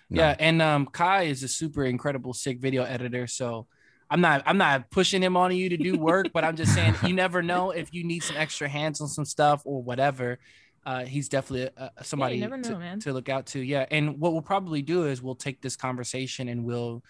Nah. 0.08 0.22
yeah 0.22 0.36
and 0.38 0.62
um 0.62 0.86
kai 0.86 1.22
is 1.24 1.42
a 1.42 1.48
super 1.48 1.84
incredible 1.84 2.32
sick 2.32 2.60
video 2.60 2.84
editor 2.84 3.26
so 3.26 3.66
i'm 4.10 4.20
not 4.20 4.42
i'm 4.46 4.58
not 4.58 4.90
pushing 4.90 5.22
him 5.22 5.36
on 5.36 5.54
you 5.54 5.68
to 5.68 5.76
do 5.76 5.98
work 5.98 6.28
but 6.32 6.44
i'm 6.44 6.56
just 6.56 6.74
saying 6.74 6.94
you 7.04 7.12
never 7.12 7.42
know 7.42 7.70
if 7.70 7.92
you 7.92 8.04
need 8.04 8.22
some 8.22 8.36
extra 8.36 8.68
hands 8.68 9.00
on 9.00 9.08
some 9.08 9.24
stuff 9.24 9.62
or 9.64 9.82
whatever. 9.82 10.38
Uh, 10.84 11.04
he's 11.04 11.28
definitely 11.28 11.68
uh, 11.76 11.88
somebody 12.02 12.38
to, 12.38 12.48
know, 12.48 12.78
man. 12.78 13.00
to 13.00 13.12
look 13.12 13.28
out 13.28 13.46
to. 13.46 13.58
Yeah 13.58 13.86
and 13.90 14.20
what 14.20 14.32
we'll 14.32 14.40
probably 14.42 14.82
do 14.82 15.06
is 15.06 15.20
we'll 15.20 15.34
take 15.34 15.60
this 15.60 15.74
conversation 15.74 16.48
and 16.48 16.64
we'll 16.64 17.02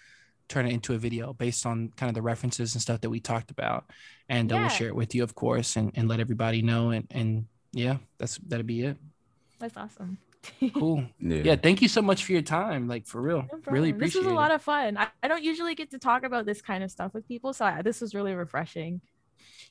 turn 0.49 0.65
it 0.65 0.73
into 0.73 0.95
a 0.95 0.97
video 0.97 1.33
based 1.33 1.63
on 1.63 1.91
kind 1.95 2.09
of 2.09 2.15
the 2.15 2.21
references 2.21 2.73
and 2.73 2.81
stuff 2.81 3.01
that 3.01 3.09
we 3.11 3.19
talked 3.19 3.51
about. 3.51 3.85
And 4.29 4.51
uh, 4.51 4.55
we'll 4.55 4.69
share 4.69 4.87
it 4.87 4.95
with 4.95 5.13
you 5.13 5.21
of 5.21 5.35
course 5.35 5.75
and, 5.75 5.91
and 5.95 6.07
let 6.07 6.19
everybody 6.19 6.63
know 6.63 6.89
and 6.89 7.05
and 7.11 7.45
yeah 7.71 7.97
that's 8.17 8.39
that'll 8.47 8.65
be 8.65 8.81
it. 8.81 8.97
That's 9.59 9.77
awesome. 9.77 10.17
Cool 10.73 11.03
Yeah. 11.19 11.43
yeah 11.43 11.55
thank 11.55 11.81
you 11.81 11.87
so 11.87 12.01
much 12.01 12.23
for 12.25 12.31
your 12.31 12.41
time 12.41 12.87
like 12.87 13.07
for 13.07 13.21
real 13.21 13.51
No 13.51 13.59
really 13.67 13.91
problem. 13.91 13.91
appreciate 13.91 14.13
This 14.13 14.15
was 14.15 14.25
a 14.27 14.31
it 14.31 14.33
lot 14.33 14.51
of 14.51 14.61
fun. 14.61 14.97
I, 14.97 15.07
I 15.23 15.27
don't 15.27 15.43
usually 15.43 15.75
get 15.75 15.91
to 15.91 15.99
talk 15.99 16.23
about 16.23 16.45
this 16.45 16.61
kind 16.61 16.83
of 16.83 16.91
stuff 16.91 17.13
with 17.13 17.27
people, 17.27 17.53
so 17.53 17.65
I, 17.65 17.81
this 17.81 18.01
was 18.01 18.13
really 18.15 18.33
refreshing. 18.33 19.01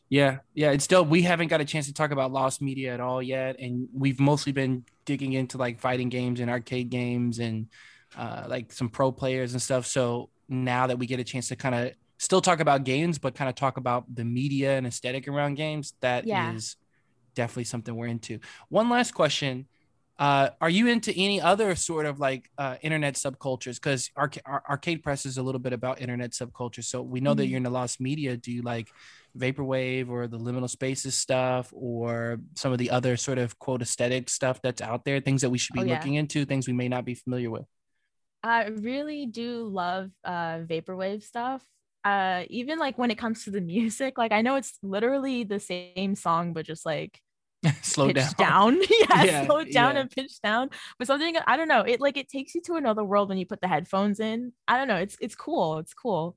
Yeah, 0.08 0.38
yeah, 0.54 0.70
it's 0.70 0.86
dope. 0.86 1.08
We 1.08 1.22
haven't 1.22 1.48
got 1.48 1.60
a 1.60 1.64
chance 1.64 1.86
to 1.86 1.92
talk 1.92 2.10
about 2.12 2.32
Lost 2.32 2.62
Media 2.62 2.94
at 2.94 3.00
all 3.00 3.22
yet, 3.22 3.56
and 3.58 3.88
we've 3.92 4.20
mostly 4.20 4.52
been 4.52 4.84
digging 5.04 5.32
into 5.32 5.58
like 5.58 5.80
fighting 5.80 6.08
games 6.08 6.40
and 6.40 6.50
arcade 6.50 6.90
games 6.90 7.38
and 7.40 7.68
uh, 8.16 8.44
like 8.48 8.72
some 8.72 8.88
pro 8.88 9.10
players 9.12 9.52
and 9.52 9.60
stuff. 9.60 9.86
So 9.86 10.30
now 10.48 10.86
that 10.86 10.98
we 10.98 11.06
get 11.06 11.18
a 11.20 11.24
chance 11.24 11.48
to 11.48 11.56
kind 11.56 11.74
of 11.74 11.92
still 12.18 12.40
talk 12.40 12.60
about 12.60 12.84
games, 12.84 13.18
but 13.18 13.34
kind 13.34 13.48
of 13.48 13.56
talk 13.56 13.76
about 13.78 14.04
the 14.14 14.24
media 14.24 14.76
and 14.76 14.86
aesthetic 14.86 15.26
around 15.28 15.54
games. 15.54 15.94
That 16.00 16.24
is 16.30 16.76
Yeah. 16.78 16.84
definitely 17.34 17.64
something 17.64 17.94
we're 17.94 18.06
into. 18.06 18.38
One 18.68 18.88
last 18.88 19.12
question. 19.12 19.66
Uh, 20.18 20.48
are 20.62 20.70
you 20.70 20.86
into 20.88 21.12
any 21.14 21.40
other 21.42 21.74
sort 21.76 22.06
of 22.06 22.18
like 22.18 22.50
uh, 22.56 22.76
internet 22.80 23.14
subcultures? 23.14 23.74
Because 23.74 24.10
arca- 24.16 24.40
Ar- 24.46 24.62
Arcade 24.70 25.02
Press 25.02 25.26
is 25.26 25.36
a 25.36 25.42
little 25.42 25.58
bit 25.58 25.74
about 25.74 26.00
internet 26.00 26.30
subculture. 26.32 26.82
So 26.82 27.02
we 27.02 27.20
know 27.20 27.34
that 27.34 27.46
Mhm. 27.46 27.48
you're 27.48 27.58
in 27.58 27.62
the 27.64 27.70
lost 27.70 28.00
media. 28.00 28.36
Do 28.36 28.50
you 28.50 28.62
like 28.62 28.94
vaporwave 29.38 30.08
or 30.08 30.26
the 30.26 30.38
liminal 30.38 30.70
spaces 30.70 31.14
stuff, 31.14 31.70
or 31.74 32.38
some 32.56 32.72
of 32.72 32.78
the 32.78 32.90
other 32.90 33.16
sort 33.18 33.36
of 33.38 33.58
quote 33.58 33.82
aesthetic 33.82 34.30
stuff 34.30 34.62
that's 34.62 34.80
out 34.80 35.04
there? 35.04 35.20
Things 35.20 35.42
that 35.42 35.50
we 35.50 35.58
should 35.58 35.74
be 35.74 35.80
Oh, 35.80 35.84
yeah. 35.84 35.92
looking 35.92 36.14
into, 36.14 36.46
things 36.46 36.66
we 36.66 36.72
may 36.72 36.88
not 36.88 37.04
be 37.04 37.14
familiar 37.14 37.50
with. 37.50 37.66
I 38.42 38.66
really 38.66 39.26
do 39.26 39.64
love 39.68 40.10
uh 40.24 40.60
vaporwave 40.68 41.22
stuff. 41.22 41.64
Uh 42.04 42.44
even 42.48 42.78
like 42.78 42.98
when 42.98 43.10
it 43.10 43.18
comes 43.18 43.44
to 43.44 43.50
the 43.50 43.60
music, 43.74 44.18
like 44.18 44.32
I 44.32 44.42
know 44.42 44.56
it's 44.56 44.78
literally 44.82 45.44
the 45.44 45.60
same 45.60 46.14
song, 46.14 46.52
but 46.52 46.66
just 46.66 46.86
like 46.86 47.20
Slow 47.82 48.12
down. 48.12 48.24
pitched 48.24 48.36
down. 48.38 48.78
yeah, 48.90 49.24
Yeah, 49.24 49.46
slow 49.46 49.64
down 49.64 49.94
yeah. 49.94 50.00
and 50.02 50.10
pitch 50.10 50.40
down. 50.42 50.70
But 50.98 51.06
something 51.06 51.36
I 51.46 51.56
don't 51.56 51.68
know, 51.68 51.80
it 51.82 52.00
like 52.00 52.16
it 52.16 52.28
takes 52.28 52.54
you 52.54 52.60
to 52.62 52.74
another 52.74 53.04
world 53.04 53.28
when 53.28 53.38
you 53.38 53.46
put 53.46 53.60
the 53.60 53.68
headphones 53.68 54.20
in. 54.20 54.52
I 54.68 54.76
don't 54.78 54.88
know, 54.88 54.96
it's 54.96 55.16
it's 55.20 55.34
cool. 55.34 55.78
It's 55.78 55.94
cool. 55.94 56.36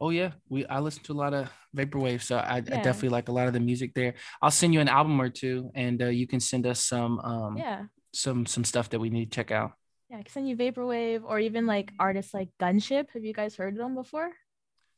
Oh 0.00 0.10
yeah, 0.10 0.32
we 0.48 0.66
I 0.66 0.80
listen 0.80 1.02
to 1.04 1.12
a 1.12 1.14
lot 1.24 1.34
of 1.34 1.48
vaporwave, 1.74 2.22
so 2.22 2.36
I, 2.36 2.56
I 2.56 2.60
definitely 2.60 3.10
like 3.10 3.28
a 3.28 3.32
lot 3.32 3.46
of 3.46 3.52
the 3.54 3.60
music 3.60 3.94
there. 3.94 4.14
I'll 4.42 4.50
send 4.50 4.74
you 4.74 4.80
an 4.80 4.88
album 4.88 5.20
or 5.20 5.28
two, 5.30 5.70
and 5.74 6.02
uh, 6.02 6.06
you 6.06 6.26
can 6.26 6.40
send 6.40 6.66
us 6.66 6.80
some 6.84 7.18
um 7.20 7.56
Yeah. 7.56 7.84
some 8.12 8.44
some 8.46 8.64
stuff 8.64 8.90
that 8.90 8.98
we 9.00 9.08
need 9.10 9.30
to 9.30 9.34
check 9.36 9.50
out. 9.50 9.72
Yeah, 10.10 10.18
I 10.18 10.22
can 10.22 10.32
send 10.32 10.48
you 10.48 10.56
vaporwave 10.56 11.22
or 11.24 11.38
even 11.38 11.64
like 11.66 11.92
artists 11.98 12.34
like 12.34 12.48
Gunship. 12.60 13.06
Have 13.14 13.24
you 13.24 13.32
guys 13.32 13.54
heard 13.56 13.74
of 13.74 13.78
them 13.78 13.94
before? 13.94 14.30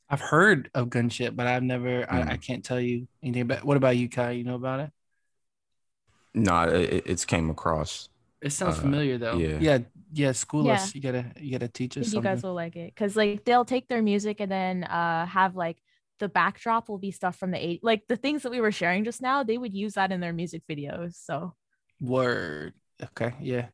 I've 0.08 0.20
heard 0.20 0.70
of 0.74 0.88
Gunship, 0.88 1.36
but 1.36 1.46
I've 1.46 1.62
never. 1.62 2.06
I, 2.10 2.22
Mm. 2.22 2.30
I 2.32 2.36
can't 2.38 2.64
tell 2.64 2.80
you 2.80 3.06
anything 3.22 3.42
about. 3.42 3.64
What 3.64 3.76
about 3.76 3.96
you, 3.96 4.08
Kai? 4.08 4.32
You 4.32 4.44
know 4.44 4.54
about 4.56 4.80
it? 4.80 4.90
No, 6.36 6.62
it, 6.68 6.92
it- 6.92 7.06
it's 7.06 7.24
came 7.24 7.50
across. 7.50 8.08
It 8.40 8.50
sounds 8.52 8.78
Uh, 8.78 8.82
familiar 8.82 9.18
though. 9.18 9.38
yeah. 9.38 9.58
yeah, 9.60 9.78
yeah. 10.12 10.32
School 10.32 10.66
Yeah. 10.66 10.74
us. 10.74 10.94
You 10.94 11.00
gotta 11.00 11.24
you 11.40 11.50
gotta 11.50 11.66
teach 11.68 11.96
us 11.96 12.12
you 12.12 12.20
guys 12.20 12.42
will 12.42 12.54
like 12.54 12.76
it 12.76 12.94
because 12.94 13.16
like 13.16 13.44
they'll 13.44 13.64
take 13.64 13.88
their 13.88 14.02
music 14.02 14.40
and 14.40 14.50
then 14.52 14.84
uh 14.84 15.26
have 15.26 15.56
like 15.56 15.78
the 16.20 16.28
backdrop 16.28 16.88
will 16.88 16.98
be 16.98 17.10
stuff 17.10 17.36
from 17.36 17.50
the 17.50 17.58
eight 17.58 17.82
like 17.82 18.06
the 18.06 18.16
things 18.16 18.42
that 18.42 18.50
we 18.50 18.60
were 18.60 18.70
sharing 18.72 19.04
just 19.04 19.20
now 19.20 19.42
they 19.42 19.58
would 19.58 19.74
use 19.74 19.94
that 19.94 20.12
in 20.12 20.20
their 20.20 20.32
music 20.32 20.62
videos 20.68 21.14
so 21.14 21.54
Word. 22.00 22.74
Okay. 23.02 23.32
Yeah. 23.40 23.66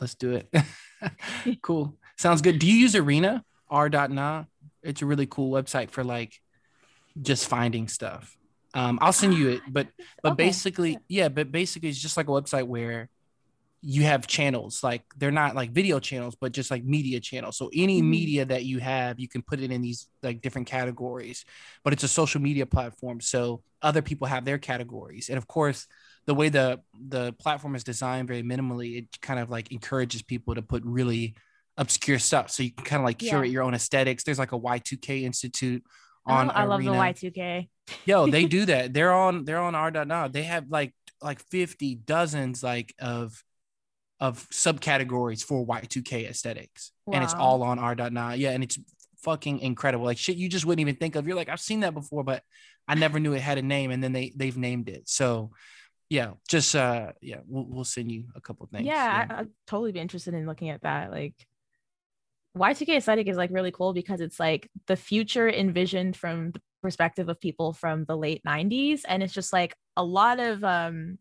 Let's 0.00 0.14
do 0.14 0.32
it. 0.32 0.48
cool. 1.62 1.94
Sounds 2.16 2.40
good. 2.42 2.58
Do 2.58 2.66
you 2.66 2.74
use 2.74 2.94
Arena? 2.96 3.44
Are.na? 3.68 4.44
It's 4.82 5.02
a 5.02 5.06
really 5.06 5.26
cool 5.26 5.50
website 5.52 5.90
for 5.90 6.02
like 6.02 6.40
just 7.20 7.48
finding 7.48 7.88
stuff. 7.88 8.36
Um, 8.74 8.98
I'll 9.00 9.12
send 9.12 9.34
you 9.34 9.48
it, 9.48 9.62
but 9.66 9.88
but 10.22 10.32
Okay, 10.32 10.36
basically, 10.36 10.92
yeah. 10.92 10.98
yeah, 11.08 11.28
but 11.28 11.50
basically 11.52 11.88
it's 11.88 11.98
just 12.00 12.16
like 12.16 12.28
a 12.28 12.32
website 12.32 12.66
where 12.66 13.08
you 13.82 14.02
have 14.02 14.26
channels 14.26 14.82
like 14.82 15.04
they're 15.16 15.30
not 15.30 15.54
like 15.54 15.70
video 15.70 16.00
channels 16.00 16.34
but 16.40 16.52
just 16.52 16.70
like 16.70 16.82
media 16.84 17.20
channels 17.20 17.56
so 17.56 17.70
any 17.74 18.00
Mhm. 18.00 18.02
media 18.02 18.44
that 18.44 18.64
you 18.64 18.78
have 18.80 19.20
you 19.20 19.28
can 19.28 19.42
put 19.42 19.60
it 19.60 19.70
in 19.70 19.82
these 19.82 20.08
like 20.22 20.40
different 20.40 20.66
categories 20.66 21.44
but 21.84 21.92
it's 21.92 22.02
a 22.02 22.08
social 22.08 22.40
media 22.40 22.66
platform 22.66 23.20
so 23.20 23.62
other 23.82 24.02
people 24.02 24.26
have 24.26 24.44
their 24.44 24.58
categories 24.58 25.28
and 25.28 25.38
of 25.38 25.46
course 25.46 25.86
the 26.26 26.34
way 26.34 26.48
the 26.48 26.80
the 27.08 27.32
platform 27.34 27.76
is 27.76 27.84
designed 27.84 28.26
very 28.26 28.42
minimally 28.42 28.98
it 28.98 29.20
kind 29.20 29.38
of 29.38 29.50
like 29.50 29.70
encourages 29.70 30.22
people 30.22 30.54
to 30.54 30.62
put 30.62 30.82
really 30.84 31.36
obscure 31.76 32.18
stuff 32.18 32.50
so 32.50 32.62
you 32.62 32.72
can 32.72 32.84
kind 32.84 33.00
of 33.00 33.04
like 33.04 33.18
Yeah. 33.18 33.28
curate 33.28 33.50
your 33.50 33.62
own 33.62 33.74
aesthetics 33.74 34.24
there's 34.24 34.38
like 34.38 34.52
a 34.52 34.56
y2k 34.58 35.22
institute 35.22 35.82
Oh, 36.26 36.32
i 36.32 36.64
love 36.64 36.82
the 36.82 36.90
y2k 36.90 37.68
Yo, 38.04 38.26
they 38.26 38.46
do 38.58 38.66
that. 38.66 38.92
They're 38.92 39.12
on 39.12 39.44
they're 39.44 39.60
on 39.60 39.74
Are.na. 39.74 40.28
They 40.28 40.42
have 40.42 40.68
like 40.68 40.92
like 41.22 41.40
50 41.40 41.94
dozens 41.96 42.62
like 42.62 42.94
of 42.98 43.42
of 44.18 44.48
subcategories 44.50 45.44
for 45.44 45.66
Y2K 45.66 46.28
aesthetics. 46.28 46.92
And 47.12 47.22
it's 47.22 47.34
all 47.34 47.62
on 47.62 47.78
Are.na. 47.78 48.32
Yeah, 48.32 48.50
and 48.50 48.64
it's 48.64 48.78
fucking 49.22 49.60
incredible. 49.60 50.04
Like 50.04 50.18
shit 50.18 50.36
you 50.36 50.48
just 50.48 50.64
wouldn't 50.64 50.80
even 50.80 50.96
think 50.96 51.16
of. 51.16 51.26
You're 51.26 51.36
like, 51.36 51.48
I've 51.48 51.60
seen 51.60 51.80
that 51.80 51.94
before, 51.94 52.24
but 52.24 52.42
I 52.88 52.94
never 52.94 53.20
knew 53.20 53.34
it 53.34 53.40
had 53.40 53.58
a 53.58 53.62
name. 53.62 53.90
And 53.90 54.02
then 54.02 54.12
they 54.12 54.32
they've 54.34 54.56
named 54.56 54.88
it. 54.88 55.08
So 55.08 55.50
yeah, 56.08 56.32
just 56.48 56.74
uh 56.74 57.12
yeah, 57.20 57.40
we'll 57.46 57.66
we'll 57.68 57.84
send 57.84 58.10
you 58.10 58.24
a 58.34 58.40
couple 58.40 58.66
things. 58.66 58.86
yeah, 58.86 59.26
I, 59.28 59.40
i'd 59.40 59.48
totally 59.66 59.92
be 59.92 60.00
interested 60.00 60.34
in 60.34 60.46
looking 60.46 60.70
at 60.70 60.82
that 60.82 61.10
like 61.10 61.34
y2k 62.56 62.96
aesthetic 62.96 63.28
is 63.28 63.36
like 63.36 63.50
really 63.50 63.70
cool 63.70 63.92
because 63.92 64.20
it's 64.20 64.40
like 64.40 64.70
the 64.86 64.96
future 64.96 65.48
envisioned 65.48 66.16
from 66.16 66.50
the 66.52 66.60
perspective 66.82 67.28
of 67.28 67.40
people 67.40 67.72
from 67.72 68.04
the 68.04 68.16
late 68.16 68.42
90s 68.46 69.02
and 69.08 69.22
it's 69.22 69.32
just 69.32 69.52
like 69.52 69.74
a 69.96 70.04
lot 70.04 70.38
of 70.40 70.62
um 70.64 71.18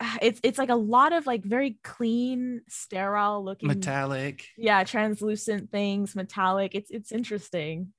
it's 0.22 0.40
it's 0.42 0.58
like 0.58 0.68
a 0.70 0.74
lot 0.76 1.12
of 1.12 1.26
like 1.26 1.44
very 1.44 1.78
clean 1.82 2.62
sterile 2.68 3.44
looking 3.44 3.68
metallic. 3.68 4.46
yeah 4.56 4.84
translucent 4.84 5.70
things 5.70 6.14
metallic 6.14 6.74
it's 6.74 6.90
it's 6.90 7.12
interesting 7.12 7.92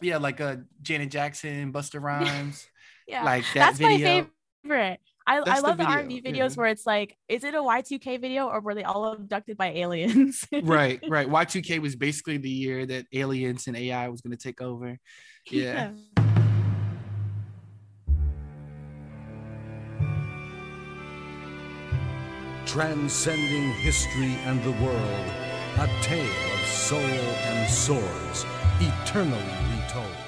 Yeah, 0.00 0.18
like 0.18 0.40
uh 0.40 0.56
Janet 0.82 1.10
Jackson, 1.10 1.70
Buster 1.70 2.00
Rhymes. 2.08 2.66
yeah 3.06 3.24
Like 3.24 3.44
that 3.54 3.76
that's 3.76 3.78
video. 3.78 4.08
my 4.08 4.26
favorite 4.64 5.00
I, 5.26 5.38
I 5.38 5.42
That's 5.44 5.60
the 5.62 5.66
love 5.66 5.78
the, 5.78 5.84
video, 5.84 5.98
R&B 5.98 6.22
videos 6.22 6.50
yeah. 6.50 6.54
where 6.54 6.66
it's 6.66 6.86
like, 6.86 7.16
is 7.28 7.44
it 7.44 7.54
a 7.54 7.58
Y2K 7.58 8.20
video 8.20 8.46
or 8.48 8.60
were 8.60 8.74
they 8.74 8.84
all 8.84 9.12
abducted 9.12 9.56
by 9.56 9.68
aliens? 9.68 10.46
right, 10.62 11.00
right. 11.08 11.28
Y2K 11.28 11.80
was 11.80 11.96
basically 11.96 12.36
the 12.36 12.50
year 12.50 12.84
that 12.84 13.06
aliens 13.12 13.66
and 13.66 13.76
AI 13.76 14.08
was 14.08 14.20
going 14.20 14.36
to 14.36 14.42
take 14.42 14.60
over. 14.60 14.98
Yeah. 15.50 15.92
transcending 22.66 23.70
history 23.74 24.34
and 24.46 24.60
the 24.64 24.72
world, 24.84 25.30
a 25.78 25.86
tale 26.02 26.26
of 26.54 26.66
soul 26.66 26.98
and 26.98 27.70
swords, 27.70 28.44
eternally 28.80 29.38
retold. 29.70 30.23